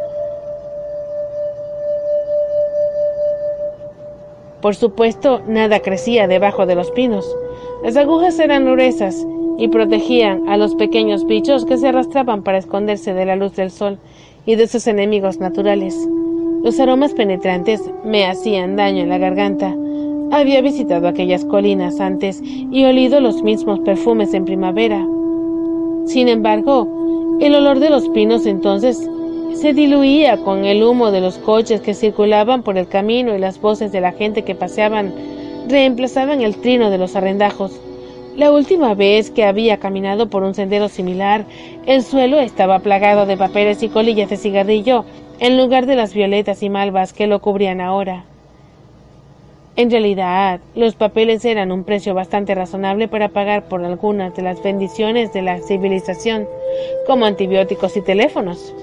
Por 4.60 4.74
supuesto, 4.74 5.40
nada 5.46 5.80
crecía 5.80 6.28
debajo 6.28 6.66
de 6.66 6.74
los 6.74 6.90
pinos. 6.90 7.26
Las 7.82 7.96
agujas 7.96 8.38
eran 8.38 8.70
gruesas 8.70 9.16
y 9.56 9.68
protegían 9.68 10.46
a 10.50 10.58
los 10.58 10.74
pequeños 10.74 11.26
bichos 11.26 11.64
que 11.64 11.78
se 11.78 11.88
arrastraban 11.88 12.42
para 12.42 12.58
esconderse 12.58 13.14
de 13.14 13.24
la 13.24 13.36
luz 13.36 13.56
del 13.56 13.70
sol 13.70 13.98
y 14.44 14.56
de 14.56 14.66
sus 14.66 14.86
enemigos 14.86 15.38
naturales. 15.38 15.96
Los 16.62 16.78
aromas 16.78 17.14
penetrantes 17.14 17.82
me 18.04 18.26
hacían 18.26 18.76
daño 18.76 19.04
en 19.04 19.08
la 19.08 19.16
garganta. 19.16 19.74
Había 20.32 20.60
visitado 20.60 21.08
aquellas 21.08 21.44
colinas 21.44 21.98
antes 21.98 22.40
y 22.42 22.84
olido 22.84 23.20
los 23.20 23.42
mismos 23.42 23.80
perfumes 23.80 24.32
en 24.32 24.44
primavera. 24.44 25.04
Sin 26.06 26.28
embargo, 26.28 26.86
el 27.40 27.54
olor 27.56 27.80
de 27.80 27.90
los 27.90 28.08
pinos 28.10 28.46
entonces 28.46 29.10
se 29.54 29.72
diluía 29.72 30.36
con 30.36 30.64
el 30.64 30.84
humo 30.84 31.10
de 31.10 31.20
los 31.20 31.36
coches 31.38 31.80
que 31.80 31.94
circulaban 31.94 32.62
por 32.62 32.78
el 32.78 32.86
camino 32.86 33.34
y 33.34 33.40
las 33.40 33.60
voces 33.60 33.90
de 33.90 34.00
la 34.00 34.12
gente 34.12 34.42
que 34.42 34.54
paseaban 34.54 35.12
reemplazaban 35.68 36.42
el 36.42 36.56
trino 36.56 36.90
de 36.90 36.98
los 36.98 37.16
arrendajos. 37.16 37.80
La 38.36 38.52
última 38.52 38.94
vez 38.94 39.32
que 39.32 39.44
había 39.44 39.78
caminado 39.78 40.30
por 40.30 40.44
un 40.44 40.54
sendero 40.54 40.88
similar, 40.88 41.44
el 41.86 42.04
suelo 42.04 42.38
estaba 42.38 42.78
plagado 42.78 43.26
de 43.26 43.36
papeles 43.36 43.82
y 43.82 43.88
colillas 43.88 44.30
de 44.30 44.36
cigarrillo 44.36 45.04
en 45.40 45.58
lugar 45.58 45.86
de 45.86 45.96
las 45.96 46.14
violetas 46.14 46.62
y 46.62 46.70
malvas 46.70 47.12
que 47.12 47.26
lo 47.26 47.40
cubrían 47.40 47.80
ahora. 47.80 48.29
En 49.80 49.90
realidad, 49.90 50.60
los 50.74 50.94
papeles 50.94 51.42
eran 51.46 51.72
un 51.72 51.84
precio 51.84 52.12
bastante 52.12 52.54
razonable 52.54 53.08
para 53.08 53.30
pagar 53.30 53.66
por 53.66 53.82
algunas 53.82 54.36
de 54.36 54.42
las 54.42 54.62
bendiciones 54.62 55.32
de 55.32 55.40
la 55.40 55.58
civilización, 55.62 56.46
como 57.06 57.24
antibióticos 57.24 57.96
y 57.96 58.02
teléfonos. 58.02 58.74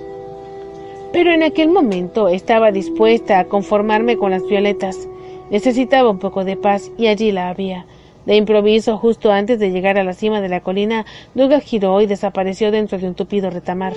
Pero 1.14 1.32
en 1.32 1.43
aquel 1.43 1.70
momento 1.70 2.30
estaba 2.30 2.72
dispuesta 2.72 3.38
a 3.38 3.45
conformarme 3.45 4.18
con 4.18 4.32
las 4.32 4.43
violetas. 4.48 5.08
Necesitaba 5.52 6.10
un 6.10 6.18
poco 6.18 6.43
de 6.43 6.58
paz 6.58 6.89
y 6.98 7.06
allí 7.06 7.32
la 7.32 7.50
había. 7.50 7.86
De 8.26 8.36
improviso, 8.36 8.98
justo 8.98 9.32
antes 9.32 9.60
de 9.60 9.70
llegar 9.70 10.00
a 10.00 10.04
la 10.04 10.14
cima 10.14 10.41
de 10.41 10.50
la 10.50 10.62
colina, 10.62 11.06
Duga 11.36 11.60
giró 11.60 12.02
y 12.02 12.08
desapareció 12.08 12.72
dentro 12.72 12.98
de 12.98 13.08
un 13.08 13.14
tupido 13.14 13.52
retamar. 13.52 13.93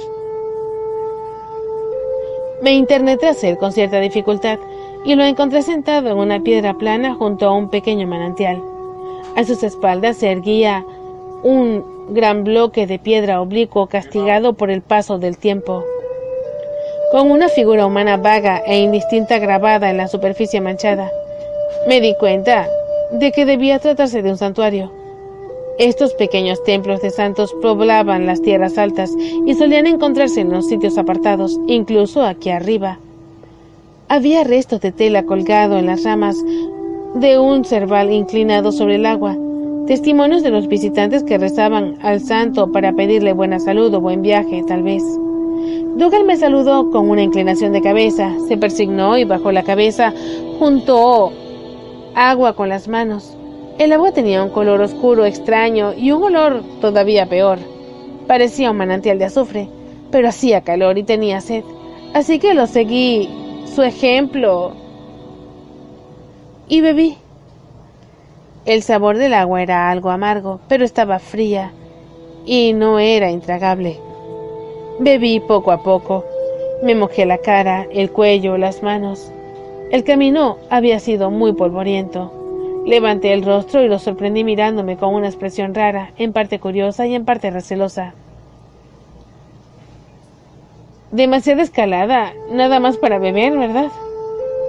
Me 2.60 2.72
interné 2.72 3.16
tras 3.16 3.42
él 3.42 3.56
con 3.56 3.72
cierta 3.72 4.00
dificultad 4.00 4.58
y 5.04 5.14
lo 5.14 5.24
encontré 5.24 5.62
sentado 5.62 6.10
en 6.10 6.18
una 6.18 6.40
piedra 6.40 6.74
plana 6.74 7.14
junto 7.14 7.46
a 7.46 7.54
un 7.54 7.70
pequeño 7.70 8.06
manantial. 8.06 8.62
A 9.36 9.44
sus 9.44 9.62
espaldas 9.62 10.18
se 10.18 10.30
erguía 10.30 10.84
un 11.42 11.84
gran 12.10 12.44
bloque 12.44 12.86
de 12.86 12.98
piedra 12.98 13.40
oblicuo 13.40 13.86
castigado 13.86 14.54
por 14.54 14.70
el 14.70 14.82
paso 14.82 15.18
del 15.18 15.38
tiempo, 15.38 15.84
con 17.12 17.30
una 17.30 17.48
figura 17.48 17.86
humana 17.86 18.16
vaga 18.16 18.62
e 18.66 18.78
indistinta 18.78 19.38
grabada 19.38 19.90
en 19.90 19.96
la 19.96 20.08
superficie 20.08 20.60
manchada. 20.60 21.10
Me 21.88 22.00
di 22.00 22.14
cuenta 22.14 22.68
de 23.12 23.32
que 23.32 23.46
debía 23.46 23.78
tratarse 23.78 24.22
de 24.22 24.30
un 24.30 24.36
santuario. 24.36 24.92
Estos 25.78 26.12
pequeños 26.14 26.62
templos 26.64 27.00
de 27.00 27.10
santos 27.10 27.54
poblaban 27.62 28.26
las 28.26 28.42
tierras 28.42 28.76
altas 28.76 29.12
y 29.46 29.54
solían 29.54 29.86
encontrarse 29.86 30.42
en 30.42 30.50
los 30.50 30.68
sitios 30.68 30.98
apartados, 30.98 31.58
incluso 31.66 32.22
aquí 32.22 32.50
arriba. 32.50 32.98
Había 34.10 34.42
restos 34.42 34.80
de 34.80 34.90
tela 34.90 35.22
colgado 35.22 35.78
en 35.78 35.86
las 35.86 36.02
ramas 36.02 36.36
de 37.14 37.38
un 37.38 37.64
cerval 37.64 38.10
inclinado 38.10 38.72
sobre 38.72 38.96
el 38.96 39.06
agua, 39.06 39.36
testimonios 39.86 40.42
de 40.42 40.50
los 40.50 40.66
visitantes 40.66 41.22
que 41.22 41.38
rezaban 41.38 41.96
al 42.02 42.20
santo 42.20 42.72
para 42.72 42.92
pedirle 42.92 43.32
buena 43.34 43.60
salud 43.60 43.94
o 43.94 44.00
buen 44.00 44.20
viaje, 44.20 44.64
tal 44.66 44.82
vez. 44.82 45.04
Dougal 45.94 46.24
me 46.24 46.36
saludó 46.36 46.90
con 46.90 47.08
una 47.08 47.22
inclinación 47.22 47.72
de 47.72 47.82
cabeza, 47.82 48.34
se 48.48 48.56
persignó 48.56 49.16
y 49.16 49.22
bajó 49.22 49.52
la 49.52 49.62
cabeza 49.62 50.12
junto 50.58 51.30
agua 52.16 52.56
con 52.56 52.68
las 52.68 52.88
manos. 52.88 53.38
El 53.78 53.92
agua 53.92 54.10
tenía 54.10 54.42
un 54.42 54.50
color 54.50 54.80
oscuro 54.80 55.24
extraño 55.24 55.92
y 55.96 56.10
un 56.10 56.24
olor 56.24 56.64
todavía 56.80 57.26
peor. 57.26 57.60
Parecía 58.26 58.72
un 58.72 58.76
manantial 58.76 59.20
de 59.20 59.26
azufre, 59.26 59.68
pero 60.10 60.28
hacía 60.28 60.62
calor 60.62 60.98
y 60.98 61.04
tenía 61.04 61.40
sed. 61.40 61.62
Así 62.12 62.40
que 62.40 62.54
lo 62.54 62.66
seguí 62.66 63.28
su 63.70 63.82
ejemplo 63.82 64.72
y 66.68 66.80
bebí. 66.80 67.16
El 68.66 68.82
sabor 68.82 69.16
del 69.16 69.32
agua 69.32 69.62
era 69.62 69.90
algo 69.90 70.10
amargo, 70.10 70.60
pero 70.68 70.84
estaba 70.84 71.18
fría 71.18 71.72
y 72.44 72.72
no 72.72 72.98
era 72.98 73.30
intragable. 73.30 73.98
Bebí 74.98 75.40
poco 75.40 75.70
a 75.72 75.82
poco. 75.82 76.24
Me 76.82 76.94
mojé 76.94 77.26
la 77.26 77.38
cara, 77.38 77.86
el 77.92 78.10
cuello, 78.10 78.58
las 78.58 78.82
manos. 78.82 79.30
El 79.90 80.04
camino 80.04 80.58
había 80.68 80.98
sido 80.98 81.30
muy 81.30 81.52
polvoriento. 81.52 82.82
Levanté 82.86 83.32
el 83.32 83.44
rostro 83.44 83.82
y 83.82 83.88
lo 83.88 83.98
sorprendí 83.98 84.42
mirándome 84.42 84.96
con 84.96 85.14
una 85.14 85.28
expresión 85.28 85.74
rara, 85.74 86.12
en 86.16 86.32
parte 86.32 86.58
curiosa 86.58 87.06
y 87.06 87.14
en 87.14 87.24
parte 87.24 87.50
recelosa. 87.50 88.14
Demasiada 91.12 91.62
escalada, 91.62 92.34
nada 92.52 92.78
más 92.78 92.96
para 92.96 93.18
beber, 93.18 93.58
¿verdad? 93.58 93.90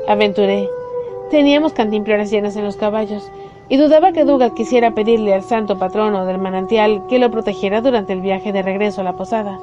Aventuré. 0.08 0.68
Teníamos 1.30 1.74
cantimploras 1.74 2.32
llenas 2.32 2.56
en 2.56 2.64
los 2.64 2.78
caballos, 2.78 3.32
y 3.70 3.78
dudaba 3.78 4.12
que 4.12 4.26
Dougal 4.26 4.56
quisiera 4.56 4.96
pedirle 4.96 5.36
al 5.36 5.44
santo 5.44 5.78
patrono 5.78 6.26
del 6.26 6.40
manantial 6.40 7.04
que 7.08 7.20
lo 7.20 7.30
protegiera 7.30 7.82
durante 7.82 8.14
el 8.14 8.22
viaje 8.22 8.52
de 8.52 8.64
regreso 8.64 9.02
a 9.02 9.04
la 9.04 9.14
posada. 9.16 9.60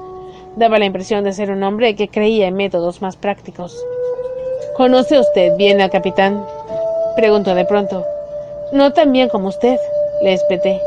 Daba 0.55 0.79
la 0.79 0.85
impresión 0.85 1.25
de 1.25 1.33
ser 1.33 1.51
un 1.51 1.65
hombre 1.65 1.97
que 1.97 2.09
creía 2.09 2.47
en 2.47 2.55
métodos 2.55 3.03
más 3.03 3.17
prácticos. 3.17 3.77
¿Conoce 4.77 5.19
usted 5.19 5.57
bien 5.57 5.81
al 5.81 5.91
capitán? 5.91 6.47
Preguntó 7.17 7.57
de 7.57 7.65
pronto. 7.65 8.05
No 8.73 8.93
tan 8.93 9.11
bien 9.11 9.29
como 9.29 9.49
usted, 9.49 9.79
le 10.23 10.33
espeté. 10.33 10.81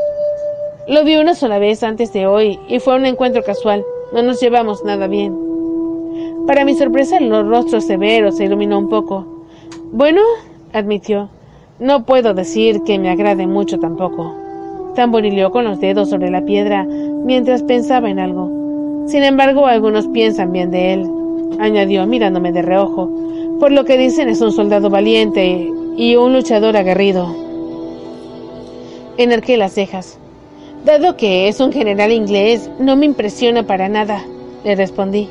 Lo 0.88 1.04
vi 1.04 1.16
una 1.16 1.34
sola 1.34 1.58
vez 1.58 1.82
antes 1.82 2.14
de 2.14 2.26
hoy 2.26 2.58
y 2.66 2.80
fue 2.80 2.96
un 2.96 3.04
encuentro 3.04 3.44
casual. 3.44 3.84
No 4.14 4.22
nos 4.22 4.40
llevamos 4.40 4.82
nada 4.84 5.06
bien. 5.06 5.41
Para 6.46 6.64
mi 6.64 6.74
sorpresa, 6.74 7.18
el 7.18 7.30
rostro 7.48 7.80
severo 7.80 8.32
se 8.32 8.44
iluminó 8.44 8.78
un 8.78 8.88
poco. 8.88 9.24
Bueno, 9.92 10.20
admitió, 10.72 11.28
no 11.78 12.04
puedo 12.04 12.34
decir 12.34 12.82
que 12.82 12.98
me 12.98 13.10
agrade 13.10 13.46
mucho 13.46 13.78
tampoco. 13.78 14.34
Tamborileó 14.96 15.52
con 15.52 15.64
los 15.64 15.80
dedos 15.80 16.10
sobre 16.10 16.30
la 16.30 16.44
piedra 16.44 16.84
mientras 16.84 17.62
pensaba 17.62 18.10
en 18.10 18.18
algo. 18.18 19.04
Sin 19.06 19.22
embargo, 19.22 19.66
algunos 19.66 20.08
piensan 20.08 20.52
bien 20.52 20.70
de 20.70 20.94
él, 20.94 21.10
añadió 21.60 22.06
mirándome 22.06 22.52
de 22.52 22.62
reojo. 22.62 23.08
Por 23.60 23.70
lo 23.70 23.84
que 23.84 23.96
dicen 23.96 24.28
es 24.28 24.40
un 24.40 24.50
soldado 24.52 24.90
valiente 24.90 25.70
y 25.96 26.16
un 26.16 26.32
luchador 26.32 26.76
aguerrido. 26.76 27.34
Enarqué 29.16 29.56
las 29.56 29.74
cejas. 29.74 30.18
Dado 30.84 31.16
que 31.16 31.46
es 31.46 31.60
un 31.60 31.72
general 31.72 32.10
inglés, 32.10 32.68
no 32.80 32.96
me 32.96 33.06
impresiona 33.06 33.64
para 33.64 33.88
nada, 33.88 34.24
le 34.64 34.74
respondí. 34.74 35.28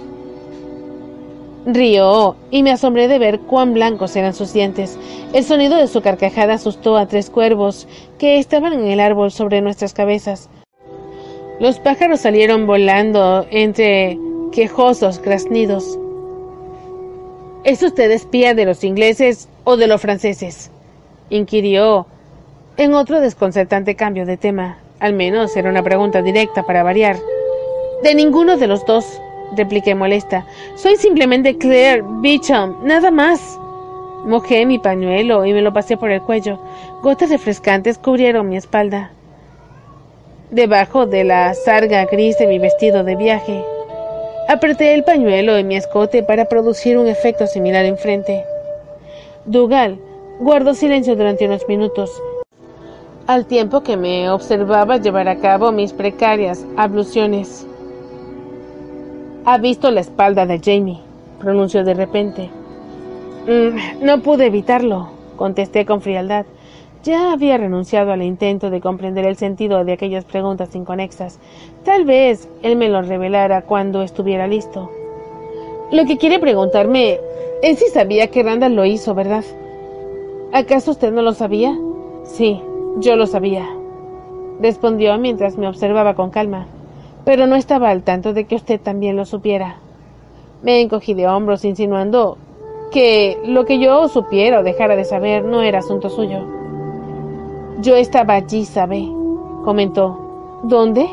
Rió 1.66 2.36
y 2.49 2.64
me 2.64 2.72
asombré 2.72 3.07
de 3.07 3.20
ver 3.20 3.39
cuán 3.39 3.74
blancos 3.74 4.16
eran 4.16 4.34
sus 4.34 4.51
dientes. 4.51 4.97
El 5.34 5.43
sonido 5.43 5.78
de 5.78 5.88
su 5.88 6.01
carcajada 6.01 6.55
asustó 6.55 6.97
a 6.97 7.05
tres 7.05 7.30
cuervos 7.30 7.88
que 8.18 8.39
estaban 8.39 8.74
en 8.74 8.88
el 8.88 8.99
árbol 8.99 9.32
sobre 9.32 9.62
nuestras 9.62 9.93
cabezas. 9.93 10.49
Los 11.59 11.80
pájaros 11.80 12.22
salieron 12.22 12.66
volando 12.66 13.45
entre 13.51 14.18
quejosos 14.51 15.22
graznidos. 15.22 15.99
¿Es 17.64 17.84
usted 17.84 18.09
espía 18.09 18.55
de 18.55 18.66
los 18.66 18.84
ingleses 18.84 19.47
o 19.64 19.78
de 19.78 19.86
los 19.86 20.01
franceses? 20.01 20.72
inquirió, 21.30 22.07
en 22.78 22.95
otro 22.95 23.22
desconcertante 23.22 23.95
cambio 23.95 24.26
de 24.26 24.38
tema. 24.38 24.80
Al 24.99 25.14
menos 25.14 25.55
era 25.55 25.70
una 25.70 25.84
pregunta 25.84 26.24
directa 26.24 26.64
para 26.64 26.82
variar. 26.82 27.18
De 28.01 28.16
ninguno 28.16 28.57
de 28.57 28.66
los 28.66 28.84
dos, 28.88 29.22
repliqué 29.56 29.95
molesta. 29.95 30.45
Soy 30.76 30.95
simplemente 30.95 31.58
Claire 31.58 32.04
Beecham, 32.22 32.78
nada 32.84 33.12
más. 33.12 33.60
Mojé 34.26 34.66
mi 34.66 34.78
pañuelo 34.78 35.45
y 35.45 35.54
me 35.54 35.62
lo 35.62 35.74
pasé 35.74 35.97
por 35.97 36.12
el 36.12 36.22
cuello. 36.22 36.60
Gotas 37.02 37.30
refrescantes 37.30 37.97
cubrieron 37.97 38.49
mi 38.49 38.58
espalda. 38.58 39.12
Debajo 40.52 41.06
de 41.06 41.24
la 41.24 41.54
sarga 41.54 42.06
gris 42.06 42.38
de 42.38 42.47
mi 42.47 42.60
vestido 42.60 43.04
de 43.04 43.16
viaje, 43.16 43.64
Apreté 44.52 44.93
el 44.93 45.06
pañuelo 45.06 45.56
en 45.56 45.70
mi 45.70 45.78
escote 45.78 46.24
para 46.24 46.43
producir 46.45 46.97
un 46.97 47.08
efecto 47.08 47.47
similar 47.47 47.86
enfrente. 47.86 48.43
Dougal 49.45 49.97
guardó 50.41 50.74
silencio 50.74 51.16
durante 51.16 51.45
unos 51.45 51.66
minutos, 51.70 52.12
al 53.28 53.45
tiempo 53.45 53.82
que 53.82 53.95
me 53.95 54.30
observaba 54.30 54.97
llevar 54.97 55.30
a 55.30 55.38
cabo 55.38 55.72
mis 55.72 55.93
precarias 55.93 56.66
abluciones. 56.76 57.66
Ha 59.44 59.58
visto 59.58 59.89
la 59.89 60.02
espalda 60.02 60.46
de 60.46 60.60
Jamie, 60.60 61.00
pronunció 61.39 61.84
de 61.84 61.96
repente. 61.96 62.52
Mm, 63.48 64.06
no 64.06 64.22
pude 64.22 64.46
evitarlo, 64.46 65.10
contesté 65.36 65.84
con 65.84 66.02
frialdad. 66.02 66.46
Ya 67.04 67.32
había 67.32 67.58
renunciado 67.58 68.12
al 68.12 68.22
intento 68.22 68.70
de 68.70 68.82
comprender 68.82 69.26
el 69.26 69.38
sentido 69.38 69.84
de 69.84 69.94
aquellas 69.94 70.26
preguntas 70.26 70.76
inconexas. 70.76 71.39
Tal 71.84 72.06
vez 72.06 72.48
él 72.62 72.76
me 72.76 72.89
lo 72.89 73.02
revelara 73.02 73.64
cuando 73.64 74.04
estuviera 74.04 74.46
listo. 74.46 74.92
Lo 75.92 76.06
que 76.06 76.20
quiere 76.20 76.38
preguntarme 76.38 77.20
es 77.64 77.80
si 77.80 77.88
sabía 77.88 78.28
que 78.28 78.44
Randall 78.44 78.76
lo 78.76 78.86
hizo, 78.86 79.16
¿verdad? 79.16 79.44
¿Acaso 80.54 80.92
usted 80.92 81.12
no 81.12 81.24
lo 81.24 81.34
sabía? 81.34 81.76
Sí, 82.26 82.62
yo 82.98 83.16
lo 83.16 83.26
sabía, 83.26 83.68
respondió 84.60 85.18
mientras 85.18 85.58
me 85.58 85.68
observaba 85.68 86.14
con 86.14 86.30
calma, 86.30 86.68
pero 87.26 87.47
no 87.47 87.55
estaba 87.55 87.89
al 87.89 88.03
tanto 88.03 88.34
de 88.34 88.45
que 88.45 88.55
usted 88.55 88.80
también 88.80 89.15
lo 89.15 89.26
supiera. 89.26 89.78
Me 90.61 90.82
encogí 90.82 91.13
de 91.13 91.28
hombros 91.28 91.65
insinuando 91.65 92.38
que 92.91 93.38
lo 93.45 93.65
que 93.65 93.80
yo 93.80 94.07
supiera 94.07 94.59
o 94.59 94.63
dejara 94.63 94.95
de 94.95 95.05
saber 95.05 95.43
no 95.43 95.61
era 95.61 95.80
asunto 95.80 96.09
suyo. 96.09 96.39
Yo 97.80 97.95
estaba 97.95 98.36
allí, 98.36 98.65
sabe, 98.65 99.07
comentó. 99.63 100.59
¿Dónde? 100.63 101.09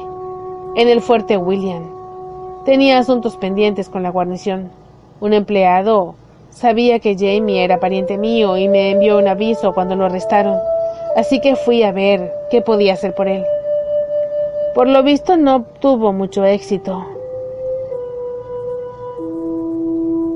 En 0.75 0.89
el 0.89 1.01
fuerte 1.01 1.37
William. 1.37 1.85
Tenía 2.65 2.99
asuntos 2.99 3.37
pendientes 3.37 3.89
con 3.89 4.03
la 4.03 4.11
guarnición. 4.11 4.71
Un 5.21 5.33
empleado 5.33 6.15
sabía 6.51 6.99
que 6.99 7.17
Jamie 7.17 7.65
era 7.65 7.81
pariente 7.81 8.19
mío 8.19 8.57
y 8.57 8.69
me 8.69 8.91
envió 8.91 9.19
un 9.19 9.29
aviso 9.29 9.73
cuando 9.73 9.97
lo 9.97 10.07
arrestaron, 10.07 10.59
así 11.17 11.41
que 11.41 11.57
fui 11.57 11.83
a 11.83 11.93
ver 11.93 12.33
qué 12.51 12.61
podía 12.61 12.95
hacer 12.95 13.15
por 13.15 13.29
él. 13.29 13.45
Por 14.75 14.89
lo 14.89 15.03
visto 15.03 15.37
no 15.37 15.65
tuvo 15.81 16.13
mucho 16.13 16.45
éxito. 16.45 17.05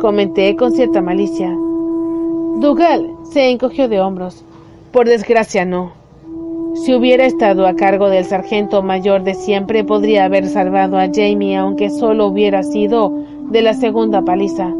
Comenté 0.01 0.57
con 0.57 0.73
cierta 0.73 1.01
malicia. 1.01 1.57
Dougal 2.57 3.09
se 3.23 3.51
encogió 3.51 3.89
de 3.89 4.01
hombros. 4.01 4.45
Por 4.91 5.09
desgracia 5.09 5.65
no. 5.65 5.93
Si 6.75 6.95
hubiera 6.95 7.25
estado 7.27 7.67
a 7.67 7.77
cargo 7.77 8.09
del 8.09 8.25
sargento 8.25 8.83
mayor 8.83 9.23
de 9.23 9.35
siempre, 9.35 9.85
podría 9.85 10.25
haber 10.25 10.47
salvado 10.47 10.99
a 10.99 11.09
Jamie, 11.13 11.57
aunque 11.57 11.91
solo 11.91 12.27
hubiera 12.27 12.63
sido 12.63 13.13
de 13.51 13.63
la 13.63 13.75
segunda 13.75 14.23
paliza. 14.23 14.75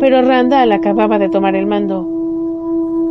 Pero 0.00 0.22
Randall 0.22 0.72
acababa 0.72 1.18
de 1.18 1.28
tomar 1.28 1.54
el 1.54 1.66
mando. 1.66 2.02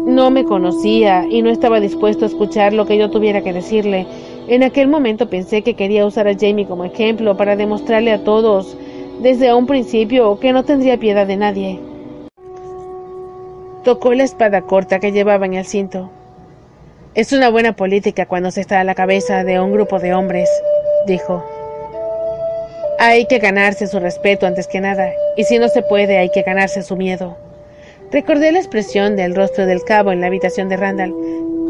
No 0.05 0.29
me 0.31 0.45
conocía 0.45 1.25
y 1.29 1.41
no 1.41 1.49
estaba 1.49 1.79
dispuesto 1.79 2.25
a 2.25 2.27
escuchar 2.27 2.73
lo 2.73 2.85
que 2.85 2.97
yo 2.97 3.09
tuviera 3.09 3.41
que 3.41 3.53
decirle. 3.53 4.05
En 4.47 4.63
aquel 4.63 4.87
momento 4.87 5.29
pensé 5.29 5.61
que 5.61 5.75
quería 5.75 6.05
usar 6.05 6.27
a 6.29 6.33
Jamie 6.33 6.65
como 6.65 6.85
ejemplo 6.85 7.35
para 7.35 7.57
demostrarle 7.57 8.13
a 8.13 8.23
todos 8.23 8.77
desde 9.19 9.53
un 9.53 9.67
principio 9.67 10.39
que 10.39 10.53
no 10.53 10.63
tendría 10.63 10.97
piedad 10.97 11.27
de 11.27 11.35
nadie. 11.35 11.79
Tocó 13.83 14.13
la 14.13 14.23
espada 14.23 14.61
corta 14.61 14.99
que 14.99 15.11
llevaba 15.11 15.45
en 15.45 15.55
el 15.55 15.65
cinto. 15.65 16.09
Es 17.13 17.33
una 17.33 17.49
buena 17.49 17.75
política 17.75 18.25
cuando 18.25 18.51
se 18.51 18.61
está 18.61 18.79
a 18.79 18.85
la 18.85 18.95
cabeza 18.95 19.43
de 19.43 19.59
un 19.59 19.73
grupo 19.73 19.99
de 19.99 20.13
hombres, 20.13 20.49
dijo. 21.07 21.43
Hay 22.99 23.25
que 23.25 23.39
ganarse 23.39 23.87
su 23.87 23.99
respeto 23.99 24.45
antes 24.47 24.67
que 24.67 24.79
nada, 24.79 25.11
y 25.35 25.43
si 25.43 25.59
no 25.59 25.67
se 25.67 25.81
puede, 25.81 26.17
hay 26.17 26.29
que 26.29 26.43
ganarse 26.43 26.83
su 26.83 26.95
miedo. 26.95 27.37
Recordé 28.11 28.53
la 28.53 28.59
expresión 28.59 29.17
del 29.17 29.35
rostro 29.35 29.65
del 29.65 29.83
cabo 29.83 30.13
en 30.13 30.21
la 30.21 30.27
habitación 30.27 30.69
de 30.69 30.77
Randall 30.77 31.13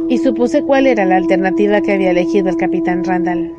y 0.09 0.17
supuse 0.19 0.63
cuál 0.63 0.87
era 0.87 1.05
la 1.05 1.17
alternativa 1.17 1.81
que 1.81 1.93
había 1.93 2.11
elegido 2.11 2.49
el 2.49 2.57
capitán 2.57 3.03
Randall. 3.03 3.51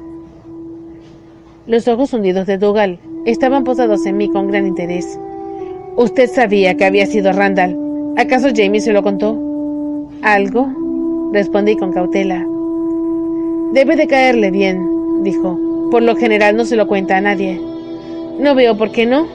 Los 1.66 1.86
ojos 1.88 2.12
hundidos 2.14 2.46
de 2.46 2.57
Dougal 2.57 2.99
estaban 3.26 3.64
posados 3.64 4.07
en 4.07 4.16
mí 4.16 4.28
con 4.30 4.49
gran 4.49 4.66
interés. 4.66 5.18
Usted 5.96 6.30
sabía 6.30 6.74
que 6.74 6.84
había 6.84 7.07
sido 7.07 7.32
Randall. 7.32 7.76
¿Acaso 8.16 8.49
Jamie 8.55 8.80
se 8.80 8.92
lo 8.92 9.03
contó? 9.03 9.38
¿Algo? 10.22 10.68
Respondí 11.32 11.76
con 11.76 11.92
cautela. 11.92 12.46
Debe 13.72 13.96
de 13.96 14.07
caerle 14.07 14.51
bien, 14.51 15.22
dijo. 15.22 15.59
Por 15.90 16.03
lo 16.03 16.16
general 16.16 16.57
no 16.57 16.64
se 16.64 16.76
lo 16.76 16.86
cuenta 16.86 17.16
a 17.16 17.20
nadie. 17.20 17.61
No 18.38 18.55
veo 18.55 18.76
por 18.76 18.92
qué 18.92 19.05
no, 19.05 19.26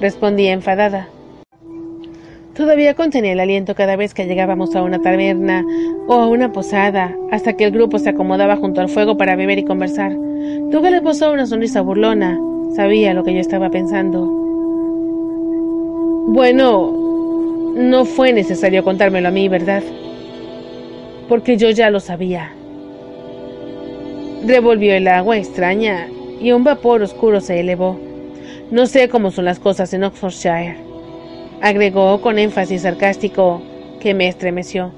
respondí 0.00 0.46
enfadada. 0.46 1.08
Todavía 2.54 2.94
contenía 2.94 3.32
el 3.32 3.40
aliento 3.40 3.74
cada 3.74 3.96
vez 3.96 4.14
que 4.14 4.26
llegábamos 4.26 4.76
a 4.76 4.82
una 4.82 5.00
taberna 5.00 5.64
o 6.06 6.14
a 6.14 6.28
una 6.28 6.52
posada, 6.52 7.16
hasta 7.32 7.54
que 7.54 7.64
el 7.64 7.72
grupo 7.72 7.98
se 7.98 8.10
acomodaba 8.10 8.54
junto 8.54 8.80
al 8.80 8.88
fuego 8.88 9.16
para 9.16 9.34
beber 9.34 9.58
y 9.58 9.64
conversar. 9.64 10.12
Tuve 10.70 10.92
le 10.92 11.02
posó 11.02 11.32
una 11.32 11.46
sonrisa 11.46 11.80
burlona. 11.80 12.38
Sabía 12.76 13.12
lo 13.12 13.24
que 13.24 13.34
yo 13.34 13.40
estaba 13.40 13.70
pensando. 13.70 14.24
Bueno, 16.28 16.92
no 17.74 18.04
fue 18.04 18.32
necesario 18.32 18.84
contármelo 18.84 19.28
a 19.28 19.32
mí, 19.32 19.48
¿verdad? 19.48 19.82
Porque 21.28 21.56
yo 21.56 21.70
ya 21.70 21.90
lo 21.90 21.98
sabía. 21.98 22.52
Revolvió 24.46 24.94
el 24.94 25.08
agua 25.08 25.38
extraña 25.38 26.06
y 26.40 26.52
un 26.52 26.62
vapor 26.62 27.02
oscuro 27.02 27.40
se 27.40 27.58
elevó. 27.58 27.98
No 28.70 28.86
sé 28.86 29.08
cómo 29.08 29.32
son 29.32 29.46
las 29.46 29.58
cosas 29.58 29.92
en 29.92 30.04
Oxfordshire 30.04 30.83
agregó 31.64 32.20
con 32.20 32.38
énfasis 32.38 32.82
sarcástico 32.82 33.62
que 33.98 34.12
me 34.12 34.28
estremeció. 34.28 34.92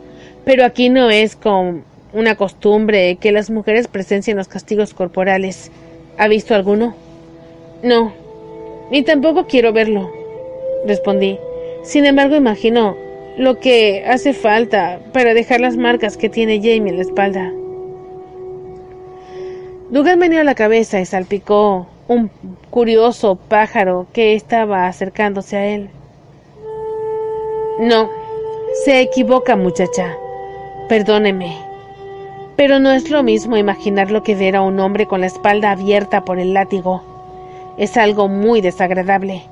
Pero 0.45 0.65
aquí 0.65 0.89
no 0.89 1.11
es 1.11 1.37
con 1.37 1.85
una 2.13 2.35
costumbre 2.35 3.17
que 3.21 3.31
las 3.31 3.51
mujeres 3.51 3.87
presencien 3.87 4.37
los 4.37 4.49
castigos 4.49 4.93
corporales. 4.93 5.71
¿Ha 6.19 6.27
visto 6.27 6.57
alguno? 6.57 6.97
No, 7.85 8.13
ni 8.91 9.03
tampoco 9.03 9.47
quiero 9.47 9.73
verlo, 9.73 10.11
respondí. 10.87 11.39
Sin 11.85 12.05
embargo, 12.05 12.35
imagino 12.35 12.97
lo 13.39 13.61
que 13.61 14.05
hace 14.05 14.33
falta 14.33 14.99
para 15.13 15.35
dejar 15.35 15.61
las 15.61 15.77
marcas 15.77 16.17
que 16.17 16.29
tiene 16.29 16.57
Jamie 16.57 16.91
en 16.91 16.97
la 16.97 17.03
espalda. 17.03 17.53
Dougal 19.91 20.17
meneó 20.17 20.43
la 20.43 20.57
cabeza 20.57 21.01
y 21.01 21.07
salpicó 21.07 21.87
un 22.09 22.29
curioso 22.71 23.37
pájaro 23.37 24.09
que 24.13 24.35
estaba 24.35 24.89
acercándose 24.89 25.57
a 25.57 25.67
él. 25.67 25.91
No, 27.79 28.09
se 28.85 29.03
equivoca 29.03 29.55
muchacha. 29.55 30.17
Perdóneme. 30.89 31.59
Pero 32.57 32.79
no 32.79 32.91
es 32.91 33.11
lo 33.11 33.23
mismo 33.23 33.59
imaginar 33.59 34.11
lo 34.11 34.23
que 34.23 34.35
ver 34.35 34.57
a 34.57 34.63
un 34.63 34.81
hombre 34.81 35.07
con 35.07 35.21
la 35.21 35.27
espalda 35.27 35.73
abierta 35.73 36.25
por 36.25 36.39
el 36.39 36.55
látigo. 36.55 37.03
Es 37.77 37.99
algo 37.99 38.29
muy 38.29 38.63
desagradable. 38.63 39.43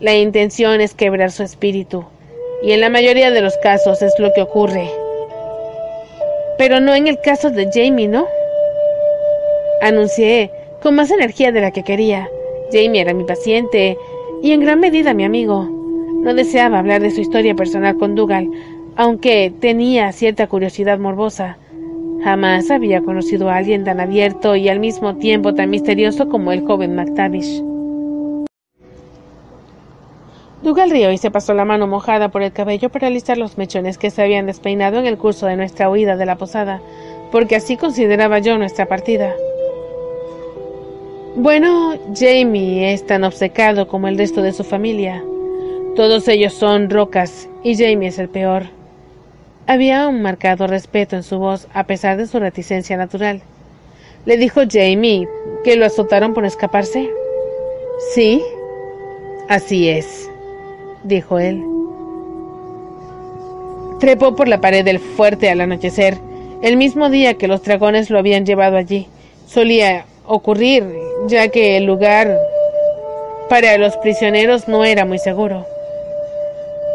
La 0.00 0.14
intención 0.14 0.82
es 0.82 0.92
quebrar 0.92 1.30
su 1.30 1.44
espíritu, 1.44 2.04
y 2.62 2.72
en 2.72 2.82
la 2.82 2.90
mayoría 2.90 3.30
de 3.30 3.40
los 3.40 3.56
casos 3.62 4.02
es 4.02 4.18
lo 4.18 4.34
que 4.34 4.42
ocurre. 4.42 4.90
Pero 6.58 6.78
no 6.78 6.94
en 6.94 7.06
el 7.06 7.20
caso 7.22 7.48
de 7.48 7.70
Jamie, 7.72 8.06
¿no? 8.06 8.26
Anuncié 9.80 10.50
con 10.82 10.94
más 10.94 11.10
energía 11.10 11.52
de 11.52 11.62
la 11.62 11.70
que 11.70 11.84
quería. 11.84 12.28
Jamie 12.70 13.00
era 13.00 13.14
mi 13.14 13.24
paciente 13.24 13.96
y 14.42 14.52
en 14.52 14.60
gran 14.60 14.78
medida 14.78 15.14
mi 15.14 15.24
amigo. 15.24 15.81
No 16.22 16.34
deseaba 16.34 16.78
hablar 16.78 17.02
de 17.02 17.10
su 17.10 17.20
historia 17.20 17.56
personal 17.56 17.96
con 17.96 18.14
Dougal, 18.14 18.48
aunque 18.94 19.52
tenía 19.58 20.12
cierta 20.12 20.46
curiosidad 20.46 21.00
morbosa. 21.00 21.58
Jamás 22.22 22.70
había 22.70 23.02
conocido 23.02 23.50
a 23.50 23.56
alguien 23.56 23.82
tan 23.82 23.98
abierto 23.98 24.54
y 24.54 24.68
al 24.68 24.78
mismo 24.78 25.16
tiempo 25.16 25.52
tan 25.52 25.70
misterioso 25.70 26.28
como 26.28 26.52
el 26.52 26.64
joven 26.64 26.94
McTavish. 26.94 27.64
Dougal 30.62 30.90
rió 30.90 31.10
y 31.10 31.18
se 31.18 31.32
pasó 31.32 31.54
la 31.54 31.64
mano 31.64 31.88
mojada 31.88 32.28
por 32.28 32.42
el 32.42 32.52
cabello 32.52 32.88
para 32.88 33.08
alistar 33.08 33.36
los 33.36 33.58
mechones 33.58 33.98
que 33.98 34.10
se 34.10 34.22
habían 34.22 34.46
despeinado 34.46 35.00
en 35.00 35.06
el 35.06 35.18
curso 35.18 35.46
de 35.46 35.56
nuestra 35.56 35.90
huida 35.90 36.16
de 36.16 36.24
la 36.24 36.38
posada, 36.38 36.80
porque 37.32 37.56
así 37.56 37.76
consideraba 37.76 38.38
yo 38.38 38.56
nuestra 38.58 38.86
partida. 38.86 39.34
Bueno, 41.34 41.94
Jamie 42.14 42.92
es 42.92 43.04
tan 43.04 43.24
obcecado 43.24 43.88
como 43.88 44.06
el 44.06 44.16
resto 44.16 44.40
de 44.40 44.52
su 44.52 44.62
familia. 44.62 45.24
Todos 45.96 46.26
ellos 46.28 46.54
son 46.54 46.88
rocas 46.88 47.50
y 47.62 47.76
Jamie 47.76 48.08
es 48.08 48.18
el 48.18 48.30
peor. 48.30 48.62
Había 49.66 50.08
un 50.08 50.22
marcado 50.22 50.66
respeto 50.66 51.16
en 51.16 51.22
su 51.22 51.38
voz 51.38 51.68
a 51.74 51.84
pesar 51.84 52.16
de 52.16 52.26
su 52.26 52.38
reticencia 52.38 52.96
natural. 52.96 53.42
¿Le 54.24 54.38
dijo 54.38 54.62
Jamie 54.70 55.28
que 55.64 55.76
lo 55.76 55.84
azotaron 55.84 56.32
por 56.32 56.46
escaparse? 56.46 57.10
Sí, 58.14 58.42
así 59.50 59.90
es, 59.90 60.30
dijo 61.04 61.38
él. 61.38 61.62
Trepó 64.00 64.34
por 64.34 64.48
la 64.48 64.62
pared 64.62 64.86
del 64.86 64.98
fuerte 64.98 65.50
al 65.50 65.60
anochecer, 65.60 66.16
el 66.62 66.78
mismo 66.78 67.10
día 67.10 67.34
que 67.34 67.48
los 67.48 67.62
dragones 67.64 68.08
lo 68.08 68.18
habían 68.18 68.46
llevado 68.46 68.78
allí. 68.78 69.08
Solía 69.46 70.06
ocurrir, 70.26 70.84
ya 71.26 71.48
que 71.48 71.76
el 71.76 71.84
lugar 71.84 72.34
para 73.50 73.76
los 73.76 73.94
prisioneros 73.98 74.68
no 74.68 74.86
era 74.86 75.04
muy 75.04 75.18
seguro. 75.18 75.66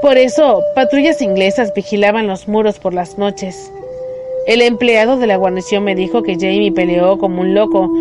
Por 0.01 0.17
eso, 0.17 0.63
patrullas 0.75 1.21
inglesas 1.21 1.73
vigilaban 1.73 2.27
los 2.27 2.47
muros 2.47 2.77
por 2.77 2.93
las 2.93 3.17
noches. 3.17 3.71
El 4.45 4.61
empleado 4.61 5.17
de 5.17 5.25
la 5.27 5.37
guarnición 5.37 5.83
me 5.83 5.95
dijo 5.95 6.21
que 6.21 6.35
Jamie 6.35 6.71
peleó 6.71 7.17
como 7.17 7.41
un 7.41 7.55
loco, 7.55 7.91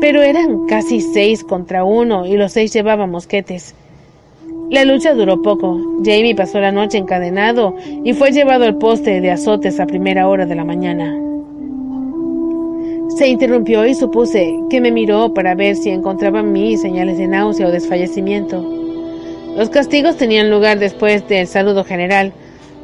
pero 0.00 0.22
eran 0.22 0.66
casi 0.66 1.00
seis 1.00 1.44
contra 1.44 1.84
uno 1.84 2.26
y 2.26 2.36
los 2.36 2.52
seis 2.52 2.72
llevaban 2.72 3.10
mosquetes. 3.10 3.74
La 4.70 4.86
lucha 4.86 5.12
duró 5.12 5.42
poco. 5.42 5.78
Jamie 5.98 6.34
pasó 6.34 6.58
la 6.58 6.72
noche 6.72 6.96
encadenado 6.96 7.76
y 8.02 8.14
fue 8.14 8.32
llevado 8.32 8.64
al 8.64 8.78
poste 8.78 9.20
de 9.20 9.30
azotes 9.30 9.78
a 9.80 9.86
primera 9.86 10.26
hora 10.28 10.46
de 10.46 10.54
la 10.54 10.64
mañana. 10.64 11.14
Se 13.16 13.28
interrumpió 13.28 13.84
y 13.86 13.94
supuse 13.94 14.50
que 14.70 14.80
me 14.80 14.90
miró 14.90 15.34
para 15.34 15.54
ver 15.54 15.76
si 15.76 15.90
encontraba 15.90 16.40
en 16.40 16.52
mí 16.52 16.78
señales 16.78 17.18
de 17.18 17.28
náusea 17.28 17.68
o 17.68 17.70
desfallecimiento. 17.70 18.81
Los 19.56 19.68
castigos 19.68 20.16
tenían 20.16 20.50
lugar 20.50 20.78
después 20.78 21.28
del 21.28 21.46
saludo 21.46 21.84
general, 21.84 22.32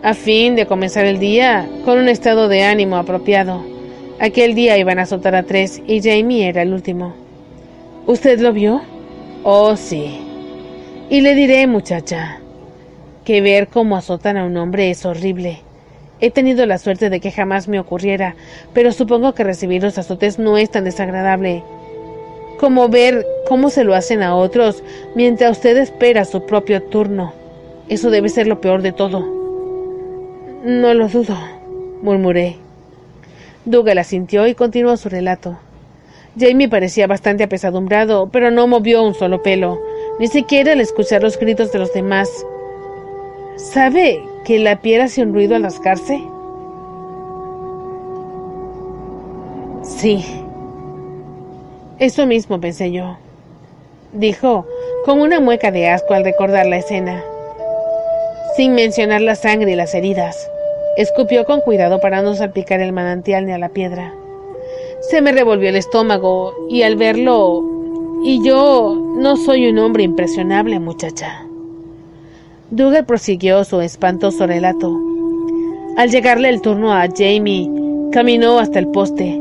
a 0.03 0.12
fin 0.12 0.55
de 0.55 0.66
comenzar 0.66 1.07
el 1.07 1.19
día 1.19 1.66
con 1.87 1.99
un 1.99 2.11
estado 2.11 2.47
de 2.47 2.62
ánimo 2.62 2.97
apropiado. 2.97 3.64
Aquel 4.21 4.55
día 4.55 4.77
iban 4.77 4.99
a 4.99 5.03
azotar 5.03 5.35
a 5.35 5.45
tres 5.45 5.81
y 5.87 6.03
Jamie 6.03 6.47
era 6.47 6.61
el 6.61 6.75
último. 6.75 7.14
¿Usted 8.07 8.39
lo 8.41 8.53
vio? 8.53 8.83
Oh, 9.45 9.77
sí. 9.77 10.21
Y 11.09 11.23
le 11.23 11.35
diré, 11.35 11.66
muchacha, 11.66 12.41
que 13.25 13.41
ver 13.41 13.69
cómo 13.69 13.97
azotan 13.97 14.37
a 14.37 14.45
un 14.45 14.59
hombre 14.59 14.91
es 14.91 15.07
horrible. 15.07 15.61
He 16.21 16.31
tenido 16.31 16.66
la 16.66 16.77
suerte 16.77 17.09
de 17.09 17.21
que 17.21 17.33
jamás 17.33 17.66
me 17.66 17.81
ocurriera, 17.81 18.37
pero 18.75 18.93
supongo 18.93 19.33
que 19.33 19.43
recibir 19.43 19.83
los 19.83 19.97
azotes 19.97 20.39
no 20.39 20.59
es 20.59 20.71
tan 20.71 20.85
desagradable 20.85 21.62
como 22.59 22.89
ver 22.89 23.27
cómo 23.49 23.71
se 23.71 23.85
lo 23.85 23.95
hacen 23.95 24.23
a 24.23 24.37
otros 24.37 24.83
mientras 25.15 25.53
usted 25.53 25.77
espera 25.79 26.25
su 26.25 26.45
propio 26.45 26.83
turno. 26.83 27.33
Eso 27.89 28.11
debe 28.11 28.29
ser 28.29 28.47
lo 28.47 28.61
peor 28.61 28.83
de 28.83 28.93
todo. 28.93 29.21
No 30.65 30.93
lo 30.93 31.09
dudo, 31.09 31.37
murmuré. 32.03 32.57
Dougal 33.65 33.99
asintió 33.99 34.47
y 34.47 34.55
continuó 34.55 34.97
su 34.97 35.09
relato. 35.09 35.59
Jamie 36.39 36.69
parecía 36.69 37.07
bastante 37.07 37.45
apesadumbrado, 37.45 38.29
pero 38.31 38.51
no 38.51 38.67
movió 38.67 39.03
un 39.03 39.15
solo 39.15 39.43
pelo, 39.43 39.81
ni 40.19 40.29
siquiera 40.29 40.73
al 40.73 40.81
escuchar 40.81 41.23
los 41.23 41.39
gritos 41.39 41.73
de 41.73 41.79
los 41.79 41.93
demás. 41.93 42.31
¿Sabe 43.57 44.23
que 44.45 44.59
la 44.59 44.81
piel 44.81 45.01
hace 45.01 45.23
un 45.23 45.33
ruido 45.33 45.57
al 45.57 45.65
rascarse? 45.65 46.23
Sí. 49.83 50.47
Eso 51.99 52.26
mismo 52.26 52.61
pensé 52.61 52.92
yo. 52.92 53.16
Dijo, 54.12 54.66
con 55.05 55.20
una 55.20 55.40
mueca 55.40 55.72
de 55.72 55.88
asco 55.88 56.14
al 56.14 56.24
recordar 56.24 56.66
la 56.66 56.76
escena. 56.76 57.24
Sin 58.57 58.74
mencionar 58.74 59.20
la 59.20 59.34
sangre 59.34 59.72
y 59.72 59.74
las 59.74 59.94
heridas. 59.94 60.49
Escupió 60.96 61.44
con 61.44 61.61
cuidado 61.61 62.01
para 62.01 62.22
no 62.22 62.34
salpicar 62.34 62.80
el 62.80 62.92
manantial 62.92 63.46
ni 63.46 63.53
a 63.53 63.59
la 63.59 63.68
piedra. 63.70 64.14
Se 65.01 65.22
me 65.22 65.32
revolvió 65.32 65.68
el 65.68 65.76
estómago 65.76 66.55
y 66.68 66.82
al 66.82 66.96
verlo... 66.96 67.64
Y 68.20 68.44
yo 68.44 69.01
no 69.14 69.36
soy 69.36 69.68
un 69.68 69.78
hombre 69.78 70.03
impresionable, 70.03 70.80
muchacha. 70.80 71.46
Dougal 72.70 73.07
prosiguió 73.07 73.62
su 73.64 73.80
espantoso 73.80 74.46
relato. 74.46 74.92
Al 75.96 76.11
llegarle 76.11 76.49
el 76.49 76.61
turno 76.61 76.92
a 76.92 77.07
Jamie, 77.16 77.70
caminó 78.11 78.59
hasta 78.59 78.80
el 78.80 78.88
poste. 78.88 79.40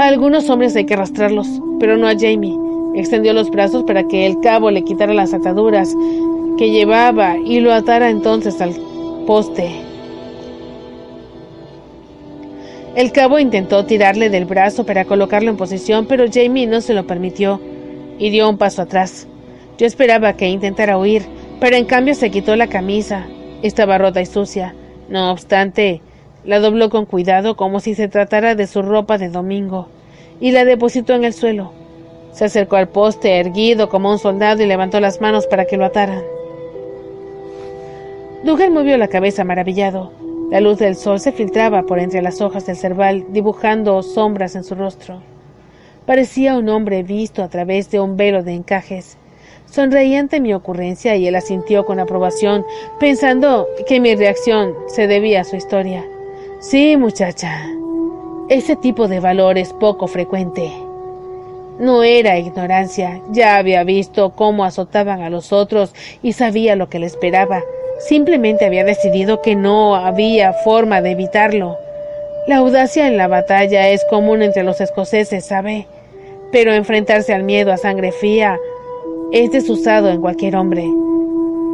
A 0.00 0.08
algunos 0.08 0.48
hombres 0.48 0.74
hay 0.76 0.86
que 0.86 0.94
arrastrarlos, 0.94 1.46
pero 1.78 1.98
no 1.98 2.08
a 2.08 2.14
Jamie. 2.18 2.58
Extendió 2.94 3.34
los 3.34 3.50
brazos 3.50 3.84
para 3.84 4.02
que 4.04 4.24
el 4.24 4.40
cabo 4.40 4.70
le 4.70 4.82
quitara 4.82 5.12
las 5.12 5.34
ataduras 5.34 5.94
que 6.56 6.70
llevaba 6.70 7.36
y 7.36 7.60
lo 7.60 7.70
atara 7.70 8.08
entonces 8.08 8.62
al 8.62 8.74
poste. 9.26 9.70
El 12.96 13.12
cabo 13.12 13.38
intentó 13.38 13.84
tirarle 13.84 14.30
del 14.30 14.46
brazo 14.46 14.86
para 14.86 15.04
colocarlo 15.04 15.50
en 15.50 15.58
posición, 15.58 16.06
pero 16.06 16.24
Jamie 16.32 16.66
no 16.66 16.80
se 16.80 16.94
lo 16.94 17.06
permitió 17.06 17.60
y 18.18 18.30
dio 18.30 18.48
un 18.48 18.56
paso 18.56 18.80
atrás. 18.80 19.28
Yo 19.76 19.86
esperaba 19.86 20.32
que 20.32 20.48
intentara 20.48 20.96
huir, 20.96 21.24
pero 21.60 21.76
en 21.76 21.84
cambio 21.84 22.14
se 22.14 22.30
quitó 22.30 22.56
la 22.56 22.68
camisa. 22.68 23.26
Estaba 23.60 23.98
rota 23.98 24.22
y 24.22 24.26
sucia. 24.26 24.74
No 25.10 25.30
obstante, 25.30 26.00
la 26.44 26.58
dobló 26.60 26.90
con 26.90 27.06
cuidado 27.06 27.56
como 27.56 27.80
si 27.80 27.94
se 27.94 28.08
tratara 28.08 28.54
de 28.54 28.66
su 28.66 28.82
ropa 28.82 29.18
de 29.18 29.28
domingo, 29.28 29.88
y 30.40 30.52
la 30.52 30.64
depositó 30.64 31.14
en 31.14 31.24
el 31.24 31.32
suelo. 31.32 31.72
Se 32.32 32.44
acercó 32.44 32.76
al 32.76 32.88
poste 32.88 33.38
erguido 33.38 33.88
como 33.88 34.10
un 34.10 34.18
soldado 34.18 34.62
y 34.62 34.66
levantó 34.66 35.00
las 35.00 35.20
manos 35.20 35.46
para 35.46 35.64
que 35.64 35.76
lo 35.76 35.84
ataran. 35.84 36.22
Dougal 38.44 38.70
movió 38.70 38.96
la 38.96 39.08
cabeza 39.08 39.44
maravillado. 39.44 40.12
La 40.50 40.60
luz 40.60 40.78
del 40.78 40.96
sol 40.96 41.20
se 41.20 41.32
filtraba 41.32 41.82
por 41.82 41.98
entre 41.98 42.22
las 42.22 42.40
hojas 42.40 42.66
del 42.66 42.76
cerval, 42.76 43.26
dibujando 43.30 44.02
sombras 44.02 44.56
en 44.56 44.64
su 44.64 44.74
rostro. 44.74 45.20
Parecía 46.06 46.56
un 46.56 46.68
hombre 46.68 47.02
visto 47.02 47.42
a 47.42 47.48
través 47.48 47.90
de 47.90 48.00
un 48.00 48.16
velo 48.16 48.42
de 48.42 48.54
encajes. 48.54 49.18
Sonreí 49.66 50.16
ante 50.16 50.40
mi 50.40 50.54
ocurrencia 50.54 51.14
y 51.16 51.28
él 51.28 51.36
asintió 51.36 51.84
con 51.84 52.00
aprobación, 52.00 52.64
pensando 52.98 53.68
que 53.86 54.00
mi 54.00 54.16
reacción 54.16 54.74
se 54.88 55.06
debía 55.06 55.42
a 55.42 55.44
su 55.44 55.56
historia. 55.56 56.04
Sí, 56.60 56.98
muchacha, 56.98 57.70
ese 58.50 58.76
tipo 58.76 59.08
de 59.08 59.18
valor 59.18 59.56
es 59.56 59.72
poco 59.72 60.08
frecuente. 60.08 60.70
No 61.78 62.02
era 62.02 62.38
ignorancia, 62.38 63.22
ya 63.30 63.56
había 63.56 63.82
visto 63.82 64.34
cómo 64.36 64.66
azotaban 64.66 65.22
a 65.22 65.30
los 65.30 65.54
otros 65.54 65.94
y 66.22 66.34
sabía 66.34 66.76
lo 66.76 66.90
que 66.90 66.98
le 66.98 67.06
esperaba. 67.06 67.62
Simplemente 67.98 68.66
había 68.66 68.84
decidido 68.84 69.40
que 69.40 69.56
no 69.56 69.96
había 69.96 70.52
forma 70.52 71.00
de 71.00 71.12
evitarlo. 71.12 71.78
La 72.46 72.58
audacia 72.58 73.08
en 73.08 73.16
la 73.16 73.26
batalla 73.26 73.88
es 73.88 74.04
común 74.10 74.42
entre 74.42 74.62
los 74.62 74.82
escoceses, 74.82 75.46
¿sabe? 75.46 75.86
Pero 76.52 76.74
enfrentarse 76.74 77.32
al 77.32 77.42
miedo 77.42 77.72
a 77.72 77.78
sangre 77.78 78.12
fría 78.12 78.58
es 79.32 79.50
desusado 79.50 80.10
en 80.10 80.20
cualquier 80.20 80.56
hombre. 80.56 80.84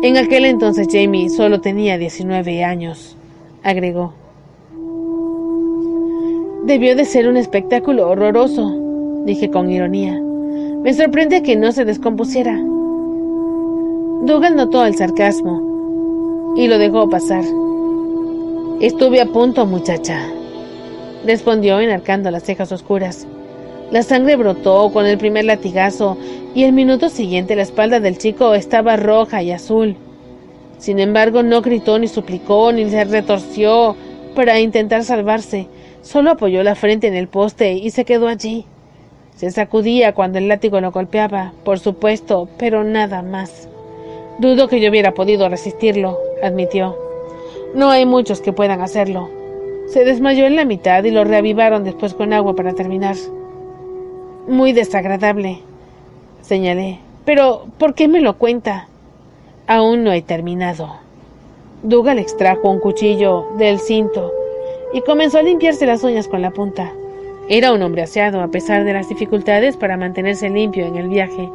En 0.04 0.16
aquel 0.16 0.44
entonces 0.44 0.86
Jamie 0.88 1.28
solo 1.28 1.60
tenía 1.60 1.98
19 1.98 2.62
años, 2.62 3.16
agregó. 3.64 4.25
Debió 6.66 6.96
de 6.96 7.04
ser 7.04 7.28
un 7.28 7.36
espectáculo 7.36 8.08
horroroso, 8.10 8.74
dije 9.24 9.50
con 9.52 9.70
ironía. 9.70 10.20
Me 10.82 10.92
sorprende 10.92 11.44
que 11.44 11.54
no 11.54 11.70
se 11.70 11.84
descompusiera. 11.84 12.60
Dougal 14.24 14.56
notó 14.56 14.84
el 14.84 14.96
sarcasmo 14.96 16.54
y 16.56 16.66
lo 16.66 16.78
dejó 16.78 17.08
pasar. 17.08 17.44
Estuve 18.80 19.20
a 19.20 19.26
punto, 19.26 19.64
muchacha, 19.64 20.20
respondió 21.24 21.78
enarcando 21.78 22.32
las 22.32 22.42
cejas 22.42 22.72
oscuras. 22.72 23.28
La 23.92 24.02
sangre 24.02 24.34
brotó 24.34 24.90
con 24.92 25.06
el 25.06 25.18
primer 25.18 25.44
latigazo 25.44 26.18
y 26.52 26.64
el 26.64 26.72
minuto 26.72 27.10
siguiente 27.10 27.54
la 27.54 27.62
espalda 27.62 28.00
del 28.00 28.18
chico 28.18 28.54
estaba 28.54 28.96
roja 28.96 29.40
y 29.40 29.52
azul. 29.52 29.94
Sin 30.78 30.98
embargo, 30.98 31.44
no 31.44 31.62
gritó 31.62 32.00
ni 32.00 32.08
suplicó 32.08 32.72
ni 32.72 32.90
se 32.90 33.04
retorció 33.04 33.94
para 34.34 34.58
intentar 34.58 35.04
salvarse. 35.04 35.68
Solo 36.06 36.30
apoyó 36.30 36.62
la 36.62 36.76
frente 36.76 37.08
en 37.08 37.14
el 37.14 37.26
poste 37.26 37.72
y 37.72 37.90
se 37.90 38.04
quedó 38.04 38.28
allí. 38.28 38.64
Se 39.34 39.50
sacudía 39.50 40.14
cuando 40.14 40.38
el 40.38 40.46
látigo 40.46 40.80
lo 40.80 40.92
golpeaba, 40.92 41.52
por 41.64 41.80
supuesto, 41.80 42.48
pero 42.58 42.84
nada 42.84 43.22
más. 43.22 43.68
Dudo 44.38 44.68
que 44.68 44.80
yo 44.80 44.88
hubiera 44.88 45.14
podido 45.14 45.48
resistirlo, 45.48 46.16
admitió. 46.44 46.96
No 47.74 47.90
hay 47.90 48.06
muchos 48.06 48.40
que 48.40 48.52
puedan 48.52 48.82
hacerlo. 48.82 49.28
Se 49.88 50.04
desmayó 50.04 50.46
en 50.46 50.54
la 50.54 50.64
mitad 50.64 51.02
y 51.02 51.10
lo 51.10 51.24
reavivaron 51.24 51.82
después 51.82 52.14
con 52.14 52.32
agua 52.32 52.54
para 52.54 52.74
terminar. 52.74 53.16
Muy 54.46 54.72
desagradable, 54.72 55.58
señalé. 56.40 57.00
Pero, 57.24 57.66
¿por 57.78 57.94
qué 57.94 58.06
me 58.06 58.20
lo 58.20 58.38
cuenta? 58.38 58.86
Aún 59.66 60.04
no 60.04 60.12
he 60.12 60.22
terminado. 60.22 60.98
Dougal 61.82 62.20
extrajo 62.20 62.70
un 62.70 62.78
cuchillo 62.78 63.48
del 63.58 63.80
cinto 63.80 64.30
y 64.92 65.00
comenzó 65.02 65.38
a 65.38 65.42
limpiarse 65.42 65.86
las 65.86 66.02
uñas 66.02 66.28
con 66.28 66.42
la 66.42 66.50
punta. 66.50 66.92
Era 67.48 67.72
un 67.72 67.82
hombre 67.82 68.02
aseado, 68.02 68.40
a 68.40 68.48
pesar 68.48 68.84
de 68.84 68.92
las 68.92 69.08
dificultades 69.08 69.76
para 69.76 69.96
mantenerse 69.96 70.50
limpio 70.50 70.86
en 70.86 70.96
el 70.96 71.08
viaje. 71.08 71.48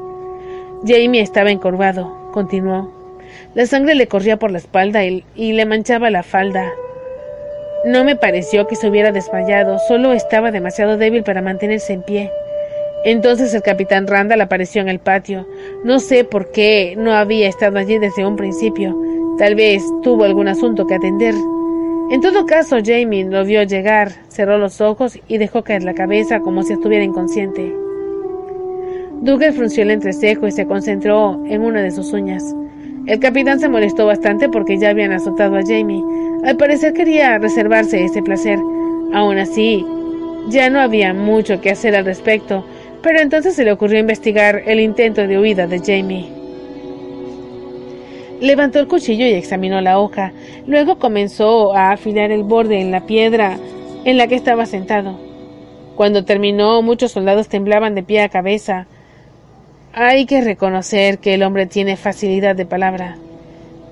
Jamie 0.85 1.21
estaba 1.21 1.51
encorvado, 1.51 2.15
continuó. 2.31 2.89
La 3.53 3.65
sangre 3.65 3.95
le 3.95 4.07
corría 4.07 4.37
por 4.37 4.51
la 4.51 4.57
espalda 4.57 5.03
y, 5.03 5.23
le 5.35 5.65
manchaba 5.65 6.09
la 6.09 6.23
falda. 6.23 6.71
No 7.85 8.03
me 8.03 8.15
pareció 8.15 8.67
que 8.67 8.75
se 8.75 8.87
hubiera 8.87 9.11
desmayado, 9.11 9.79
solo 9.87 10.13
estaba 10.13 10.51
demasiado 10.51 10.97
débil 10.97 11.23
para 11.23 11.41
mantenerse 11.41 11.93
en 11.93 12.03
pie. 12.03 12.31
Entonces 13.03 13.53
el 13.53 13.63
capitán 13.63 14.07
Randall 14.07 14.41
apareció 14.41 14.81
en 14.81 14.89
el 14.89 14.99
patio. 14.99 15.47
No 15.83 15.99
sé 15.99 16.23
por 16.23 16.51
qué 16.51 16.95
no 16.97 17.13
había 17.13 17.49
estado 17.49 17.79
allí 17.79 17.97
desde 17.97 18.25
un 18.25 18.35
principio. 18.35 18.95
Tal 19.37 19.55
vez 19.55 19.83
tuvo 20.03 20.23
algún 20.23 20.47
asunto 20.47 20.85
que 20.85 20.95
atender. 20.95 21.33
En 22.09 22.19
todo 22.19 22.45
caso, 22.45 22.77
Jamie 22.83 23.25
lo 23.25 23.45
vio 23.45 23.63
llegar, 23.63 24.11
cerró 24.27 24.57
los 24.57 24.81
ojos 24.81 25.19
y 25.27 25.37
dejó 25.37 25.63
caer 25.63 25.83
la 25.83 25.93
cabeza 25.93 26.39
como 26.39 26.63
si 26.63 26.73
estuviera 26.73 27.03
inconsciente. 27.03 27.73
Dougal 29.21 29.53
frunció 29.53 29.83
el 29.83 29.91
entrecejo 29.91 30.47
y 30.47 30.51
se 30.51 30.65
concentró 30.65 31.41
en 31.45 31.61
una 31.61 31.81
de 31.81 31.91
sus 31.91 32.11
uñas. 32.11 32.55
El 33.07 33.19
capitán 33.19 33.59
se 33.59 33.69
molestó 33.69 34.05
bastante 34.07 34.49
porque 34.49 34.77
ya 34.77 34.89
habían 34.89 35.11
azotado 35.11 35.57
a 35.57 35.61
Jamie. 35.61 36.03
Al 36.43 36.57
parecer 36.57 36.93
quería 36.93 37.37
reservarse 37.37 38.03
ese 38.03 38.21
placer. 38.23 38.59
Aún 39.13 39.37
así, 39.37 39.85
ya 40.49 40.69
no 40.69 40.79
había 40.79 41.13
mucho 41.13 41.61
que 41.61 41.71
hacer 41.71 41.95
al 41.95 42.05
respecto, 42.05 42.65
pero 43.01 43.19
entonces 43.19 43.55
se 43.55 43.63
le 43.63 43.71
ocurrió 43.71 43.99
investigar 43.99 44.63
el 44.65 44.79
intento 44.79 45.27
de 45.27 45.39
huida 45.39 45.67
de 45.67 45.79
Jamie. 45.79 46.40
Levantó 48.41 48.79
el 48.79 48.87
cuchillo 48.87 49.25
y 49.27 49.33
examinó 49.33 49.79
la 49.81 49.99
hoja. 49.99 50.33
Luego 50.65 50.97
comenzó 50.97 51.75
a 51.75 51.91
afilar 51.91 52.31
el 52.31 52.43
borde 52.43 52.81
en 52.81 52.91
la 52.91 53.05
piedra 53.05 53.59
en 54.03 54.17
la 54.17 54.25
que 54.25 54.33
estaba 54.33 54.65
sentado. 54.65 55.15
Cuando 55.95 56.25
terminó, 56.25 56.81
muchos 56.81 57.11
soldados 57.11 57.49
temblaban 57.49 57.93
de 57.93 58.01
pie 58.01 58.21
a 58.21 58.29
cabeza. 58.29 58.87
Hay 59.93 60.25
que 60.25 60.41
reconocer 60.41 61.19
que 61.19 61.35
el 61.35 61.43
hombre 61.43 61.67
tiene 61.67 61.97
facilidad 61.97 62.55
de 62.55 62.65
palabra. 62.65 63.17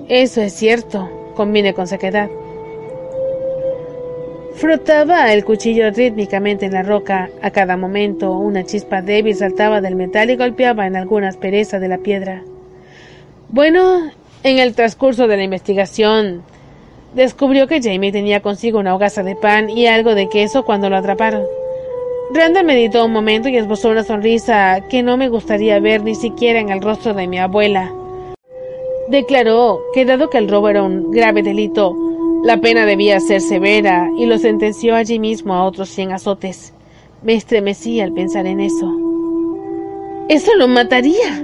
Eso 0.08 0.42
es 0.42 0.54
cierto, 0.54 1.32
convine 1.36 1.76
con 1.76 1.86
sequedad. 1.86 2.30
Frotaba 4.56 5.32
el 5.32 5.46
cuchillo 5.46 5.92
rítmicamente 5.92 6.66
en 6.66 6.74
la 6.74 6.82
roca. 6.82 7.30
A 7.44 7.52
cada 7.52 7.78
momento 7.78 8.32
una 8.32 8.64
chispa 8.64 9.04
débil 9.04 9.36
saltaba 9.36 9.80
del 9.80 9.96
metal 9.96 10.32
y 10.32 10.38
golpeaba 10.38 10.88
en 10.88 10.96
alguna 10.96 11.28
aspereza 11.28 11.78
de 11.78 11.88
la 11.88 12.00
piedra. 12.00 12.44
Bueno, 13.50 14.12
en 14.44 14.58
el 14.58 14.76
transcurso 14.76 15.28
de 15.28 15.38
la 15.38 15.44
investigación, 15.44 16.44
descubrió 17.14 17.68
que 17.68 17.82
Jamie 17.82 18.12
tenía 18.12 18.42
consigo 18.42 18.80
una 18.80 18.96
hogaza 18.96 19.24
de 19.24 19.36
pan 19.36 19.70
y 19.70 19.88
algo 19.88 20.16
de 20.16 20.30
queso 20.30 20.64
cuando 20.64 20.90
lo 20.90 20.98
atraparon. 20.98 21.44
Randall 22.34 22.66
meditó 22.66 23.06
un 23.06 23.12
momento 23.12 23.50
y 23.50 23.58
esbozó 23.58 23.90
una 23.90 24.04
sonrisa 24.04 24.84
que 24.90 25.02
no 25.02 25.18
me 25.18 25.30
gustaría 25.30 25.80
ver 25.80 26.04
ni 26.04 26.16
siquiera 26.16 26.60
en 26.60 26.70
el 26.70 26.82
rostro 26.82 27.14
de 27.14 27.28
mi 27.28 27.40
abuela. 27.40 27.92
Declaró 29.08 29.82
que 29.94 30.06
dado 30.06 30.30
que 30.30 30.38
el 30.38 30.48
robo 30.48 30.70
era 30.70 30.84
un 30.84 31.10
grave 31.10 31.42
delito, 31.42 31.96
la 32.44 32.62
pena 32.62 32.86
debía 32.86 33.20
ser 33.20 33.42
severa 33.42 34.10
y 34.18 34.28
lo 34.28 34.38
sentenció 34.38 34.96
allí 34.96 35.20
mismo 35.20 35.56
a 35.56 35.66
otros 35.66 35.90
cien 35.90 36.12
azotes. 36.12 36.74
Me 37.24 37.34
estremecí 37.34 38.00
al 38.00 38.14
pensar 38.14 38.46
en 38.46 38.62
eso. 38.62 38.96
¡Eso 40.30 40.56
lo 40.56 40.68
mataría! 40.68 41.44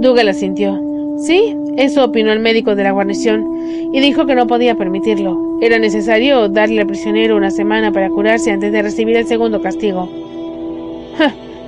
Dougal 0.00 0.28
asintió. 0.28 0.78
Sí, 1.18 1.56
eso 1.78 2.04
opinó 2.04 2.32
el 2.32 2.40
médico 2.40 2.74
de 2.74 2.82
la 2.82 2.90
guarnición 2.90 3.92
y 3.92 4.00
dijo 4.00 4.26
que 4.26 4.34
no 4.34 4.48
podía 4.48 4.74
permitirlo. 4.74 5.58
Era 5.60 5.78
necesario 5.78 6.48
darle 6.48 6.80
al 6.80 6.88
prisionero 6.88 7.36
una 7.36 7.52
semana 7.52 7.92
para 7.92 8.10
curarse 8.10 8.50
antes 8.50 8.72
de 8.72 8.82
recibir 8.82 9.16
el 9.16 9.26
segundo 9.26 9.62
castigo. 9.62 10.10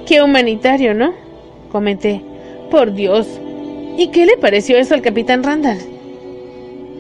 ¡Qué 0.07 0.21
humanitario, 0.21 0.95
¿no? 0.95 1.13
comenté. 1.71 2.23
Por 2.73 2.93
Dios. 2.93 3.41
¿Y 3.97 4.09
qué 4.09 4.27
le 4.27 4.37
pareció 4.37 4.77
eso 4.79 4.95
al 4.95 5.03
capitán 5.03 5.45
Randall? 5.45 5.79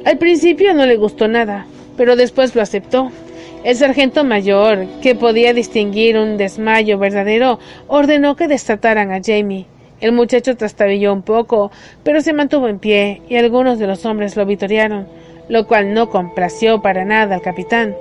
Al 0.04 0.16
principio 0.18 0.72
no 0.72 0.86
le 0.86 0.96
gustó 0.96 1.26
nada, 1.26 1.66
pero 1.96 2.14
después 2.14 2.54
lo 2.54 2.62
aceptó. 2.62 3.10
El 3.64 3.74
sargento 3.74 4.22
mayor, 4.24 4.86
que 5.02 5.16
podía 5.16 5.52
distinguir 5.52 6.16
un 6.16 6.36
desmayo 6.36 6.96
verdadero, 6.96 7.58
ordenó 7.88 8.36
que 8.36 8.46
destataran 8.46 9.10
a 9.10 9.20
Jamie. 9.20 9.66
El 10.00 10.12
muchacho 10.12 10.56
trastabilló 10.56 11.12
un 11.12 11.22
poco, 11.22 11.70
pero 12.02 12.20
se 12.22 12.32
mantuvo 12.32 12.68
en 12.68 12.78
pie, 12.78 13.20
y 13.28 13.36
algunos 13.36 13.78
de 13.78 13.86
los 13.86 14.06
hombres 14.06 14.36
lo 14.36 14.46
vitorearon, 14.46 15.06
lo 15.48 15.66
cual 15.66 15.92
no 15.92 16.08
complació 16.08 16.80
para 16.80 17.04
nada 17.04 17.34
al 17.34 17.42
capitán. 17.42 17.94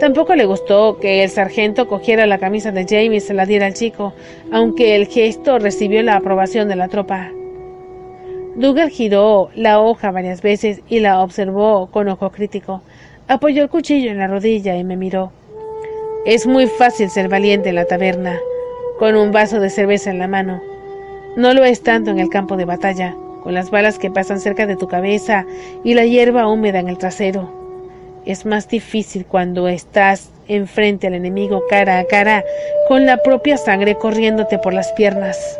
Tampoco 0.00 0.34
le 0.34 0.46
gustó 0.46 0.98
que 0.98 1.22
el 1.22 1.30
sargento 1.30 1.86
cogiera 1.86 2.26
la 2.26 2.38
camisa 2.38 2.72
de 2.72 2.84
Jamie 2.84 3.18
y 3.18 3.20
se 3.20 3.34
la 3.34 3.46
diera 3.46 3.66
al 3.66 3.74
chico, 3.74 4.14
aunque 4.50 4.96
el 4.96 5.06
gesto 5.06 5.58
recibió 5.58 6.02
la 6.02 6.16
aprobación 6.16 6.68
de 6.68 6.76
la 6.76 6.88
tropa. 6.88 7.30
Dougal 8.56 8.90
giró 8.90 9.50
la 9.54 9.80
hoja 9.80 10.10
varias 10.10 10.42
veces 10.42 10.80
y 10.88 11.00
la 11.00 11.20
observó 11.20 11.88
con 11.90 12.08
ojo 12.08 12.30
crítico. 12.30 12.82
Apoyó 13.28 13.62
el 13.62 13.68
cuchillo 13.68 14.10
en 14.10 14.18
la 14.18 14.26
rodilla 14.26 14.76
y 14.76 14.84
me 14.84 14.96
miró. 14.96 15.30
Es 16.26 16.46
muy 16.46 16.66
fácil 16.66 17.10
ser 17.10 17.28
valiente 17.28 17.68
en 17.68 17.74
la 17.76 17.84
taberna, 17.84 18.38
con 18.98 19.14
un 19.14 19.30
vaso 19.30 19.60
de 19.60 19.70
cerveza 19.70 20.10
en 20.10 20.18
la 20.18 20.28
mano. 20.28 20.73
No 21.36 21.52
lo 21.52 21.64
es 21.64 21.82
tanto 21.82 22.10
en 22.10 22.20
el 22.20 22.28
campo 22.28 22.56
de 22.56 22.64
batalla, 22.64 23.16
con 23.42 23.54
las 23.54 23.70
balas 23.70 23.98
que 23.98 24.10
pasan 24.10 24.40
cerca 24.40 24.66
de 24.66 24.76
tu 24.76 24.86
cabeza 24.86 25.44
y 25.82 25.94
la 25.94 26.04
hierba 26.04 26.48
húmeda 26.48 26.78
en 26.78 26.88
el 26.88 26.98
trasero. 26.98 27.50
Es 28.24 28.46
más 28.46 28.68
difícil 28.68 29.26
cuando 29.26 29.68
estás 29.68 30.30
enfrente 30.48 31.08
al 31.08 31.14
enemigo 31.14 31.64
cara 31.68 31.98
a 31.98 32.04
cara, 32.04 32.44
con 32.88 33.04
la 33.04 33.16
propia 33.18 33.56
sangre 33.56 33.96
corriéndote 33.96 34.58
por 34.58 34.72
las 34.74 34.92
piernas. 34.92 35.58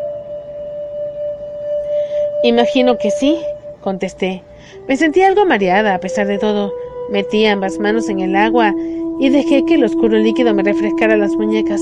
Imagino 2.44 2.96
que 2.98 3.10
sí, 3.10 3.38
contesté. 3.80 4.42
Me 4.86 4.96
sentí 4.96 5.22
algo 5.22 5.44
mareada 5.44 5.94
a 5.94 6.00
pesar 6.00 6.26
de 6.26 6.38
todo. 6.38 6.72
Metí 7.10 7.44
ambas 7.46 7.78
manos 7.78 8.08
en 8.08 8.20
el 8.20 8.36
agua 8.36 8.74
y 9.18 9.28
dejé 9.28 9.64
que 9.64 9.74
el 9.74 9.84
oscuro 9.84 10.18
líquido 10.18 10.54
me 10.54 10.62
refrescara 10.62 11.16
las 11.16 11.32
muñecas. 11.32 11.80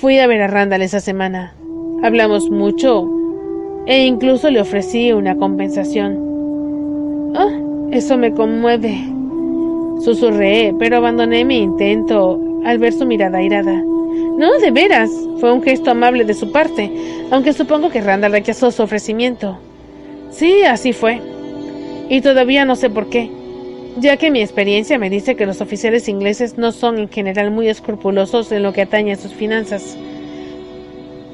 Fui 0.00 0.18
a 0.18 0.26
ver 0.26 0.42
a 0.42 0.46
Randall 0.46 0.82
esa 0.82 1.00
semana. 1.00 1.54
Hablamos 2.02 2.48
mucho 2.48 3.10
e 3.86 4.04
incluso 4.06 4.50
le 4.50 4.60
ofrecí 4.60 5.12
una 5.12 5.36
compensación. 5.36 6.16
Oh, 7.36 7.88
eso 7.90 8.16
me 8.16 8.32
conmueve. 8.32 8.96
Susurré, 10.00 10.74
pero 10.78 10.98
abandoné 10.98 11.44
mi 11.44 11.58
intento 11.58 12.40
al 12.64 12.78
ver 12.78 12.92
su 12.92 13.04
mirada 13.04 13.38
airada. 13.38 13.82
No, 14.36 14.58
de 14.60 14.70
veras. 14.70 15.10
Fue 15.40 15.52
un 15.52 15.62
gesto 15.62 15.90
amable 15.90 16.24
de 16.24 16.34
su 16.34 16.52
parte, 16.52 16.90
aunque 17.30 17.52
supongo 17.52 17.90
que 17.90 18.00
Randall 18.00 18.32
rechazó 18.32 18.70
su 18.70 18.82
ofrecimiento. 18.82 19.58
Sí, 20.30 20.62
así 20.62 20.92
fue. 20.92 21.20
Y 22.08 22.20
todavía 22.20 22.64
no 22.64 22.76
sé 22.76 22.90
por 22.90 23.08
qué, 23.08 23.30
ya 23.98 24.16
que 24.16 24.30
mi 24.30 24.40
experiencia 24.40 24.98
me 24.98 25.10
dice 25.10 25.34
que 25.34 25.46
los 25.46 25.60
oficiales 25.60 26.08
ingleses 26.08 26.58
no 26.58 26.70
son 26.72 26.98
en 26.98 27.08
general 27.08 27.50
muy 27.50 27.68
escrupulosos 27.68 28.52
en 28.52 28.62
lo 28.62 28.72
que 28.72 28.82
atañe 28.82 29.12
a 29.12 29.16
sus 29.16 29.32
finanzas. 29.32 29.96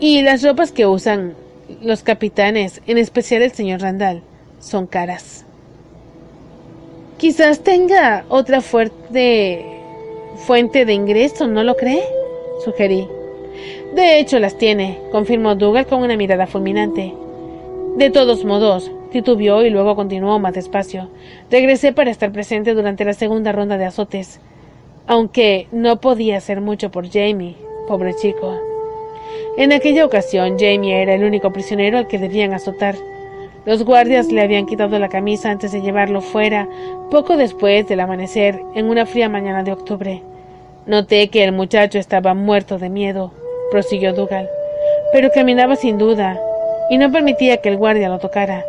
Y 0.00 0.22
las 0.22 0.42
ropas 0.42 0.72
que 0.72 0.86
usan 0.86 1.34
los 1.82 2.02
capitanes, 2.02 2.82
en 2.86 2.98
especial 2.98 3.42
el 3.42 3.52
señor 3.52 3.80
Randall, 3.80 4.22
son 4.60 4.86
caras. 4.86 5.44
Quizás 7.18 7.60
tenga 7.60 8.24
otra 8.28 8.60
fuerte 8.60 9.64
fuente 10.46 10.84
de 10.84 10.92
ingreso, 10.94 11.46
¿no 11.46 11.62
lo 11.62 11.76
cree? 11.76 12.02
sugerí. 12.64 13.06
De 13.94 14.18
hecho, 14.18 14.38
las 14.38 14.58
tiene, 14.58 14.98
confirmó 15.12 15.54
Dougal 15.54 15.86
con 15.86 16.02
una 16.02 16.16
mirada 16.16 16.46
fulminante. 16.46 17.14
De 17.96 18.10
todos 18.10 18.44
modos, 18.44 18.90
titubeó 19.12 19.64
y 19.64 19.70
luego 19.70 19.94
continuó 19.94 20.38
más 20.40 20.54
despacio. 20.54 21.08
Regresé 21.50 21.92
para 21.92 22.10
estar 22.10 22.32
presente 22.32 22.74
durante 22.74 23.04
la 23.04 23.12
segunda 23.12 23.52
ronda 23.52 23.78
de 23.78 23.84
azotes, 23.84 24.40
aunque 25.06 25.68
no 25.70 26.00
podía 26.00 26.38
hacer 26.38 26.60
mucho 26.60 26.90
por 26.90 27.08
Jamie, 27.08 27.56
pobre 27.86 28.14
chico. 28.14 28.73
En 29.56 29.72
aquella 29.72 30.04
ocasión, 30.04 30.56
Jamie 30.58 31.02
era 31.02 31.14
el 31.14 31.24
único 31.24 31.52
prisionero 31.52 31.98
al 31.98 32.08
que 32.08 32.18
debían 32.18 32.52
azotar. 32.52 32.96
Los 33.66 33.84
guardias 33.84 34.30
le 34.30 34.42
habían 34.42 34.66
quitado 34.66 34.98
la 34.98 35.08
camisa 35.08 35.50
antes 35.50 35.72
de 35.72 35.80
llevarlo 35.80 36.20
fuera, 36.20 36.68
poco 37.10 37.36
después 37.36 37.88
del 37.88 38.00
amanecer, 38.00 38.60
en 38.74 38.90
una 38.90 39.06
fría 39.06 39.28
mañana 39.28 39.62
de 39.62 39.72
octubre. 39.72 40.22
Noté 40.86 41.28
que 41.28 41.44
el 41.44 41.52
muchacho 41.52 41.98
estaba 41.98 42.34
muerto 42.34 42.78
de 42.78 42.90
miedo, 42.90 43.32
prosiguió 43.70 44.12
Dougal, 44.12 44.48
pero 45.12 45.30
caminaba 45.30 45.76
sin 45.76 45.96
duda 45.96 46.38
y 46.90 46.98
no 46.98 47.10
permitía 47.10 47.58
que 47.58 47.70
el 47.70 47.78
guardia 47.78 48.08
lo 48.08 48.18
tocara. 48.18 48.64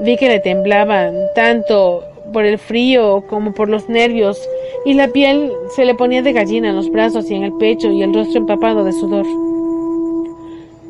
Vi 0.00 0.16
que 0.16 0.28
le 0.28 0.40
temblaban 0.40 1.14
tanto 1.34 2.04
por 2.32 2.44
el 2.46 2.58
frío 2.58 3.24
como 3.28 3.52
por 3.52 3.68
los 3.68 3.88
nervios, 3.88 4.40
y 4.84 4.94
la 4.94 5.08
piel 5.08 5.52
se 5.76 5.84
le 5.84 5.94
ponía 5.94 6.22
de 6.22 6.32
gallina 6.32 6.70
en 6.70 6.76
los 6.76 6.90
brazos 6.90 7.30
y 7.30 7.34
en 7.34 7.42
el 7.42 7.52
pecho 7.58 7.90
y 7.90 8.02
el 8.02 8.14
rostro 8.14 8.38
empapado 8.38 8.84
de 8.84 8.92
sudor. 8.92 9.26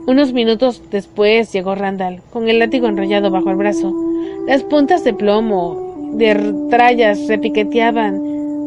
Unos 0.05 0.33
minutos 0.33 0.83
después 0.91 1.53
llegó 1.53 1.77
Randall, 1.77 2.23
con 2.33 2.49
el 2.49 2.59
látigo 2.59 2.89
enrollado 2.89 3.31
bajo 3.31 3.51
el 3.51 3.57
brazo. 3.57 3.95
Las 4.49 4.65
puntas 4.65 5.05
de 5.05 5.15
plomo 5.15 6.11
de 6.15 6.55
trallas 6.71 7.29
repiqueteaban 7.29 8.17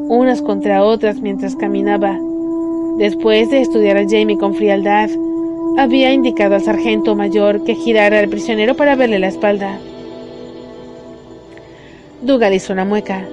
unas 0.07 0.41
contra 0.41 0.83
otras 0.83 1.19
mientras 1.19 1.57
caminaba. 1.57 2.17
Después 2.97 3.49
de 3.49 3.59
estudiar 3.59 3.97
a 3.97 4.05
Jamie 4.07 4.37
con 4.37 4.55
frialdad, 4.55 5.09
había 5.77 6.13
indicado 6.13 6.55
al 6.55 6.63
sargento 6.63 7.15
mayor 7.15 7.65
que 7.65 7.75
girara 7.75 8.19
al 8.19 8.29
prisionero 8.29 8.75
para 8.75 8.95
verle 8.95 9.19
la 9.19 9.27
espalda. 9.27 9.77
Dougal 12.21 12.53
hizo 12.53 12.71
una 12.71 12.85
mueca. 12.85 13.25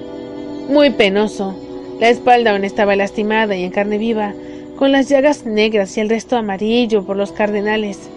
Muy 0.69 0.89
penoso. 0.89 1.55
La 2.01 2.09
espalda 2.09 2.51
aún 2.51 2.65
estaba 2.65 2.97
lastimada 2.97 3.55
y 3.55 3.63
en 3.63 3.71
carne 3.71 3.97
viva, 3.97 4.33
con 4.77 4.91
las 4.91 5.09
llagas 5.09 5.45
negras 5.45 5.97
y 5.97 6.01
el 6.01 6.09
resto 6.09 6.35
amarillo 6.35 7.03
por 7.03 7.15
los 7.15 7.31
cardenales. 7.31 8.09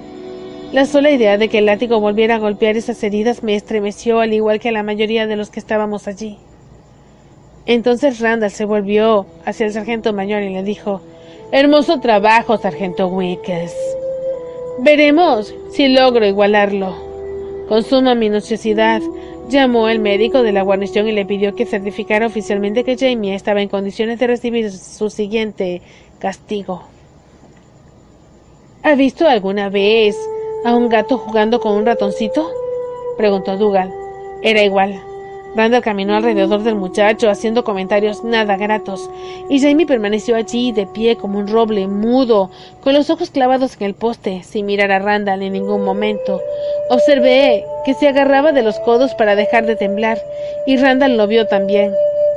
La 0.72 0.84
sola 0.84 1.10
idea 1.10 1.38
de 1.38 1.48
que 1.48 1.58
el 1.58 1.66
látigo 1.66 2.00
volviera 2.00 2.36
a 2.36 2.38
golpear 2.38 2.76
esas 2.76 3.02
heridas 3.02 3.42
me 3.42 3.54
estremeció 3.54 4.20
al 4.20 4.32
igual 4.32 4.58
que 4.58 4.70
a 4.70 4.72
la 4.72 4.82
mayoría 4.82 5.26
de 5.26 5.36
los 5.36 5.50
que 5.50 5.60
estábamos 5.60 6.08
allí. 6.08 6.38
Entonces 7.66 8.20
Randall 8.20 8.50
se 8.50 8.64
volvió 8.64 9.26
hacia 9.44 9.66
el 9.66 9.72
sargento 9.72 10.12
mayor 10.12 10.42
y 10.42 10.50
le 10.50 10.62
dijo 10.62 11.00
Hermoso 11.52 12.00
trabajo, 12.00 12.58
sargento 12.58 13.08
Wickes. 13.08 13.74
Veremos 14.80 15.54
si 15.70 15.88
logro 15.88 16.26
igualarlo. 16.26 16.96
Con 17.68 17.82
suma 17.82 18.14
minuciosidad, 18.14 19.00
llamó 19.48 19.86
al 19.86 20.00
médico 20.00 20.42
de 20.42 20.52
la 20.52 20.62
guarnición 20.62 21.08
y 21.08 21.12
le 21.12 21.24
pidió 21.24 21.54
que 21.54 21.66
certificara 21.66 22.26
oficialmente 22.26 22.84
que 22.84 22.96
Jamie 22.96 23.34
estaba 23.34 23.62
en 23.62 23.68
condiciones 23.68 24.18
de 24.18 24.26
recibir 24.26 24.70
su 24.70 25.10
siguiente 25.10 25.82
castigo. 26.16 26.82
¿Ha 28.82 28.94
visto 28.94 29.28
alguna 29.28 29.68
vez 29.68 30.16
a 30.64 30.74
un 30.74 30.88
gato 30.88 31.18
jugando 31.18 31.60
con 31.60 31.72
un 31.72 31.86
ratoncito? 31.86 32.50
preguntó 33.16 33.56
Dougal. 33.56 33.92
Era 34.42 34.62
igual. 34.62 35.02
Randall 35.56 35.82
caminó 35.82 36.14
alrededor 36.14 36.62
del 36.62 36.74
muchacho 36.74 37.30
haciendo 37.30 37.64
comentarios 37.64 38.22
nada 38.22 38.58
gratos, 38.58 39.08
y 39.48 39.58
Jamie 39.58 39.86
permaneció 39.86 40.36
allí 40.36 40.70
de 40.70 40.86
pie 40.86 41.16
como 41.16 41.38
un 41.38 41.48
roble, 41.48 41.88
mudo, 41.88 42.50
con 42.82 42.92
los 42.92 43.08
ojos 43.08 43.30
clavados 43.30 43.76
en 43.80 43.86
el 43.86 43.94
poste, 43.94 44.42
sin 44.42 44.66
mirar 44.66 44.92
a 44.92 44.98
Randall 44.98 45.42
en 45.42 45.54
ningún 45.54 45.82
momento. 45.82 46.42
Observé 46.90 47.64
que 47.86 47.94
se 47.94 48.06
agarraba 48.06 48.52
de 48.52 48.62
los 48.62 48.78
codos 48.80 49.14
para 49.14 49.34
dejar 49.34 49.64
de 49.64 49.76
temblar, 49.76 50.20
y 50.66 50.76
Randall 50.76 51.16
lo 51.16 51.26
vio 51.26 51.46
también. 51.46 51.94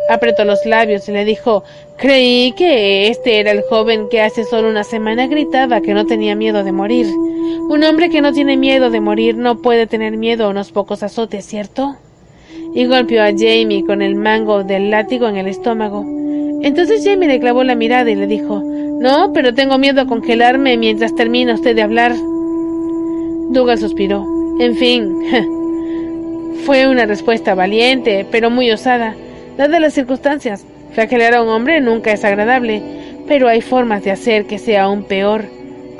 Apretó 0.09 0.43
los 0.43 0.65
labios 0.65 1.07
y 1.07 1.11
le 1.11 1.23
dijo 1.23 1.63
Creí 1.97 2.53
que 2.53 3.07
este 3.07 3.39
era 3.39 3.51
el 3.51 3.61
joven 3.61 4.09
que 4.09 4.21
hace 4.21 4.43
solo 4.43 4.69
una 4.69 4.83
semana 4.83 5.27
gritaba 5.27 5.81
que 5.81 5.93
no 5.93 6.05
tenía 6.05 6.35
miedo 6.35 6.63
de 6.63 6.71
morir. 6.71 7.07
Un 7.07 7.83
hombre 7.83 8.09
que 8.09 8.21
no 8.21 8.33
tiene 8.33 8.57
miedo 8.57 8.89
de 8.89 8.99
morir 8.99 9.37
no 9.37 9.61
puede 9.61 9.87
tener 9.87 10.17
miedo 10.17 10.45
a 10.45 10.49
unos 10.49 10.71
pocos 10.71 11.03
azotes, 11.03 11.45
¿cierto? 11.45 11.95
y 12.73 12.85
golpeó 12.85 13.23
a 13.23 13.31
Jamie 13.31 13.83
con 13.85 14.01
el 14.01 14.15
mango 14.15 14.63
del 14.63 14.91
látigo 14.91 15.27
en 15.27 15.37
el 15.37 15.47
estómago. 15.47 16.05
Entonces 16.61 17.03
Jamie 17.03 17.27
le 17.27 17.39
clavó 17.39 17.63
la 17.63 17.75
mirada 17.75 18.09
y 18.09 18.15
le 18.15 18.27
dijo 18.27 18.61
No, 18.61 19.31
pero 19.33 19.53
tengo 19.53 19.77
miedo 19.77 20.01
a 20.01 20.07
congelarme 20.07 20.77
mientras 20.77 21.15
termina 21.15 21.53
usted 21.53 21.75
de 21.75 21.81
hablar. 21.81 22.13
Dougal 23.49 23.79
suspiró. 23.79 24.25
En 24.59 24.75
fin, 24.75 25.15
fue 26.65 26.87
una 26.87 27.05
respuesta 27.05 27.55
valiente, 27.55 28.25
pero 28.29 28.49
muy 28.49 28.69
osada, 28.71 29.15
dadas 29.59 29.81
las 29.81 29.93
circunstancias. 29.93 30.65
Flagelar 30.93 31.35
a 31.35 31.43
un 31.43 31.49
hombre 31.49 31.81
nunca 31.81 32.13
es 32.13 32.23
agradable, 32.23 32.81
pero 33.27 33.49
hay 33.49 33.59
formas 33.59 34.03
de 34.05 34.11
hacer 34.11 34.45
que 34.47 34.57
sea 34.57 34.83
aún 34.83 35.03
peor 35.03 35.43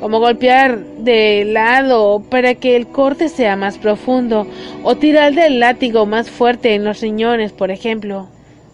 como 0.00 0.18
golpear 0.18 0.78
de 0.78 1.44
lado 1.44 2.22
para 2.30 2.54
que 2.54 2.74
el 2.74 2.86
corte 2.86 3.28
sea 3.28 3.56
más 3.56 3.76
profundo, 3.76 4.46
o 4.82 4.96
tirar 4.96 5.34
del 5.34 5.60
látigo 5.60 6.06
más 6.06 6.30
fuerte 6.30 6.74
en 6.74 6.84
los 6.84 7.02
riñones, 7.02 7.52
por 7.52 7.70
ejemplo. 7.70 8.26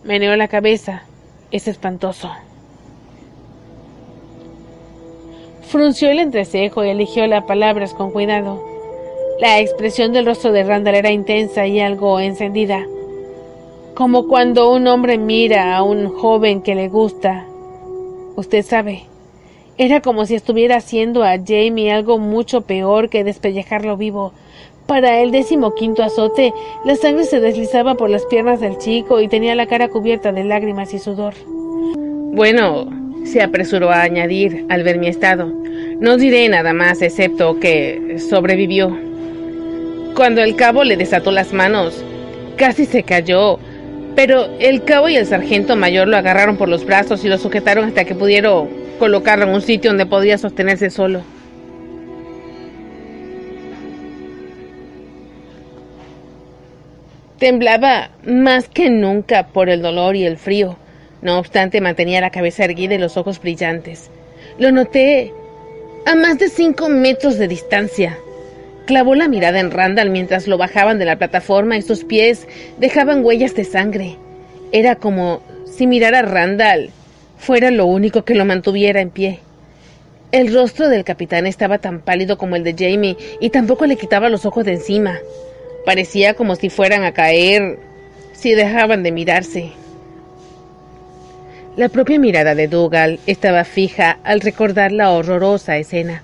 Meneó 0.05 0.37
la 0.37 0.47
cabeza. 0.47 1.03
Es 1.51 1.66
espantoso. 1.66 2.30
Frunció 5.62 6.11
el 6.11 6.20
entrecejo 6.20 6.84
y 6.84 6.91
eligió 6.91 7.26
las 7.26 7.43
palabras 7.43 7.93
con 7.93 8.12
cuidado. 8.12 8.64
La 9.41 9.59
expresión 9.59 10.12
del 10.12 10.26
rostro 10.26 10.53
de 10.53 10.62
Randall 10.62 10.95
era 10.95 11.11
intensa 11.11 11.66
y 11.66 11.80
algo 11.80 12.20
encendida, 12.20 12.87
como 13.97 14.28
cuando 14.28 14.70
un 14.74 14.86
hombre 14.88 15.16
mira 15.16 15.74
a 15.74 15.82
un 15.82 16.11
joven 16.11 16.61
que 16.61 16.74
le 16.74 16.88
gusta. 16.88 17.47
Usted 18.36 18.62
sabe. 18.62 19.05
Era 19.78 20.03
como 20.03 20.26
si 20.26 20.34
estuviera 20.34 20.76
haciendo 20.76 21.24
a 21.24 21.38
Jamie 21.38 21.90
algo 21.90 22.18
mucho 22.18 22.61
peor 22.61 23.09
que 23.09 23.24
despellejarlo 23.24 23.97
vivo. 23.97 24.34
Para 24.86 25.22
el 25.22 25.30
décimo 25.30 25.74
quinto 25.74 26.03
azote, 26.03 26.53
la 26.84 26.94
sangre 26.97 27.24
se 27.24 27.40
deslizaba 27.40 27.94
por 27.94 28.11
las 28.11 28.26
piernas 28.26 28.61
del 28.61 28.76
chico 28.76 29.22
y 29.22 29.28
tenía 29.28 29.55
la 29.55 29.66
cara 29.66 29.88
cubierta 29.88 30.30
de 30.30 30.44
lágrimas 30.44 30.92
y 30.92 30.99
sudor. 30.99 31.32
Bueno, 31.97 32.90
se 33.24 33.42
apresuró 33.42 33.90
a 33.90 34.03
añadir 34.03 34.66
al 34.68 34.82
ver 34.82 34.99
mi 34.99 35.09
estado. 35.09 35.51
No 36.01 36.18
diré 36.18 36.47
nada 36.51 36.74
más 36.74 37.01
excepto 37.01 37.59
que 37.61 38.18
sobrevivió. 38.28 38.94
Cuando 40.14 40.42
el 40.42 40.55
cabo 40.55 40.84
le 40.84 40.99
desató 40.99 41.30
las 41.30 41.55
manos, 41.55 42.05
casi 42.57 42.84
se 42.84 43.03
cayó, 43.03 43.59
pero 44.16 44.48
el 44.58 44.82
cabo 44.82 45.10
y 45.10 45.16
el 45.16 45.26
sargento 45.26 45.76
mayor 45.76 46.08
lo 46.08 46.16
agarraron 46.16 46.56
por 46.56 46.70
los 46.70 46.86
brazos 46.86 47.22
y 47.24 47.28
lo 47.28 47.36
sujetaron 47.36 47.84
hasta 47.84 48.06
que 48.06 48.14
pudieron 48.14 48.68
colocarlo 48.98 49.44
en 49.44 49.50
un 49.50 49.60
sitio 49.60 49.90
donde 49.90 50.06
podía 50.06 50.38
sostenerse 50.38 50.88
solo. 50.88 51.20
Temblaba 57.38 58.10
más 58.24 58.70
que 58.70 58.88
nunca 58.88 59.48
por 59.48 59.68
el 59.68 59.82
dolor 59.82 60.16
y 60.16 60.24
el 60.24 60.38
frío. 60.38 60.78
No 61.20 61.38
obstante, 61.38 61.82
mantenía 61.82 62.22
la 62.22 62.30
cabeza 62.30 62.64
erguida 62.64 62.94
y 62.94 62.98
los 62.98 63.18
ojos 63.18 63.38
brillantes. 63.38 64.10
Lo 64.58 64.72
noté 64.72 65.34
a 66.06 66.14
más 66.14 66.38
de 66.38 66.48
cinco 66.48 66.88
metros 66.88 67.36
de 67.36 67.48
distancia. 67.48 68.16
Clavó 68.87 69.16
la 69.16 69.26
mirada 69.26 69.59
en 69.59 69.72
Randall 69.72 70.11
mientras 70.11 70.47
lo 70.47 70.59
bajaban 70.59 70.99
de 70.99 71.05
la 71.05 71.18
plataforma 71.18 71.76
y 71.76 71.82
sus 71.82 72.05
pies 72.05 72.47
dejaban 72.78 73.24
huellas 73.24 73.55
de 73.57 73.64
sangre. 73.64 74.16
Era 74.70 74.95
como 74.95 75.43
si 75.64 75.89
mirara 75.89 76.20
a 76.20 76.22
Randall 76.22 76.91
fuera 77.37 77.72
lo 77.72 77.87
único 77.87 78.24
que 78.24 78.37
lo 78.37 78.45
mantuviera 78.45 79.01
en 79.01 79.11
pie. 79.11 79.41
El 80.30 80.55
rostro 80.55 80.89
del 80.89 81.05
capitán 81.05 81.47
estaba 81.47 81.78
tan 81.78 82.01
pálido 82.01 82.39
como 82.39 82.57
el 82.57 82.62
de 82.62 82.74
Jamie 82.78 83.16
y 83.41 83.51
tampoco 83.51 83.87
le 83.87 83.97
quitaba 83.97 84.28
los 84.28 84.47
ojos 84.47 84.64
de 84.64 84.74
encima. 84.74 85.18
Parecía 85.84 86.34
como 86.34 86.55
si 86.55 86.70
fueran 86.70 87.05
a 87.05 87.12
caer 87.12 87.78
si 88.32 88.55
dejaban 88.55 89.03
de 89.03 89.12
mirarse. 89.12 89.72
La 91.76 91.89
propia 91.89 92.18
mirada 92.18 92.55
de 92.55 92.68
Dougal 92.68 93.18
estaba 93.26 93.64
fija 93.64 94.18
al 94.22 94.41
recordar 94.41 94.93
la 94.93 95.11
horrorosa 95.11 95.76
escena. 95.76 96.22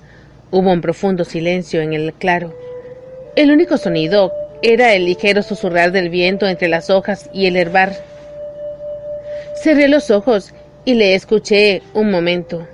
Hubo 0.52 0.70
un 0.70 0.82
profundo 0.82 1.24
silencio 1.24 1.80
en 1.80 1.94
el 1.94 2.12
claro. 2.12 2.54
El 3.36 3.50
único 3.50 3.78
sonido 3.78 4.30
era 4.60 4.94
el 4.94 5.06
ligero 5.06 5.42
susurrar 5.42 5.92
del 5.92 6.10
viento 6.10 6.46
entre 6.46 6.68
las 6.68 6.90
hojas 6.90 7.30
y 7.32 7.46
el 7.46 7.56
herbar. 7.56 7.94
Cerré 9.62 9.88
los 9.88 10.10
ojos 10.10 10.52
y 10.84 10.92
le 10.92 11.14
escuché 11.14 11.80
un 11.94 12.10
momento. 12.10 12.68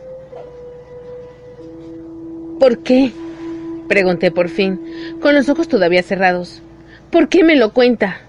¿Por 2.59 2.83
qué? 2.83 3.13
pregunté 3.89 4.33
por 4.33 4.49
fin, 4.49 4.81
con 5.21 5.37
los 5.37 5.49
ojos 5.49 5.69
todavía 5.69 6.03
cerrados. 6.03 6.61
¿Por 7.13 7.29
qué 7.29 7.45
me 7.45 7.55
lo 7.55 7.73
cuenta? 7.73 8.21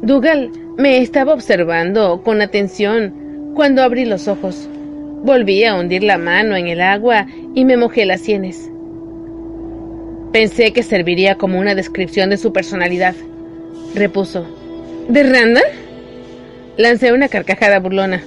Dougal 0.00 0.52
me 0.76 0.98
estaba 0.98 1.34
observando 1.34 2.22
con 2.22 2.40
atención 2.40 3.52
cuando 3.56 3.82
abrí 3.82 4.04
los 4.04 4.28
ojos. 4.28 4.68
Volví 5.22 5.64
a 5.64 5.74
hundir 5.74 6.02
la 6.04 6.16
mano 6.18 6.56
en 6.56 6.68
el 6.68 6.80
agua 6.80 7.26
y 7.54 7.64
me 7.64 7.76
mojé 7.76 8.06
las 8.06 8.20
sienes. 8.20 8.70
Pensé 10.32 10.72
que 10.72 10.82
serviría 10.82 11.36
como 11.36 11.58
una 11.58 11.74
descripción 11.74 12.30
de 12.30 12.36
su 12.36 12.52
personalidad, 12.52 13.14
repuso. 13.94 14.46
¿De 15.08 15.22
Randall? 15.22 15.64
Lancé 16.76 17.12
una 17.12 17.28
carcajada 17.28 17.80
burlona. 17.80 18.22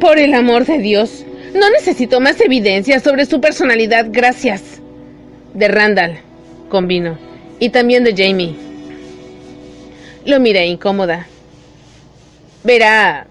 Por 0.00 0.18
el 0.18 0.34
amor 0.34 0.64
de 0.64 0.78
Dios, 0.78 1.26
no 1.54 1.70
necesito 1.70 2.20
más 2.20 2.40
evidencia 2.40 3.00
sobre 3.00 3.26
su 3.26 3.40
personalidad, 3.40 4.06
gracias. 4.10 4.80
De 5.54 5.68
Randall, 5.68 6.18
convino, 6.68 7.18
y 7.58 7.70
también 7.70 8.04
de 8.04 8.14
Jamie. 8.16 8.54
Lo 10.24 10.40
miré 10.40 10.66
incómoda. 10.66 11.26
Verá, 12.62 13.26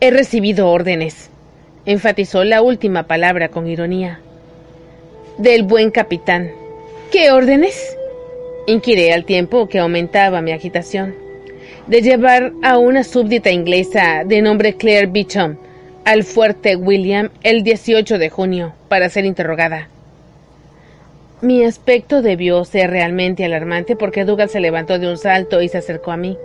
he 0.00 0.10
recibido 0.10 0.68
órdenes, 0.68 1.30
enfatizó 1.86 2.44
la 2.44 2.62
última 2.62 3.06
palabra 3.06 3.48
con 3.48 3.66
ironía. 3.66 4.20
Del 5.38 5.62
buen 5.62 5.90
capitán. 5.90 6.50
¿Qué 7.10 7.30
órdenes? 7.30 7.96
Inquiré 8.66 9.12
al 9.12 9.24
tiempo 9.24 9.68
que 9.68 9.78
aumentaba 9.78 10.42
mi 10.42 10.52
agitación. 10.52 11.14
De 11.86 12.02
llevar 12.02 12.52
a 12.62 12.78
una 12.78 13.04
súbdita 13.04 13.50
inglesa 13.50 14.24
de 14.24 14.42
nombre 14.42 14.74
Claire 14.74 15.06
Beecham 15.06 15.56
al 16.04 16.24
fuerte 16.24 16.76
William 16.76 17.30
el 17.42 17.62
18 17.62 18.18
de 18.18 18.30
junio 18.30 18.74
para 18.88 19.08
ser 19.08 19.24
interrogada. 19.24 19.88
Mi 21.40 21.64
aspecto 21.64 22.20
debió 22.20 22.64
ser 22.64 22.90
realmente 22.90 23.44
alarmante 23.44 23.94
porque 23.94 24.24
Dougal 24.24 24.48
se 24.48 24.58
levantó 24.58 24.98
de 24.98 25.08
un 25.08 25.18
salto 25.18 25.62
y 25.62 25.68
se 25.68 25.78
acercó 25.78 26.10
a 26.10 26.16
mí. 26.16 26.36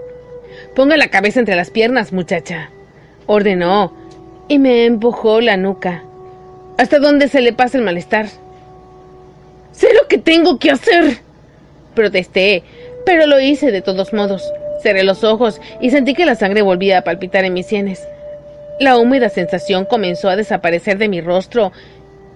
Ponga 0.75 0.97
la 0.97 1.07
cabeza 1.07 1.39
entre 1.39 1.55
las 1.55 1.71
piernas, 1.71 2.13
muchacha, 2.13 2.69
ordenó, 3.25 3.93
y 4.47 4.59
me 4.59 4.85
empujó 4.85 5.41
la 5.41 5.57
nuca, 5.57 6.03
hasta 6.77 6.99
donde 6.99 7.27
se 7.27 7.41
le 7.41 7.53
pasa 7.53 7.77
el 7.77 7.83
malestar. 7.83 8.27
Sé 9.71 9.93
lo 9.93 10.07
que 10.07 10.17
tengo 10.17 10.59
que 10.59 10.71
hacer, 10.71 11.17
protesté, 11.95 12.63
pero 13.05 13.25
lo 13.25 13.39
hice 13.39 13.71
de 13.71 13.81
todos 13.81 14.13
modos. 14.13 14.43
Cerré 14.81 15.03
los 15.03 15.23
ojos 15.23 15.61
y 15.79 15.91
sentí 15.91 16.13
que 16.13 16.25
la 16.25 16.35
sangre 16.35 16.61
volvía 16.61 16.99
a 16.99 17.03
palpitar 17.03 17.45
en 17.45 17.53
mis 17.53 17.67
sienes. 17.67 18.05
La 18.79 18.97
húmeda 18.97 19.29
sensación 19.29 19.85
comenzó 19.85 20.29
a 20.29 20.35
desaparecer 20.35 20.97
de 20.97 21.07
mi 21.07 21.21
rostro 21.21 21.71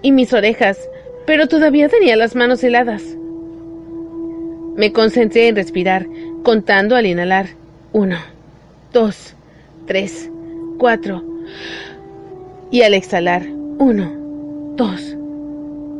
y 0.02 0.12
mis 0.12 0.32
orejas, 0.32 0.78
pero 1.26 1.46
todavía 1.46 1.88
tenía 1.88 2.16
las 2.16 2.34
manos 2.34 2.62
heladas. 2.64 3.02
Me 4.76 4.92
concentré 4.92 5.48
en 5.48 5.56
respirar, 5.56 6.06
contando 6.44 6.96
al 6.96 7.06
inhalar. 7.06 7.48
Uno, 7.92 8.16
dos, 8.92 9.34
tres, 9.86 10.30
cuatro. 10.78 11.22
Y 12.70 12.82
al 12.82 12.94
exhalar. 12.94 13.42
Uno, 13.78 14.12
dos, 14.76 15.16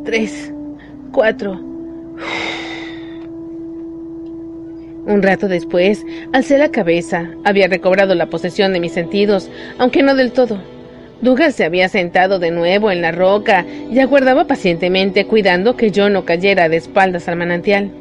tres, 0.05 0.53
cuatro. 1.11 1.59
Un 5.05 5.23
rato 5.23 5.47
después, 5.47 6.05
alcé 6.33 6.57
la 6.59 6.69
cabeza. 6.69 7.27
Había 7.43 7.67
recobrado 7.67 8.13
la 8.13 8.27
posesión 8.27 8.73
de 8.73 8.79
mis 8.79 8.91
sentidos, 8.91 9.49
aunque 9.79 10.03
no 10.03 10.13
del 10.13 10.31
todo. 10.31 10.61
Dougal 11.21 11.51
se 11.51 11.65
había 11.65 11.89
sentado 11.89 12.37
de 12.37 12.51
nuevo 12.51 12.91
en 12.91 13.01
la 13.01 13.11
roca 13.11 13.65
y 13.89 13.99
aguardaba 13.99 14.45
pacientemente 14.45 15.25
cuidando 15.25 15.75
que 15.75 15.91
yo 15.91 16.09
no 16.09 16.23
cayera 16.25 16.69
de 16.69 16.77
espaldas 16.77 17.27
al 17.27 17.35
manantial. 17.37 17.91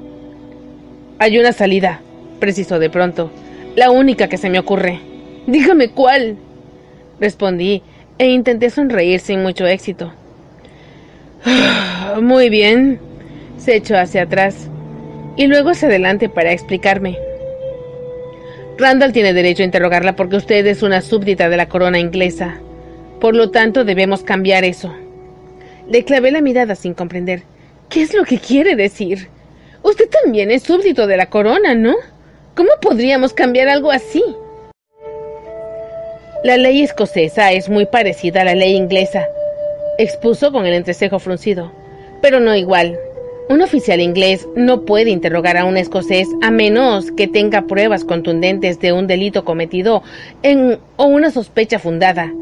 Hay 1.19 1.39
una 1.39 1.53
salida, 1.53 2.01
precisó 2.39 2.79
de 2.79 2.91
pronto, 2.91 3.31
la 3.75 3.91
única 3.91 4.29
que 4.29 4.37
se 4.37 4.51
me 4.51 4.59
ocurre. 4.59 5.01
Dígame 5.47 5.89
cuál. 5.89 6.37
Respondí 7.19 7.83
e 8.19 8.27
intenté 8.29 8.71
sonreír 8.71 9.21
sin 9.21 9.43
mucho 9.43 9.67
éxito. 9.67 10.13
Muy 12.21 12.51
bien. 12.51 13.01
Se 13.59 13.77
echó 13.77 13.97
hacia 13.97 14.23
atrás 14.23 14.69
y 15.37 15.47
luego 15.47 15.71
hacia 15.71 15.89
adelante 15.89 16.29
para 16.29 16.53
explicarme. 16.53 17.19
Randall 18.77 19.13
tiene 19.13 19.33
derecho 19.33 19.63
a 19.63 19.67
interrogarla 19.67 20.15
porque 20.15 20.37
usted 20.37 20.67
es 20.67 20.83
una 20.83 21.01
súbdita 21.01 21.49
de 21.49 21.57
la 21.57 21.69
corona 21.69 21.99
inglesa. 21.99 22.61
Por 23.21 23.35
lo 23.35 23.51
tanto, 23.51 23.85
debemos 23.85 24.23
cambiar 24.23 24.65
eso. 24.65 24.95
Le 25.89 26.05
clavé 26.05 26.31
la 26.31 26.41
mirada 26.41 26.77
sin 26.77 26.95
comprender. 26.95 27.43
¿Qué 27.89 28.03
es 28.03 28.15
lo 28.15 28.25
que 28.25 28.39
quiere 28.39 28.77
decir? 28.77 29.29
Usted 29.83 30.09
también 30.23 30.51
es 30.51 30.63
súbdito 30.63 31.07
de 31.07 31.17
la 31.17 31.27
corona, 31.27 31.75
¿no? 31.75 31.95
¿Cómo 32.55 32.71
podríamos 32.81 33.33
cambiar 33.33 33.69
algo 33.69 33.91
así? 33.91 34.23
La 36.45 36.57
ley 36.57 36.83
escocesa 36.83 37.51
es 37.51 37.69
muy 37.69 37.87
parecida 37.87 38.43
a 38.43 38.45
la 38.45 38.55
ley 38.55 38.77
inglesa, 38.77 39.27
expuso 39.99 40.53
con 40.53 40.67
el 40.67 40.75
entrecejo 40.75 41.19
fruncido, 41.19 41.73
pero 42.23 42.39
no 42.39 42.55
igual. 42.55 42.97
Un 43.49 43.61
oficial 43.61 44.01
inglés 44.01 44.47
no 44.55 44.83
puede 44.83 45.11
interrogar 45.11 45.57
a 45.57 45.65
un 45.65 45.77
escocés 45.77 46.29
a 46.41 46.53
menos 46.53 47.11
que 47.11 47.27
tenga 47.27 47.63
pruebas 47.63 48.05
contundentes 48.05 48.79
de 48.79 48.93
un 48.93 49.09
delito 49.09 49.45
cometido 49.45 50.05
en, 50.45 50.79
o 50.97 51.07
una 51.07 51.33
sospecha 51.33 51.81
fundada. 51.81 52.33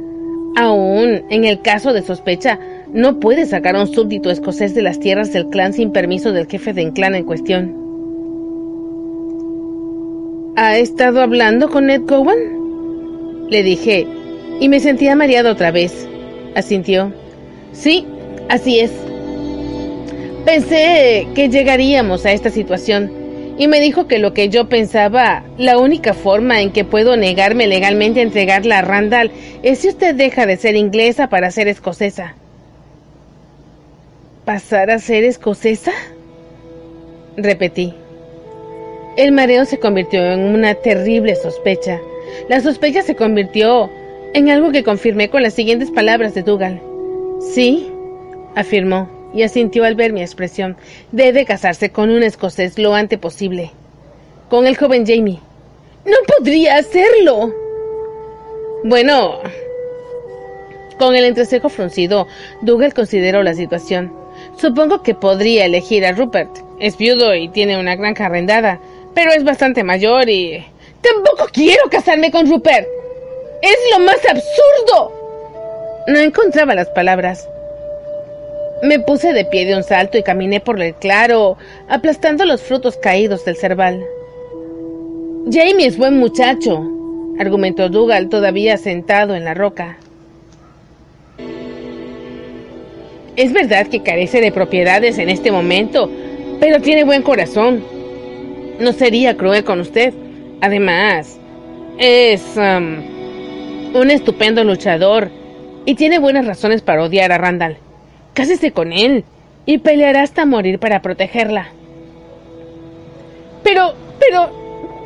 Aún 0.57 1.25
en 1.31 1.47
el 1.47 1.63
caso 1.63 1.95
de 1.95 2.03
sospecha, 2.03 2.59
no 2.93 3.19
puede 3.19 3.47
sacar 3.47 3.77
a 3.77 3.81
un 3.81 3.87
súbdito 3.87 4.31
escocés 4.31 4.75
de 4.75 4.83
las 4.83 5.01
tierras 5.01 5.33
del 5.33 5.49
clan 5.49 5.73
sin 5.73 5.93
permiso 5.93 6.33
del 6.33 6.49
jefe 6.49 6.75
de 6.75 6.93
clan 6.93 7.15
en 7.15 7.25
cuestión. 7.25 7.75
¿Ha 10.57 10.77
estado 10.77 11.23
hablando 11.23 11.71
con 11.71 11.87
Ned 11.87 12.03
Cowan? 12.07 12.66
Le 13.49 13.63
dije, 13.63 14.07
y 14.61 14.69
me 14.69 14.81
sentía 14.81 15.15
mareado 15.15 15.53
otra 15.53 15.71
vez. 15.71 16.09
Asintió. 16.55 17.13
Sí, 17.73 18.07
así 18.49 18.81
es. 18.81 18.91
Pensé 20.45 21.27
que 21.35 21.49
llegaríamos 21.49 22.25
a 22.25 22.33
esta 22.33 22.51
situación 22.51 23.11
y 23.59 23.69
me 23.69 23.81
dijo 23.81 24.07
que 24.07 24.19
lo 24.19 24.35
que 24.35 24.49
yo 24.49 24.69
pensaba, 24.69 25.43
la 25.59 25.79
única 25.79 26.13
forma 26.15 26.61
en 26.61 26.73
que 26.73 26.85
puedo 26.85 27.17
negarme 27.17 27.67
legalmente 27.67 28.21
a 28.21 28.25
entregarla 28.25 28.79
a 28.79 28.83
Randall 28.83 29.31
es 29.63 29.79
si 29.79 29.89
usted 29.89 30.15
deja 30.15 30.47
de 30.47 30.57
ser 30.57 30.77
inglesa 30.77 31.29
para 31.29 31.51
ser 31.51 31.69
escocesa. 31.69 32.35
¿Pasar 34.45 34.91
a 34.91 34.99
ser 34.99 35.25
escocesa? 35.25 35.93
Repetí. 37.37 37.95
El 39.17 39.33
mareo 39.33 39.65
se 39.65 39.79
convirtió 39.79 40.23
en 40.23 40.41
una 40.41 40.75
terrible 40.75 41.35
sospecha. 41.35 41.99
La 42.49 42.61
sospecha 42.61 43.03
se 43.03 43.17
convirtió 43.17 43.91
en 44.35 44.51
algo 44.51 44.71
que 44.73 44.85
confirmé 44.85 45.31
con 45.31 45.43
las 45.43 45.55
siguientes 45.55 45.91
palabras 45.91 46.35
de 46.35 46.43
Dougal. 46.43 46.81
Sí, 47.41 47.91
afirmó 48.55 49.09
y 49.35 49.43
asintió 49.43 49.85
al 49.85 49.95
ver 49.95 50.13
mi 50.13 50.23
expresión. 50.23 50.77
Debe 51.13 51.45
casarse 51.45 51.91
con 51.91 52.11
un 52.11 52.23
escocés 52.23 52.79
lo 52.79 52.95
antes 52.95 53.19
posible. 53.19 53.71
Con 54.49 54.67
el 54.67 54.77
joven 54.77 55.07
Jamie. 55.07 55.41
No 56.05 56.17
podría 56.37 56.77
hacerlo. 56.77 57.53
Bueno. 58.85 59.41
Con 60.99 61.15
el 61.15 61.25
entrecejo 61.25 61.69
fruncido, 61.69 62.27
Dougal 62.63 62.95
consideró 62.95 63.43
la 63.43 63.55
situación. 63.55 64.13
Supongo 64.57 65.03
que 65.03 65.15
podría 65.15 65.67
elegir 65.67 66.07
a 66.07 66.13
Rupert. 66.13 66.51
Es 66.81 66.97
viudo 66.97 67.35
y 67.35 67.49
tiene 67.49 67.79
una 67.79 67.97
granja 67.97 68.27
arrendada, 68.27 68.81
pero 69.15 69.33
es 69.33 69.45
bastante 69.45 69.83
mayor 69.83 70.29
y... 70.29 70.65
Tampoco 71.13 71.49
quiero 71.53 71.89
casarme 71.89 72.31
con 72.31 72.51
Rupert. 72.51 72.87
Es 73.63 73.77
lo 73.93 74.05
más 74.05 74.19
absurdo. 74.29 75.13
No 76.09 76.19
encontraba 76.19 76.75
las 76.75 76.89
palabras. 76.89 77.49
Me 78.83 78.99
puse 78.99 79.33
de 79.33 79.45
pie 79.45 79.67
de 79.67 79.77
un 79.77 79.85
salto 79.85 80.19
y 80.19 80.23
caminé 80.23 80.61
por 80.61 80.81
el 80.83 80.95
claro, 80.95 81.57
aplastando 81.89 82.45
los 82.45 82.61
frutos 82.63 82.97
caídos 82.97 83.45
del 83.45 83.57
cerval. 83.57 84.05
Jamie 85.51 85.87
es 85.87 85.97
buen 85.97 86.19
muchacho, 86.19 86.83
argumentó 87.39 87.89
Dougal 87.89 88.29
todavía 88.29 88.77
sentado 88.77 89.35
en 89.35 89.45
la 89.45 89.55
roca. 89.55 89.99
Es 93.37 93.53
verdad 93.53 93.87
que 93.87 94.03
carece 94.03 94.41
de 94.41 94.51
propiedades 94.51 95.19
en 95.19 95.29
este 95.29 95.53
momento, 95.53 96.11
pero 96.59 96.81
tiene 96.81 97.05
buen 97.05 97.23
corazón. 97.23 97.85
No 98.81 98.93
sería 98.93 99.37
cruel 99.37 99.63
con 99.63 99.81
usted. 99.81 100.13
Además, 100.61 101.39
es 101.99 102.43
um, 102.57 103.95
un 103.95 104.11
estupendo 104.11 104.65
luchador 104.65 105.31
y 105.85 105.95
tiene 105.95 106.19
buenas 106.19 106.47
razones 106.47 106.83
para 106.83 107.05
odiar 107.05 107.33
a 107.33 107.39
Randall. 107.39 107.77
Cásese 108.35 108.73
con 108.73 108.93
él 108.93 109.25
y 109.65 109.79
peleará 109.79 110.23
hasta 110.23 110.47
morir 110.47 110.79
para 110.79 111.03
protegerla. 111.03 111.69
Pero, 113.63 113.95
pero, 114.19 114.51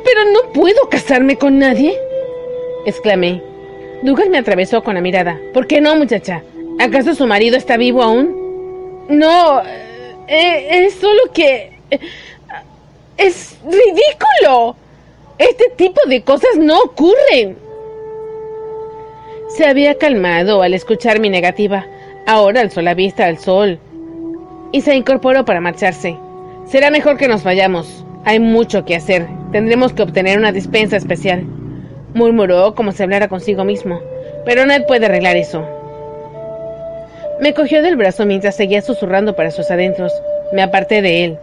pero 0.03 0.31
no 0.31 0.53
puedo 0.53 0.89
casarme 0.89 1.37
con 1.37 1.59
nadie, 1.59 1.97
exclamé. 2.85 3.41
Dougal 4.03 4.29
me 4.29 4.37
atravesó 4.37 4.83
con 4.83 4.95
la 4.95 5.01
mirada. 5.01 5.39
¿Por 5.53 5.67
qué 5.67 5.81
no, 5.81 5.95
muchacha? 5.95 6.43
¿Acaso 6.79 7.13
su 7.13 7.27
marido 7.27 7.57
está 7.57 7.77
vivo 7.77 8.01
aún? 8.01 9.05
No, 9.09 9.61
eh, 10.27 10.85
es 10.85 10.95
solo 10.95 11.21
que... 11.33 11.77
Eh, 11.91 11.99
es 13.17 13.57
ridículo. 13.63 14.75
Este 15.41 15.71
tipo 15.75 15.99
de 16.07 16.21
cosas 16.21 16.55
no 16.59 16.79
ocurren. 16.83 17.57
Se 19.47 19.65
había 19.65 19.95
calmado 19.95 20.61
al 20.61 20.75
escuchar 20.75 21.19
mi 21.19 21.31
negativa. 21.31 21.87
Ahora 22.27 22.61
alzó 22.61 22.83
la 22.83 22.93
vista 22.93 23.25
al 23.25 23.39
sol 23.39 23.79
y 24.71 24.81
se 24.81 24.93
incorporó 24.95 25.43
para 25.43 25.59
marcharse. 25.59 26.15
Será 26.67 26.91
mejor 26.91 27.17
que 27.17 27.27
nos 27.27 27.43
vayamos. 27.43 28.05
Hay 28.23 28.39
mucho 28.39 28.85
que 28.85 28.95
hacer. 28.95 29.27
Tendremos 29.51 29.93
que 29.93 30.03
obtener 30.03 30.37
una 30.37 30.51
dispensa 30.51 30.95
especial. 30.95 31.43
Murmuró 32.13 32.75
como 32.75 32.91
si 32.91 33.01
hablara 33.01 33.27
consigo 33.27 33.63
mismo. 33.63 33.99
Pero 34.45 34.67
nadie 34.67 34.85
puede 34.85 35.07
arreglar 35.07 35.37
eso. 35.37 35.65
Me 37.39 37.55
cogió 37.55 37.81
del 37.81 37.95
brazo 37.97 38.27
mientras 38.27 38.55
seguía 38.55 38.83
susurrando 38.83 39.35
para 39.35 39.49
sus 39.49 39.71
adentros. 39.71 40.13
Me 40.53 40.61
aparté 40.61 41.01
de 41.01 41.25
él. 41.25 41.39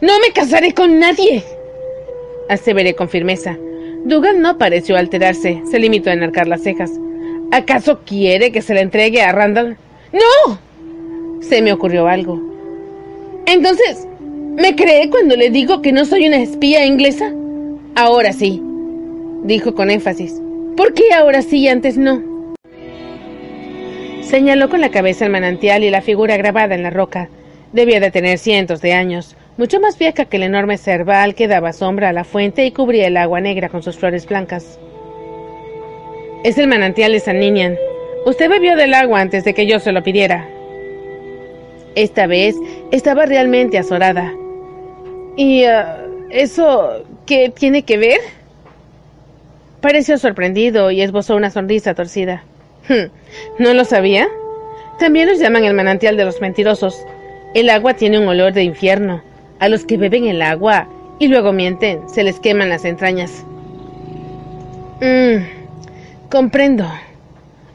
No 0.00 0.18
me 0.20 0.32
casaré 0.32 0.72
con 0.72 0.98
nadie. 0.98 1.44
Aseveré 2.48 2.94
con 2.94 3.08
firmeza. 3.08 3.56
Dougal 4.04 4.40
no 4.40 4.58
pareció 4.58 4.96
alterarse. 4.96 5.62
Se 5.70 5.78
limitó 5.78 6.10
a 6.10 6.14
enarcar 6.14 6.46
las 6.46 6.62
cejas. 6.62 6.92
¿Acaso 7.50 8.00
quiere 8.04 8.52
que 8.52 8.62
se 8.62 8.74
le 8.74 8.80
entregue 8.80 9.22
a 9.22 9.32
Randall? 9.32 9.76
¡No! 10.12 10.58
Se 11.40 11.62
me 11.62 11.72
ocurrió 11.72 12.06
algo. 12.06 12.40
Entonces, 13.46 14.06
¿me 14.56 14.74
cree 14.74 15.10
cuando 15.10 15.36
le 15.36 15.50
digo 15.50 15.82
que 15.82 15.92
no 15.92 16.04
soy 16.04 16.26
una 16.26 16.42
espía 16.42 16.84
inglesa? 16.84 17.32
Ahora 17.94 18.32
sí, 18.32 18.60
dijo 19.44 19.74
con 19.74 19.90
énfasis. 19.90 20.40
¿Por 20.76 20.94
qué 20.94 21.12
ahora 21.14 21.42
sí 21.42 21.58
y 21.58 21.68
antes 21.68 21.96
no? 21.96 22.22
Señaló 24.22 24.68
con 24.68 24.80
la 24.80 24.90
cabeza 24.90 25.26
el 25.26 25.32
manantial 25.32 25.84
y 25.84 25.90
la 25.90 26.00
figura 26.02 26.36
grabada 26.36 26.74
en 26.74 26.82
la 26.82 26.90
roca. 26.90 27.28
Debía 27.72 28.00
de 28.00 28.10
tener 28.10 28.38
cientos 28.38 28.80
de 28.80 28.92
años, 28.92 29.36
mucho 29.56 29.80
más 29.80 29.98
vieja 29.98 30.24
que 30.24 30.36
el 30.36 30.42
enorme 30.42 30.78
cerval 30.78 31.34
que 31.34 31.48
daba 31.48 31.72
sombra 31.72 32.08
a 32.08 32.12
la 32.12 32.24
fuente 32.24 32.64
y 32.66 32.72
cubría 32.72 33.06
el 33.06 33.16
agua 33.16 33.40
negra 33.40 33.68
con 33.68 33.82
sus 33.82 33.96
flores 33.96 34.26
blancas. 34.26 34.78
Es 36.42 36.58
el 36.58 36.66
manantial 36.66 37.12
de 37.12 37.20
San 37.20 37.40
Ninian, 37.40 37.76
Usted 38.24 38.48
bebió 38.48 38.74
del 38.74 38.94
agua 38.94 39.20
antes 39.20 39.44
de 39.44 39.52
que 39.52 39.66
yo 39.66 39.78
se 39.80 39.92
lo 39.92 40.02
pidiera. 40.02 40.48
Esta 41.94 42.26
vez 42.26 42.56
estaba 42.90 43.26
realmente 43.26 43.76
azorada. 43.76 44.32
¿Y 45.36 45.64
uh, 45.66 46.30
eso 46.30 47.04
qué 47.26 47.50
tiene 47.50 47.82
que 47.82 47.98
ver? 47.98 48.20
Pareció 49.82 50.16
sorprendido 50.16 50.90
y 50.90 51.02
esbozó 51.02 51.36
una 51.36 51.50
sonrisa 51.50 51.94
torcida. 51.94 52.44
Hmm, 52.88 53.10
¿No 53.58 53.74
lo 53.74 53.84
sabía? 53.84 54.26
También 54.98 55.28
los 55.28 55.38
llaman 55.38 55.64
el 55.64 55.74
manantial 55.74 56.16
de 56.16 56.24
los 56.24 56.40
mentirosos. 56.40 57.04
El 57.54 57.68
agua 57.68 57.92
tiene 57.92 58.18
un 58.18 58.26
olor 58.26 58.54
de 58.54 58.62
infierno. 58.62 59.22
A 59.64 59.68
los 59.70 59.86
que 59.86 59.96
beben 59.96 60.26
el 60.26 60.42
agua 60.42 60.88
y 61.18 61.26
luego 61.26 61.54
mienten, 61.54 62.06
se 62.10 62.22
les 62.22 62.38
queman 62.38 62.68
las 62.68 62.84
entrañas. 62.84 63.46
Mm, 65.00 66.28
comprendo. 66.30 66.86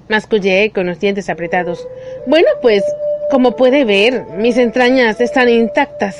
Mascullé 0.07 0.69
con 0.69 0.85
los 0.85 0.99
dientes 0.99 1.31
apretados. 1.31 1.87
Bueno, 2.27 2.47
pues, 2.61 2.83
como 3.31 3.55
puede 3.55 3.85
ver, 3.85 4.23
mis 4.37 4.57
entrañas 4.57 5.19
están 5.19 5.49
intactas. 5.49 6.15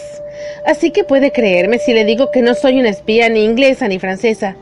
Así 0.66 0.90
que 0.90 1.04
puede 1.04 1.32
creerme 1.32 1.78
si 1.78 1.94
le 1.94 2.04
digo 2.04 2.32
que 2.32 2.42
no 2.42 2.56
soy 2.56 2.80
una 2.80 2.90
espía 2.90 3.30
ni 3.30 3.46
inglesa 3.46 3.88
ni 3.88 4.00
francesa. 4.00 4.56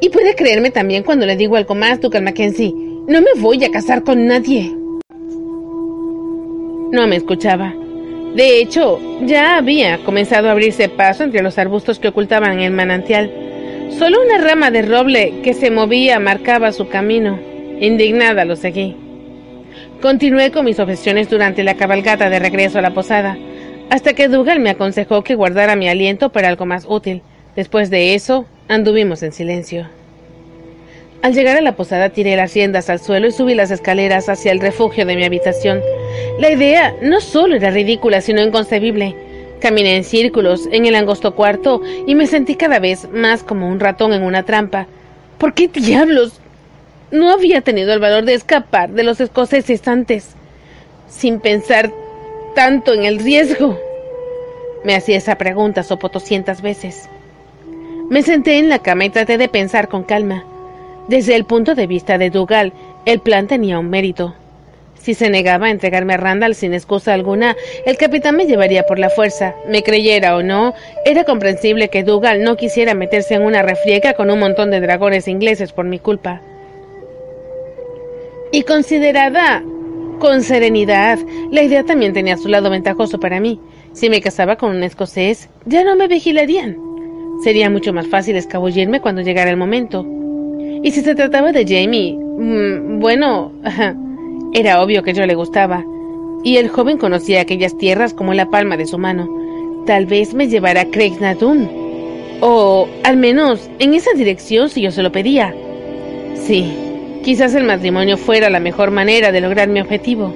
Y 0.00 0.08
puede 0.08 0.34
creerme 0.34 0.72
también 0.72 1.04
cuando 1.04 1.24
le 1.24 1.36
digo 1.36 1.54
algo 1.54 1.76
más, 1.76 2.00
Ducal 2.00 2.24
Mackenzie. 2.24 2.74
No 3.06 3.20
me 3.20 3.40
voy 3.40 3.62
a 3.64 3.70
casar 3.70 4.02
con 4.02 4.26
nadie. 4.26 4.74
No 6.90 7.06
me 7.06 7.14
escuchaba. 7.14 7.76
De 8.34 8.60
hecho, 8.60 8.98
ya 9.20 9.58
había 9.58 9.98
comenzado 9.98 10.48
a 10.48 10.52
abrirse 10.52 10.88
paso 10.88 11.22
entre 11.22 11.42
los 11.42 11.58
arbustos 11.58 11.98
que 11.98 12.08
ocultaban 12.08 12.60
el 12.60 12.72
manantial. 12.72 13.30
Solo 13.90 14.22
una 14.24 14.38
rama 14.38 14.70
de 14.70 14.82
roble 14.82 15.34
que 15.42 15.52
se 15.52 15.70
movía 15.70 16.18
marcaba 16.18 16.72
su 16.72 16.88
camino. 16.88 17.38
Indignada 17.78 18.46
lo 18.46 18.56
seguí. 18.56 18.96
Continué 20.00 20.50
con 20.50 20.64
mis 20.64 20.80
obsesiones 20.80 21.28
durante 21.28 21.62
la 21.62 21.74
cabalgata 21.74 22.30
de 22.30 22.38
regreso 22.38 22.78
a 22.78 22.82
la 22.82 22.94
posada, 22.94 23.36
hasta 23.90 24.14
que 24.14 24.28
Dougal 24.28 24.60
me 24.60 24.70
aconsejó 24.70 25.22
que 25.22 25.34
guardara 25.34 25.76
mi 25.76 25.88
aliento 25.88 26.32
para 26.32 26.48
algo 26.48 26.64
más 26.64 26.86
útil. 26.88 27.22
Después 27.54 27.90
de 27.90 28.14
eso, 28.14 28.46
anduvimos 28.66 29.22
en 29.22 29.32
silencio. 29.32 29.88
Al 31.22 31.34
llegar 31.34 31.56
a 31.56 31.60
la 31.60 31.76
posada 31.76 32.10
tiré 32.10 32.34
las 32.34 32.52
riendas 32.52 32.90
al 32.90 32.98
suelo 32.98 33.28
y 33.28 33.32
subí 33.32 33.54
las 33.54 33.70
escaleras 33.70 34.28
hacia 34.28 34.50
el 34.50 34.58
refugio 34.58 35.06
de 35.06 35.14
mi 35.14 35.24
habitación. 35.24 35.80
La 36.40 36.50
idea 36.50 36.96
no 37.00 37.20
solo 37.20 37.54
era 37.54 37.70
ridícula, 37.70 38.20
sino 38.20 38.42
inconcebible. 38.42 39.14
Caminé 39.60 39.96
en 39.96 40.02
círculos 40.02 40.68
en 40.72 40.84
el 40.84 40.96
angosto 40.96 41.36
cuarto 41.36 41.80
y 42.08 42.16
me 42.16 42.26
sentí 42.26 42.56
cada 42.56 42.80
vez 42.80 43.08
más 43.12 43.44
como 43.44 43.68
un 43.68 43.78
ratón 43.78 44.12
en 44.12 44.24
una 44.24 44.42
trampa. 44.42 44.88
¿Por 45.38 45.54
qué 45.54 45.68
diablos? 45.68 46.40
No 47.12 47.30
había 47.30 47.60
tenido 47.60 47.92
el 47.92 48.00
valor 48.00 48.24
de 48.24 48.34
escapar 48.34 48.90
de 48.90 49.04
los 49.04 49.20
escoceses 49.20 49.86
antes, 49.86 50.30
sin 51.08 51.38
pensar 51.38 51.92
tanto 52.56 52.94
en 52.94 53.04
el 53.04 53.20
riesgo. 53.20 53.78
Me 54.82 54.96
hacía 54.96 55.18
esa 55.18 55.36
pregunta 55.36 55.84
sopotoscientas 55.84 56.62
veces. 56.62 57.08
Me 58.10 58.22
senté 58.22 58.58
en 58.58 58.68
la 58.68 58.80
cama 58.80 59.04
y 59.04 59.10
traté 59.10 59.38
de 59.38 59.48
pensar 59.48 59.86
con 59.86 60.02
calma. 60.02 60.46
Desde 61.08 61.34
el 61.34 61.44
punto 61.44 61.74
de 61.74 61.86
vista 61.86 62.18
de 62.18 62.30
Dougal, 62.30 62.72
el 63.06 63.20
plan 63.20 63.46
tenía 63.46 63.78
un 63.78 63.90
mérito. 63.90 64.34
Si 64.94 65.14
se 65.14 65.30
negaba 65.30 65.66
a 65.66 65.70
entregarme 65.70 66.14
a 66.14 66.16
Randall 66.16 66.54
sin 66.54 66.74
excusa 66.74 67.12
alguna, 67.12 67.56
el 67.86 67.96
capitán 67.96 68.36
me 68.36 68.46
llevaría 68.46 68.86
por 68.86 69.00
la 69.00 69.10
fuerza. 69.10 69.56
Me 69.68 69.82
creyera 69.82 70.36
o 70.36 70.44
no, 70.44 70.74
era 71.04 71.24
comprensible 71.24 71.88
que 71.88 72.04
Dougal 72.04 72.44
no 72.44 72.56
quisiera 72.56 72.94
meterse 72.94 73.34
en 73.34 73.42
una 73.42 73.62
refriega 73.62 74.14
con 74.14 74.30
un 74.30 74.38
montón 74.38 74.70
de 74.70 74.80
dragones 74.80 75.26
ingleses 75.26 75.72
por 75.72 75.86
mi 75.86 75.98
culpa. 75.98 76.40
Y 78.52 78.62
considerada 78.62 79.64
con 80.20 80.42
serenidad, 80.42 81.18
la 81.50 81.62
idea 81.62 81.82
también 81.82 82.12
tenía 82.12 82.36
su 82.36 82.48
lado 82.48 82.70
ventajoso 82.70 83.18
para 83.18 83.40
mí. 83.40 83.58
Si 83.92 84.08
me 84.08 84.20
casaba 84.20 84.54
con 84.54 84.70
un 84.70 84.84
escocés, 84.84 85.48
ya 85.66 85.82
no 85.82 85.96
me 85.96 86.06
vigilarían. 86.06 86.76
Sería 87.42 87.68
mucho 87.70 87.92
más 87.92 88.06
fácil 88.06 88.36
escabullirme 88.36 89.00
cuando 89.00 89.22
llegara 89.22 89.50
el 89.50 89.56
momento. 89.56 90.06
Y 90.82 90.90
si 90.90 91.00
se 91.00 91.14
trataba 91.14 91.52
de 91.52 91.64
Jamie, 91.64 92.16
mm, 92.16 92.98
bueno, 92.98 93.52
era 94.52 94.82
obvio 94.82 95.02
que 95.02 95.14
yo 95.14 95.24
le 95.26 95.34
gustaba. 95.34 95.84
Y 96.44 96.56
el 96.56 96.68
joven 96.68 96.98
conocía 96.98 97.40
aquellas 97.40 97.76
tierras 97.78 98.12
como 98.12 98.34
la 98.34 98.50
palma 98.50 98.76
de 98.76 98.86
su 98.86 98.98
mano. 98.98 99.28
Tal 99.86 100.06
vez 100.06 100.34
me 100.34 100.48
llevara 100.48 100.82
a 100.82 100.90
Craig 100.90 101.20
Nadun. 101.20 101.68
O 102.40 102.88
al 103.04 103.16
menos 103.16 103.70
en 103.78 103.94
esa 103.94 104.10
dirección 104.14 104.68
si 104.68 104.82
yo 104.82 104.90
se 104.90 105.04
lo 105.04 105.12
pedía. 105.12 105.54
Sí, 106.34 106.72
quizás 107.22 107.54
el 107.54 107.62
matrimonio 107.62 108.16
fuera 108.16 108.50
la 108.50 108.58
mejor 108.58 108.90
manera 108.90 109.30
de 109.30 109.40
lograr 109.40 109.68
mi 109.68 109.80
objetivo. 109.80 110.34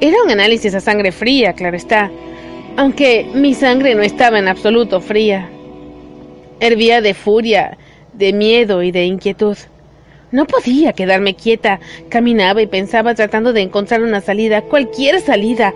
Era 0.00 0.22
un 0.22 0.30
análisis 0.30 0.74
a 0.74 0.80
sangre 0.80 1.10
fría, 1.10 1.52
claro 1.54 1.76
está, 1.76 2.10
aunque 2.76 3.26
mi 3.34 3.54
sangre 3.54 3.96
no 3.96 4.02
estaba 4.02 4.38
en 4.38 4.46
absoluto 4.46 5.00
fría. 5.00 5.48
Hervía 6.60 7.00
de 7.00 7.14
furia 7.14 7.76
de 8.14 8.32
miedo 8.32 8.82
y 8.82 8.90
de 8.90 9.04
inquietud. 9.04 9.56
No 10.32 10.46
podía 10.46 10.92
quedarme 10.92 11.34
quieta. 11.34 11.80
Caminaba 12.08 12.60
y 12.60 12.66
pensaba 12.66 13.14
tratando 13.14 13.52
de 13.52 13.62
encontrar 13.62 14.02
una 14.02 14.20
salida, 14.20 14.62
cualquier 14.62 15.20
salida. 15.20 15.72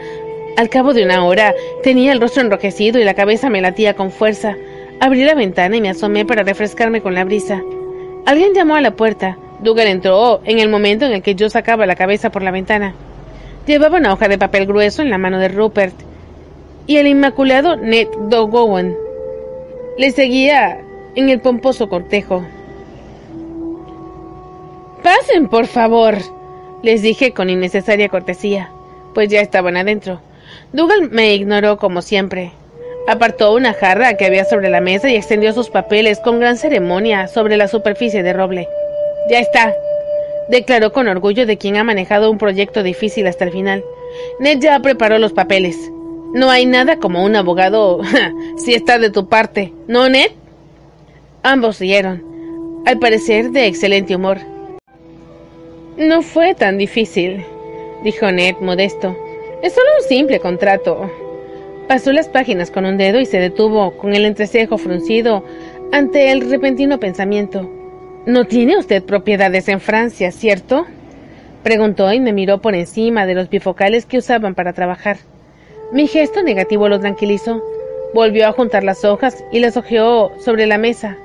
Al 0.56 0.68
cabo 0.68 0.94
de 0.94 1.04
una 1.04 1.24
hora 1.24 1.54
tenía 1.84 2.12
el 2.12 2.20
rostro 2.20 2.42
enrojecido 2.42 2.98
y 2.98 3.04
la 3.04 3.14
cabeza 3.14 3.50
me 3.50 3.60
latía 3.60 3.94
con 3.94 4.10
fuerza. 4.10 4.56
Abrí 5.00 5.22
la 5.22 5.34
ventana 5.34 5.76
y 5.76 5.80
me 5.80 5.90
asomé 5.90 6.24
para 6.24 6.42
refrescarme 6.42 7.00
con 7.00 7.14
la 7.14 7.24
brisa. 7.24 7.62
Alguien 8.26 8.52
llamó 8.52 8.74
a 8.74 8.80
la 8.80 8.96
puerta. 8.96 9.38
Dougal 9.60 9.86
entró 9.86 10.40
en 10.44 10.58
el 10.58 10.68
momento 10.68 11.06
en 11.06 11.12
el 11.12 11.22
que 11.22 11.36
yo 11.36 11.48
sacaba 11.50 11.86
la 11.86 11.94
cabeza 11.94 12.30
por 12.30 12.42
la 12.42 12.50
ventana. 12.50 12.94
Llevaba 13.66 13.98
una 13.98 14.12
hoja 14.12 14.26
de 14.26 14.38
papel 14.38 14.66
grueso 14.66 15.02
en 15.02 15.10
la 15.10 15.18
mano 15.18 15.38
de 15.38 15.48
Rupert 15.48 15.94
y 16.88 16.96
el 16.96 17.06
inmaculado 17.06 17.76
Ned 17.76 18.08
Dogowan. 18.28 18.96
Le 19.98 20.10
seguía 20.10 20.80
en 21.14 21.28
el 21.28 21.40
pomposo 21.40 21.88
cortejo. 21.88 22.44
Pasen, 25.02 25.48
por 25.48 25.66
favor, 25.66 26.16
les 26.82 27.02
dije 27.02 27.32
con 27.32 27.50
innecesaria 27.50 28.08
cortesía, 28.08 28.70
pues 29.14 29.28
ya 29.28 29.40
estaban 29.40 29.76
adentro. 29.76 30.20
Dougal 30.72 31.10
me 31.10 31.34
ignoró 31.34 31.78
como 31.78 32.02
siempre. 32.02 32.52
Apartó 33.06 33.54
una 33.54 33.72
jarra 33.72 34.14
que 34.14 34.26
había 34.26 34.44
sobre 34.44 34.68
la 34.68 34.80
mesa 34.80 35.08
y 35.08 35.16
extendió 35.16 35.52
sus 35.52 35.70
papeles 35.70 36.20
con 36.20 36.40
gran 36.40 36.56
ceremonia 36.56 37.26
sobre 37.26 37.56
la 37.56 37.68
superficie 37.68 38.22
de 38.22 38.32
roble. 38.32 38.68
Ya 39.30 39.38
está, 39.38 39.74
declaró 40.48 40.92
con 40.92 41.08
orgullo 41.08 41.46
de 41.46 41.56
quien 41.56 41.76
ha 41.76 41.84
manejado 41.84 42.30
un 42.30 42.38
proyecto 42.38 42.82
difícil 42.82 43.26
hasta 43.26 43.44
el 43.44 43.52
final. 43.52 43.84
Ned 44.40 44.58
ya 44.60 44.80
preparó 44.80 45.18
los 45.18 45.32
papeles. 45.32 45.76
No 46.34 46.50
hay 46.50 46.66
nada 46.66 46.98
como 46.98 47.24
un 47.24 47.36
abogado 47.36 48.00
si 48.56 48.74
está 48.74 48.98
de 48.98 49.10
tu 49.10 49.28
parte, 49.28 49.72
¿no, 49.86 50.08
Ned? 50.08 50.30
Ambos 51.50 51.78
rieron, 51.78 52.22
al 52.84 52.98
parecer 52.98 53.52
de 53.52 53.64
excelente 53.64 54.14
humor. 54.14 54.36
No 55.96 56.20
fue 56.20 56.54
tan 56.54 56.76
difícil, 56.76 57.42
dijo 58.04 58.30
Ned 58.30 58.56
modesto. 58.60 59.16
Es 59.62 59.72
solo 59.72 59.86
un 59.98 60.06
simple 60.06 60.40
contrato. 60.40 61.10
Pasó 61.88 62.12
las 62.12 62.28
páginas 62.28 62.70
con 62.70 62.84
un 62.84 62.98
dedo 62.98 63.18
y 63.18 63.24
se 63.24 63.40
detuvo 63.40 63.96
con 63.96 64.14
el 64.14 64.26
entrecejo 64.26 64.76
fruncido 64.76 65.42
ante 65.90 66.32
el 66.32 66.50
repentino 66.50 67.00
pensamiento. 67.00 67.66
No 68.26 68.44
tiene 68.44 68.76
usted 68.76 69.02
propiedades 69.02 69.68
en 69.68 69.80
Francia, 69.80 70.32
¿cierto? 70.32 70.84
preguntó 71.62 72.12
y 72.12 72.20
me 72.20 72.34
miró 72.34 72.60
por 72.60 72.74
encima 72.74 73.24
de 73.24 73.34
los 73.34 73.48
bifocales 73.48 74.04
que 74.04 74.18
usaban 74.18 74.54
para 74.54 74.74
trabajar. 74.74 75.16
Mi 75.92 76.08
gesto 76.08 76.42
negativo 76.42 76.90
lo 76.90 77.00
tranquilizó. 77.00 77.64
Volvió 78.12 78.46
a 78.46 78.52
juntar 78.52 78.84
las 78.84 79.02
hojas 79.06 79.42
y 79.50 79.60
las 79.60 79.78
hojeó 79.78 80.30
sobre 80.44 80.66
la 80.66 80.76
mesa 80.76 81.16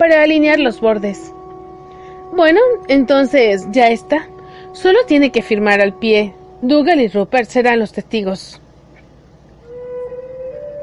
para 0.00 0.22
alinear 0.22 0.58
los 0.58 0.80
bordes. 0.80 1.30
Bueno, 2.32 2.58
entonces 2.88 3.66
ya 3.70 3.90
está. 3.90 4.26
Solo 4.72 4.98
tiene 5.06 5.30
que 5.30 5.42
firmar 5.42 5.82
al 5.82 5.92
pie. 5.92 6.32
Dougal 6.62 7.02
y 7.02 7.08
Rupert 7.08 7.50
serán 7.50 7.80
los 7.80 7.92
testigos. 7.92 8.62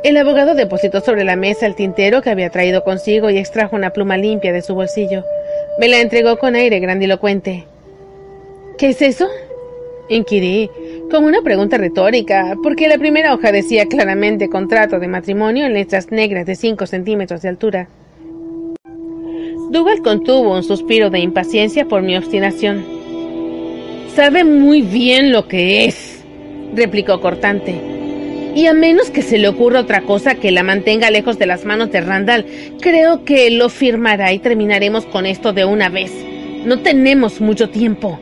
El 0.03 0.17
abogado 0.17 0.53
depositó 0.53 1.01
sobre 1.01 1.23
la 1.23 1.35
mesa 1.35 1.65
el 1.65 1.73
tintero 1.73 2.21
que 2.21 2.29
había 2.29 2.51
traído 2.51 2.83
consigo 2.83 3.31
y 3.31 3.39
extrajo 3.39 3.75
una 3.75 3.89
pluma 3.89 4.17
limpia 4.17 4.53
de 4.53 4.61
su 4.61 4.75
bolsillo. 4.75 5.23
Me 5.79 5.87
la 5.87 5.99
entregó 5.99 6.37
con 6.37 6.53
aire 6.53 6.79
grandilocuente. 6.79 7.65
¿Qué 8.77 8.89
es 8.89 9.01
eso? 9.01 9.27
inquirí, 10.09 10.69
con 11.09 11.23
una 11.23 11.41
pregunta 11.41 11.77
retórica, 11.77 12.55
porque 12.61 12.87
la 12.87 12.99
primera 12.99 13.33
hoja 13.33 13.51
decía 13.51 13.87
claramente 13.87 14.47
contrato 14.47 14.99
de 14.99 15.07
matrimonio 15.07 15.65
en 15.65 15.73
letras 15.73 16.11
negras 16.11 16.45
de 16.45 16.55
cinco 16.55 16.85
centímetros 16.85 17.41
de 17.41 17.49
altura. 17.49 17.89
Dougal 19.69 20.01
contuvo 20.01 20.55
un 20.55 20.63
suspiro 20.63 21.09
de 21.09 21.19
impaciencia 21.19 21.85
por 21.85 22.01
mi 22.01 22.15
obstinación. 22.15 22.85
Sabe 24.15 24.45
muy 24.45 24.81
bien 24.81 25.33
lo 25.33 25.49
que 25.49 25.83
es, 25.85 26.23
replicó 26.73 27.19
cortante. 27.19 27.75
Y 28.55 28.65
a 28.67 28.73
menos 28.73 29.09
que 29.11 29.21
se 29.21 29.37
le 29.37 29.49
ocurra 29.49 29.81
otra 29.81 30.01
cosa 30.01 30.35
que 30.35 30.51
la 30.51 30.63
mantenga 30.63 31.11
lejos 31.11 31.37
de 31.37 31.47
las 31.47 31.65
manos 31.65 31.91
de 31.91 31.99
Randall, 31.99 32.45
creo 32.79 33.25
que 33.25 33.51
lo 33.51 33.67
firmará 33.67 34.31
y 34.31 34.39
terminaremos 34.39 35.05
con 35.05 35.25
esto 35.25 35.51
de 35.51 35.65
una 35.65 35.89
vez. 35.89 36.13
No 36.65 36.79
tenemos 36.79 37.41
mucho 37.41 37.69
tiempo. 37.69 38.19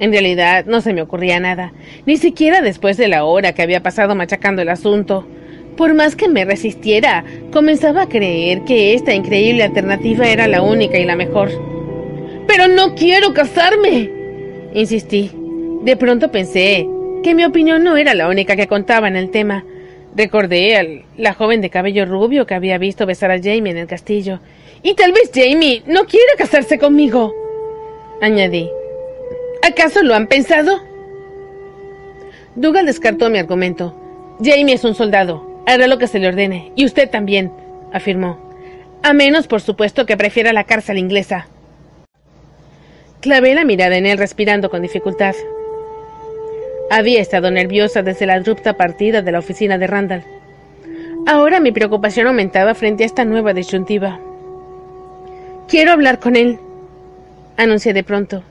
En 0.00 0.10
realidad 0.10 0.66
no 0.66 0.80
se 0.80 0.92
me 0.92 1.00
ocurría 1.00 1.38
nada, 1.38 1.72
ni 2.06 2.16
siquiera 2.16 2.60
después 2.60 2.96
de 2.96 3.08
la 3.08 3.24
hora 3.24 3.54
que 3.54 3.62
había 3.62 3.84
pasado 3.84 4.16
machacando 4.16 4.62
el 4.62 4.68
asunto. 4.68 5.26
Por 5.76 5.92
más 5.92 6.16
que 6.16 6.28
me 6.28 6.44
resistiera, 6.44 7.24
comenzaba 7.52 8.02
a 8.02 8.08
creer 8.08 8.62
que 8.64 8.94
esta 8.94 9.14
increíble 9.14 9.62
alternativa 9.62 10.26
era 10.26 10.48
la 10.48 10.62
única 10.62 10.98
y 10.98 11.04
la 11.04 11.16
mejor. 11.16 11.50
Pero 12.46 12.68
no 12.68 12.94
quiero 12.94 13.34
casarme, 13.34 14.10
insistí. 14.72 15.30
De 15.82 15.96
pronto 15.96 16.30
pensé 16.30 16.88
que 17.22 17.34
mi 17.34 17.44
opinión 17.44 17.84
no 17.84 17.96
era 17.98 18.14
la 18.14 18.28
única 18.28 18.56
que 18.56 18.68
contaba 18.68 19.06
en 19.06 19.16
el 19.16 19.30
tema. 19.30 19.64
Recordé 20.14 20.76
a 20.76 20.86
la 21.18 21.34
joven 21.34 21.60
de 21.60 21.68
cabello 21.68 22.06
rubio 22.06 22.46
que 22.46 22.54
había 22.54 22.78
visto 22.78 23.04
besar 23.04 23.30
a 23.30 23.38
Jamie 23.38 23.72
en 23.72 23.76
el 23.76 23.86
castillo. 23.86 24.40
Y 24.82 24.94
tal 24.94 25.12
vez 25.12 25.30
Jamie 25.34 25.82
no 25.86 26.06
quiera 26.06 26.32
casarse 26.38 26.78
conmigo, 26.78 27.34
añadí. 28.22 28.70
¿Acaso 29.62 30.02
lo 30.02 30.14
han 30.14 30.26
pensado? 30.26 30.80
Dougal 32.54 32.86
descartó 32.86 33.28
mi 33.28 33.38
argumento. 33.38 33.94
Jamie 34.42 34.74
es 34.74 34.84
un 34.84 34.94
soldado. 34.94 35.55
Hará 35.66 35.88
lo 35.88 35.98
que 35.98 36.06
se 36.06 36.18
le 36.18 36.28
ordene. 36.28 36.72
Y 36.76 36.84
usted 36.84 37.10
también, 37.10 37.52
afirmó. 37.92 38.38
A 39.02 39.12
menos, 39.12 39.46
por 39.46 39.60
supuesto, 39.60 40.06
que 40.06 40.16
prefiera 40.16 40.52
la 40.52 40.64
cárcel 40.64 40.98
inglesa. 40.98 41.48
Clavé 43.20 43.54
la 43.54 43.64
mirada 43.64 43.96
en 43.96 44.06
él 44.06 44.18
respirando 44.18 44.70
con 44.70 44.82
dificultad. 44.82 45.34
Había 46.90 47.20
estado 47.20 47.50
nerviosa 47.50 48.02
desde 48.02 48.26
la 48.26 48.34
abrupta 48.34 48.74
partida 48.74 49.22
de 49.22 49.32
la 49.32 49.40
oficina 49.40 49.78
de 49.78 49.86
Randall. 49.86 50.24
Ahora 51.26 51.58
mi 51.58 51.72
preocupación 51.72 52.28
aumentaba 52.28 52.74
frente 52.74 53.02
a 53.02 53.06
esta 53.06 53.24
nueva 53.24 53.52
disyuntiva. 53.52 54.20
Quiero 55.66 55.90
hablar 55.90 56.20
con 56.20 56.36
él, 56.36 56.60
anuncié 57.56 57.92
de 57.92 58.04
pronto. 58.04 58.44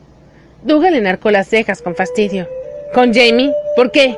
Dougal 0.64 0.96
enarcó 0.96 1.32
las 1.32 1.48
cejas 1.48 1.82
con 1.82 1.96
fastidio. 1.96 2.50
¿Con 2.94 3.14
Jamie? 3.14 3.54
¿Por 3.78 3.92
qué? 3.92 4.18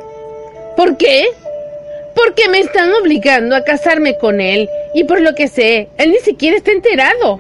¿Por 0.75 0.97
qué? 0.97 1.27
Porque 2.17 2.49
me 2.49 2.59
están 2.59 2.91
obligando 2.95 3.55
a 3.55 3.63
casarme 3.63 4.17
con 4.17 4.41
él 4.41 4.67
y 4.95 5.03
por 5.03 5.21
lo 5.21 5.35
que 5.35 5.47
sé, 5.47 5.87
él 5.97 6.09
ni 6.11 6.17
siquiera 6.17 6.57
está 6.57 6.71
enterado. 6.71 7.39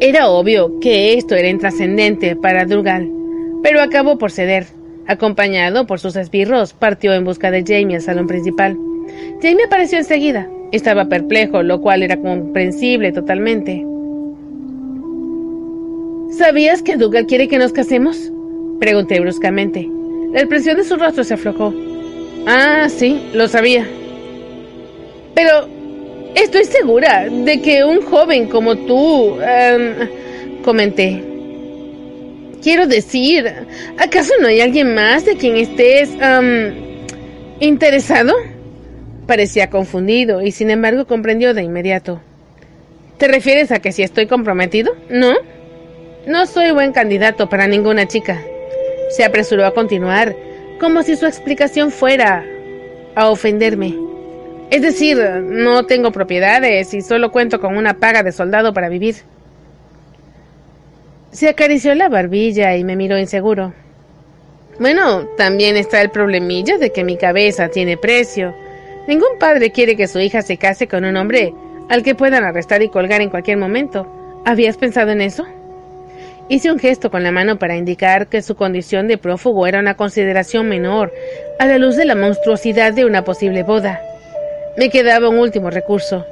Era 0.00 0.28
obvio 0.28 0.78
que 0.80 1.14
esto 1.14 1.34
era 1.34 1.48
intrascendente 1.48 2.36
para 2.36 2.64
Dougal, 2.64 3.10
pero 3.62 3.82
acabó 3.82 4.18
por 4.18 4.30
ceder. 4.30 4.66
Acompañado 5.06 5.86
por 5.86 5.98
sus 5.98 6.14
esbirros, 6.14 6.72
partió 6.72 7.12
en 7.12 7.24
busca 7.24 7.50
de 7.50 7.64
Jamie 7.66 7.96
al 7.96 8.02
salón 8.02 8.28
principal. 8.28 8.78
Jamie 9.42 9.64
apareció 9.66 9.98
enseguida. 9.98 10.48
Estaba 10.70 11.08
perplejo, 11.08 11.62
lo 11.62 11.80
cual 11.80 12.02
era 12.04 12.16
comprensible 12.16 13.12
totalmente. 13.12 13.84
¿Sabías 16.30 16.82
que 16.82 16.96
Dougal 16.96 17.26
quiere 17.26 17.48
que 17.48 17.58
nos 17.58 17.72
casemos? 17.72 18.30
Pregunté 18.78 19.20
bruscamente. 19.20 19.88
La 20.32 20.40
expresión 20.40 20.76
de 20.76 20.84
su 20.84 20.96
rostro 20.96 21.22
se 21.24 21.34
aflojó. 21.34 21.72
Ah, 22.46 22.88
sí, 22.88 23.30
lo 23.32 23.48
sabía. 23.48 23.86
Pero 25.34 25.68
estoy 26.34 26.64
segura 26.64 27.28
de 27.28 27.60
que 27.60 27.84
un 27.84 28.02
joven 28.02 28.48
como 28.48 28.76
tú... 28.76 29.38
Em, 29.40 30.08
comenté. 30.62 31.22
Quiero 32.62 32.86
decir, 32.86 33.52
¿acaso 33.98 34.32
no 34.40 34.48
hay 34.48 34.60
alguien 34.60 34.94
más 34.94 35.24
de 35.24 35.36
quien 35.36 35.56
estés... 35.56 36.10
Em, 36.20 36.74
interesado? 37.60 38.34
Parecía 39.26 39.70
confundido 39.70 40.42
y 40.42 40.50
sin 40.50 40.70
embargo 40.70 41.06
comprendió 41.06 41.54
de 41.54 41.62
inmediato. 41.62 42.20
¿Te 43.18 43.28
refieres 43.28 43.70
a 43.70 43.78
que 43.78 43.92
si 43.92 44.02
estoy 44.02 44.26
comprometido? 44.26 44.94
¿No? 45.08 45.34
No 46.26 46.46
soy 46.46 46.72
buen 46.72 46.92
candidato 46.92 47.48
para 47.48 47.66
ninguna 47.66 48.06
chica. 48.06 48.42
Se 49.10 49.24
apresuró 49.24 49.64
a 49.66 49.72
continuar, 49.72 50.34
como 50.80 51.02
si 51.02 51.16
su 51.16 51.26
explicación 51.26 51.90
fuera 51.90 52.44
a 53.14 53.30
ofenderme. 53.30 53.94
Es 54.70 54.82
decir, 54.82 55.18
no 55.18 55.86
tengo 55.86 56.10
propiedades 56.10 56.94
y 56.94 57.02
solo 57.02 57.30
cuento 57.30 57.60
con 57.60 57.76
una 57.76 57.94
paga 57.94 58.22
de 58.22 58.32
soldado 58.32 58.72
para 58.72 58.88
vivir. 58.88 59.16
Se 61.30 61.48
acarició 61.48 61.94
la 61.94 62.08
barbilla 62.08 62.76
y 62.76 62.84
me 62.84 62.96
miró 62.96 63.18
inseguro. 63.18 63.72
Bueno, 64.78 65.26
también 65.36 65.76
está 65.76 66.00
el 66.00 66.10
problemilla 66.10 66.78
de 66.78 66.90
que 66.90 67.04
mi 67.04 67.16
cabeza 67.16 67.68
tiene 67.68 67.96
precio 67.96 68.54
Ningún 69.06 69.38
padre 69.38 69.70
quiere 69.70 69.96
que 69.96 70.08
su 70.08 70.18
hija 70.18 70.40
se 70.40 70.56
case 70.56 70.88
con 70.88 71.04
un 71.04 71.16
hombre 71.16 71.52
al 71.90 72.02
que 72.02 72.14
puedan 72.14 72.42
arrestar 72.42 72.82
y 72.82 72.88
colgar 72.88 73.20
en 73.20 73.28
cualquier 73.28 73.58
momento. 73.58 74.06
¿Habías 74.46 74.78
pensado 74.78 75.10
en 75.10 75.20
eso? 75.20 75.44
Hice 76.48 76.70
un 76.70 76.78
gesto 76.78 77.10
con 77.10 77.22
la 77.22 77.32
mano 77.32 77.58
para 77.58 77.76
indicar 77.76 78.28
que 78.28 78.42
su 78.42 78.54
condición 78.54 79.08
de 79.08 79.16
prófugo 79.16 79.66
era 79.66 79.80
una 79.80 79.96
consideración 79.96 80.68
menor 80.68 81.12
a 81.58 81.66
la 81.66 81.78
luz 81.78 81.96
de 81.96 82.04
la 82.04 82.14
monstruosidad 82.14 82.92
de 82.92 83.06
una 83.06 83.24
posible 83.24 83.62
boda. 83.62 84.00
Me 84.76 84.90
quedaba 84.90 85.28
un 85.28 85.38
último 85.38 85.70
recurso. 85.70 86.26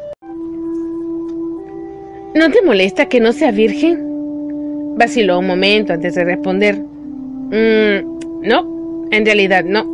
¿No 2.35 2.51
te 2.51 2.63
molesta 2.63 3.07
que 3.07 3.21
no 3.21 3.33
sea 3.33 3.51
virgen? 3.53 4.97
Vaciló 4.97 5.39
un 5.39 5.47
momento 5.47 5.95
antes 5.95 6.15
de 6.15 6.25
responder. 6.25 6.77
Mm, 6.77 8.43
no, 8.43 9.07
en 9.11 9.25
realidad 9.25 9.65
no, 9.65 9.87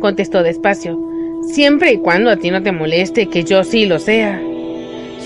contestó 0.00 0.42
despacio 0.42 0.98
siempre 1.46 1.92
y 1.92 1.98
cuando 1.98 2.30
a 2.30 2.36
ti 2.36 2.50
no 2.50 2.62
te 2.62 2.72
moleste 2.72 3.26
que 3.26 3.44
yo 3.44 3.64
sí 3.64 3.86
lo 3.86 3.98
sea. 3.98 4.40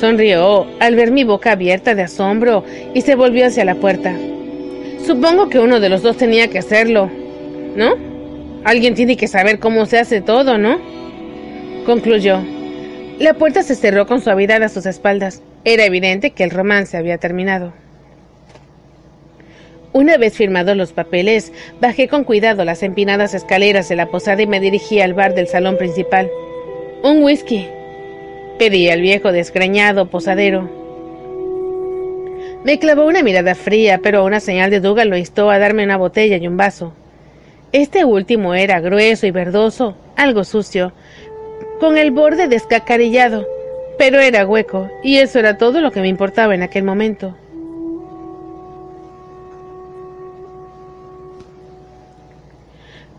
Sonrió 0.01 0.67
al 0.81 0.95
ver 0.95 1.11
mi 1.11 1.25
boca 1.25 1.53
abierta 1.53 1.95
de 1.95 2.01
asombro 2.01 2.65
y 2.95 3.03
se 3.03 3.17
volvió 3.17 3.45
hacia 3.45 3.67
la 3.67 3.75
puerta. 3.75 4.15
Supongo 5.05 5.51
que 5.51 5.59
uno 5.59 5.79
de 5.79 5.91
los 5.91 6.01
dos 6.03 6.17
tenía 6.17 6.49
que 6.49 6.59
hacerlo, 6.59 7.11
¿no? 7.77 7.97
Alguien 8.65 8.95
tiene 8.95 9.19
que 9.19 9.29
saber 9.29 9.59
cómo 9.59 9.85
se 9.85 9.99
hace 9.99 10.23
todo, 10.23 10.57
¿no? 10.57 10.79
Concluyó. 11.85 12.41
La 13.19 13.35
puerta 13.35 13.63
se 13.63 13.75
cerró 13.75 14.07
con 14.07 14.23
suavidad 14.23 14.63
a 14.63 14.71
sus 14.71 14.87
espaldas. 14.87 15.43
Era 15.67 15.85
evidente 15.85 16.31
que 16.31 16.45
el 16.45 16.51
romance 16.51 16.97
había 16.97 17.19
terminado. 17.19 17.75
Una 19.93 20.17
vez 20.17 20.35
firmados 20.35 20.79
los 20.79 20.95
papeles, 20.95 21.53
bajé 21.79 22.09
con 22.09 22.25
cuidado 22.25 22.65
las 22.65 22.83
empinadas 22.83 23.35
escaleras 23.35 23.91
de 23.91 23.97
la 23.97 24.07
posada 24.07 24.41
y 24.41 24.47
me 24.47 24.61
dirigí 24.61 25.03
al 25.03 25.13
bar 25.13 25.35
del 25.35 25.47
salón 25.47 25.77
principal. 25.77 26.31
Un 27.03 27.23
whisky. 27.23 27.69
Pedí 28.61 28.91
al 28.91 29.01
viejo 29.01 29.33
desgreñado 29.33 30.11
posadero. 30.11 30.69
Me 32.63 32.79
clavó 32.79 33.07
una 33.07 33.23
mirada 33.23 33.55
fría, 33.55 34.01
pero 34.03 34.23
una 34.23 34.39
señal 34.39 34.71
de 34.71 34.81
Dougal 34.81 35.09
lo 35.09 35.17
instó 35.17 35.49
a 35.49 35.59
darme 35.59 35.83
una 35.83 35.97
botella 35.97 36.37
y 36.37 36.47
un 36.47 36.59
vaso. 36.59 36.93
Este 37.73 38.05
último 38.05 38.55
era 38.55 38.81
grueso 38.81 39.27
y 39.27 39.31
verdoso, 39.31 39.97
algo 40.15 40.45
sucio, 40.45 40.93
con 41.81 41.97
el 41.97 42.11
borde 42.11 42.49
descacarillado, 42.49 43.49
pero 43.97 44.21
era 44.21 44.47
hueco, 44.47 44.91
y 45.03 45.17
eso 45.17 45.39
era 45.39 45.57
todo 45.57 45.81
lo 45.81 45.91
que 45.91 46.03
me 46.03 46.09
importaba 46.09 46.55
en 46.55 46.63
aquel 46.63 46.83
momento. 46.83 47.35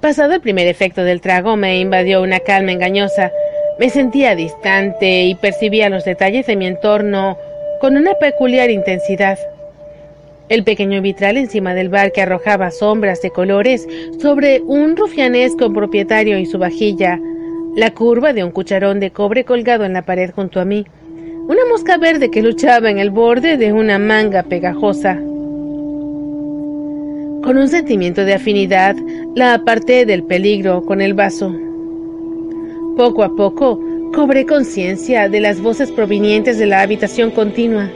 Pasado 0.01 0.35
el 0.35 0.41
primer 0.41 0.67
efecto 0.67 1.03
del 1.03 1.19
trago, 1.19 1.55
me 1.55 1.79
invadió 1.79 2.21
una 2.21 2.41
calma 2.41 2.73
engañosa. 2.73 3.31
Me 3.81 3.89
sentía 3.89 4.35
distante 4.35 5.23
y 5.23 5.33
percibía 5.33 5.89
los 5.89 6.05
detalles 6.05 6.45
de 6.45 6.55
mi 6.55 6.67
entorno 6.67 7.35
con 7.79 7.97
una 7.97 8.13
peculiar 8.13 8.69
intensidad. 8.69 9.39
El 10.49 10.63
pequeño 10.63 11.01
vitral 11.01 11.35
encima 11.35 11.73
del 11.73 11.89
bar 11.89 12.11
que 12.11 12.21
arrojaba 12.21 12.69
sombras 12.69 13.23
de 13.23 13.31
colores 13.31 13.87
sobre 14.19 14.61
un 14.61 14.95
rufianesco 14.95 15.73
propietario 15.73 16.37
y 16.37 16.45
su 16.45 16.59
vajilla, 16.59 17.19
la 17.75 17.89
curva 17.89 18.33
de 18.33 18.43
un 18.43 18.51
cucharón 18.51 18.99
de 18.99 19.09
cobre 19.09 19.45
colgado 19.45 19.83
en 19.83 19.93
la 19.93 20.03
pared 20.03 20.29
junto 20.29 20.59
a 20.59 20.65
mí, 20.65 20.85
una 21.47 21.65
mosca 21.67 21.97
verde 21.97 22.29
que 22.29 22.43
luchaba 22.43 22.91
en 22.91 22.99
el 22.99 23.09
borde 23.09 23.57
de 23.57 23.73
una 23.73 23.97
manga 23.97 24.43
pegajosa. 24.43 25.15
Con 27.41 27.57
un 27.57 27.67
sentimiento 27.67 28.25
de 28.25 28.35
afinidad, 28.35 28.95
la 29.33 29.55
aparté 29.55 30.05
del 30.05 30.21
peligro 30.21 30.83
con 30.85 31.01
el 31.01 31.15
vaso. 31.15 31.70
Poco 32.95 33.23
a 33.23 33.35
poco, 33.35 33.79
cobré 34.13 34.45
conciencia 34.45 35.29
de 35.29 35.39
las 35.39 35.61
voces 35.61 35.91
provenientes 35.91 36.57
de 36.59 36.65
la 36.65 36.81
habitación 36.81 37.31
continua. 37.31 37.89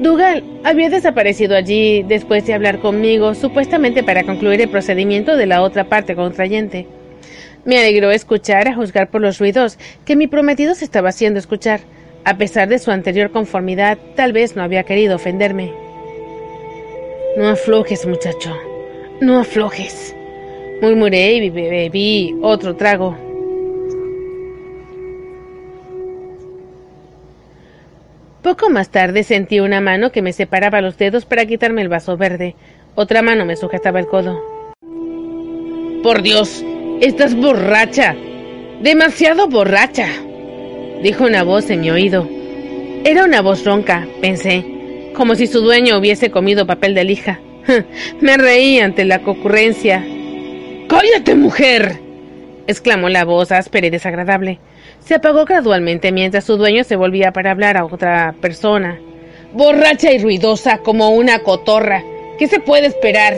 Dougal 0.00 0.44
había 0.64 0.90
desaparecido 0.90 1.56
allí 1.56 2.02
después 2.02 2.46
de 2.46 2.54
hablar 2.54 2.78
conmigo, 2.78 3.34
supuestamente 3.34 4.02
para 4.02 4.24
concluir 4.24 4.60
el 4.60 4.68
procedimiento 4.68 5.36
de 5.36 5.46
la 5.46 5.62
otra 5.62 5.84
parte 5.84 6.14
contrayente. 6.14 6.86
Me 7.64 7.78
alegró 7.78 8.10
escuchar, 8.10 8.68
a 8.68 8.74
juzgar 8.74 9.10
por 9.10 9.20
los 9.20 9.38
ruidos, 9.38 9.78
que 10.04 10.14
mi 10.14 10.26
prometido 10.26 10.74
se 10.74 10.84
estaba 10.84 11.08
haciendo 11.08 11.38
escuchar. 11.38 11.80
A 12.24 12.36
pesar 12.36 12.68
de 12.68 12.78
su 12.78 12.90
anterior 12.90 13.30
conformidad, 13.30 13.98
tal 14.14 14.32
vez 14.32 14.56
no 14.56 14.62
había 14.62 14.84
querido 14.84 15.16
ofenderme. 15.16 15.72
No 17.36 17.48
aflojes, 17.48 18.06
muchacho. 18.06 18.73
No 19.20 19.38
aflojes. 19.38 20.14
Murmuré 20.82 21.34
y 21.34 21.50
bebí 21.50 22.36
otro 22.42 22.76
trago. 22.76 23.16
Poco 28.42 28.68
más 28.68 28.90
tarde 28.90 29.22
sentí 29.22 29.60
una 29.60 29.80
mano 29.80 30.12
que 30.12 30.20
me 30.20 30.32
separaba 30.32 30.82
los 30.82 30.98
dedos 30.98 31.24
para 31.24 31.46
quitarme 31.46 31.80
el 31.82 31.88
vaso 31.88 32.16
verde. 32.16 32.56
Otra 32.94 33.22
mano 33.22 33.46
me 33.46 33.56
sujetaba 33.56 34.00
el 34.00 34.06
codo. 34.06 34.38
Por 36.02 36.22
Dios, 36.22 36.62
estás 37.00 37.34
borracha. 37.34 38.14
Demasiado 38.82 39.48
borracha 39.48 40.08
dijo 41.04 41.24
una 41.24 41.42
voz 41.42 41.68
en 41.68 41.82
mi 41.82 41.90
oído. 41.90 42.26
Era 43.04 43.24
una 43.24 43.42
voz 43.42 43.62
ronca, 43.62 44.08
pensé, 44.22 45.10
como 45.14 45.34
si 45.34 45.46
su 45.46 45.60
dueño 45.60 45.98
hubiese 45.98 46.30
comido 46.30 46.66
papel 46.66 46.94
de 46.94 47.04
lija. 47.04 47.40
Me 48.20 48.36
reí 48.36 48.78
ante 48.78 49.04
la 49.04 49.20
concurrencia. 49.20 50.04
¡Cállate, 50.88 51.34
mujer! 51.34 51.98
exclamó 52.66 53.08
la 53.08 53.24
voz 53.24 53.52
áspera 53.52 53.86
y 53.86 53.90
desagradable. 53.90 54.58
Se 55.00 55.14
apagó 55.14 55.44
gradualmente 55.44 56.12
mientras 56.12 56.44
su 56.44 56.56
dueño 56.56 56.84
se 56.84 56.96
volvía 56.96 57.32
para 57.32 57.50
hablar 57.50 57.76
a 57.76 57.84
otra 57.84 58.34
persona. 58.40 58.98
Borracha 59.52 60.12
y 60.12 60.18
ruidosa 60.18 60.78
como 60.78 61.10
una 61.10 61.40
cotorra. 61.40 62.02
¿Qué 62.38 62.48
se 62.48 62.60
puede 62.60 62.86
esperar? 62.86 63.34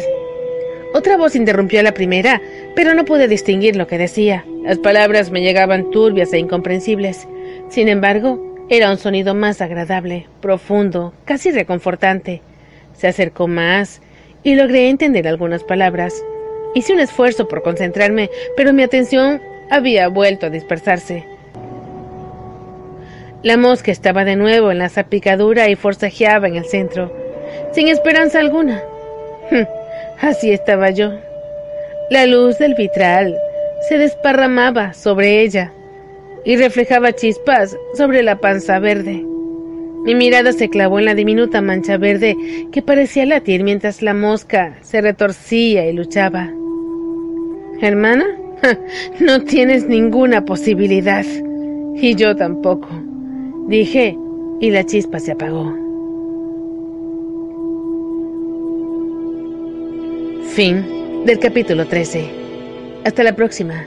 Otra 0.95 1.17
voz 1.17 1.37
interrumpió 1.37 1.81
a 1.81 1.83
la 1.83 1.93
primera, 1.93 2.41
pero 2.75 2.95
no 2.95 3.05
pude 3.05 3.29
distinguir 3.29 3.77
lo 3.77 3.87
que 3.87 3.99
decía. 3.99 4.45
Las 4.63 4.79
palabras 4.79 5.31
me 5.31 5.43
llegaban 5.43 5.91
turbias 5.91 6.33
e 6.33 6.39
incomprensibles. 6.39 7.27
Sin 7.69 7.89
embargo, 7.89 8.43
Era 8.69 8.91
un 8.91 8.99
sonido 8.99 9.33
más 9.33 9.61
agradable, 9.63 10.27
profundo, 10.41 11.15
casi 11.25 11.53
reconfortante. 11.53 12.43
Se 12.95 13.07
acercó 13.07 13.47
más 13.47 14.01
y 14.47 14.55
logré 14.55 14.91
entender 14.91 15.27
algunas 15.27 15.65
palabras. 15.65 16.25
Hice 16.73 16.93
un 16.93 17.01
esfuerzo 17.01 17.49
por 17.49 17.65
concentrarme, 17.65 18.31
pero 18.57 18.73
mi 18.73 18.85
atención 18.85 19.43
había 19.71 20.07
vuelto 20.07 20.47
a 20.47 20.51
dispersarse. 20.51 21.27
La 23.43 23.57
mosca 23.57 23.91
estaba 23.91 24.25
de 24.25 24.37
nuevo 24.37 24.71
en 24.71 24.79
la 24.79 24.89
zapicadura 24.89 25.69
y 25.69 25.75
forcejeaba 25.75 26.47
en 26.47 26.55
el 26.55 26.65
centro, 26.65 27.13
sin 27.73 27.89
esperanza 27.89 28.39
alguna. 28.39 28.85
Así 30.21 30.53
estaba 30.53 30.91
yo. 30.91 31.11
La 32.09 32.25
luz 32.27 32.57
del 32.59 32.77
vitral 32.77 33.37
se 33.89 33.99
desparramaba 33.99 34.95
sobre 34.95 35.41
ella 35.41 35.73
y 36.45 36.57
reflejaba 36.57 37.13
chispas 37.13 37.77
sobre 37.95 38.23
la 38.23 38.37
panza 38.37 38.79
verde. 38.79 39.25
Mi 40.07 40.15
mirada 40.15 40.53
se 40.53 40.69
clavó 40.69 41.01
en 41.01 41.05
la 41.05 41.17
diminuta 41.17 41.61
mancha 41.61 41.97
verde 41.97 42.37
que 42.71 42.81
parecía 42.81 43.27
latir 43.27 43.65
mientras 43.65 44.03
la 44.03 44.15
mosca 44.15 44.79
se 44.81 45.01
retorcía 45.01 45.91
y 45.91 45.93
luchaba. 45.93 46.53
Hermana, 47.81 48.25
no 49.21 49.43
tienes 49.43 49.89
ninguna 49.89 50.45
posibilidad. 50.45 51.25
Y 51.97 52.15
yo 52.15 52.37
tampoco. 52.37 52.89
Dije, 53.67 54.17
y 54.61 54.71
la 54.71 54.85
chispa 54.85 55.19
se 55.19 55.33
apagó. 55.33 55.75
Fin 60.55 61.25
del 61.25 61.41
capítulo 61.41 61.85
13. 61.85 62.31
Hasta 63.05 63.25
la 63.25 63.35
próxima. 63.35 63.87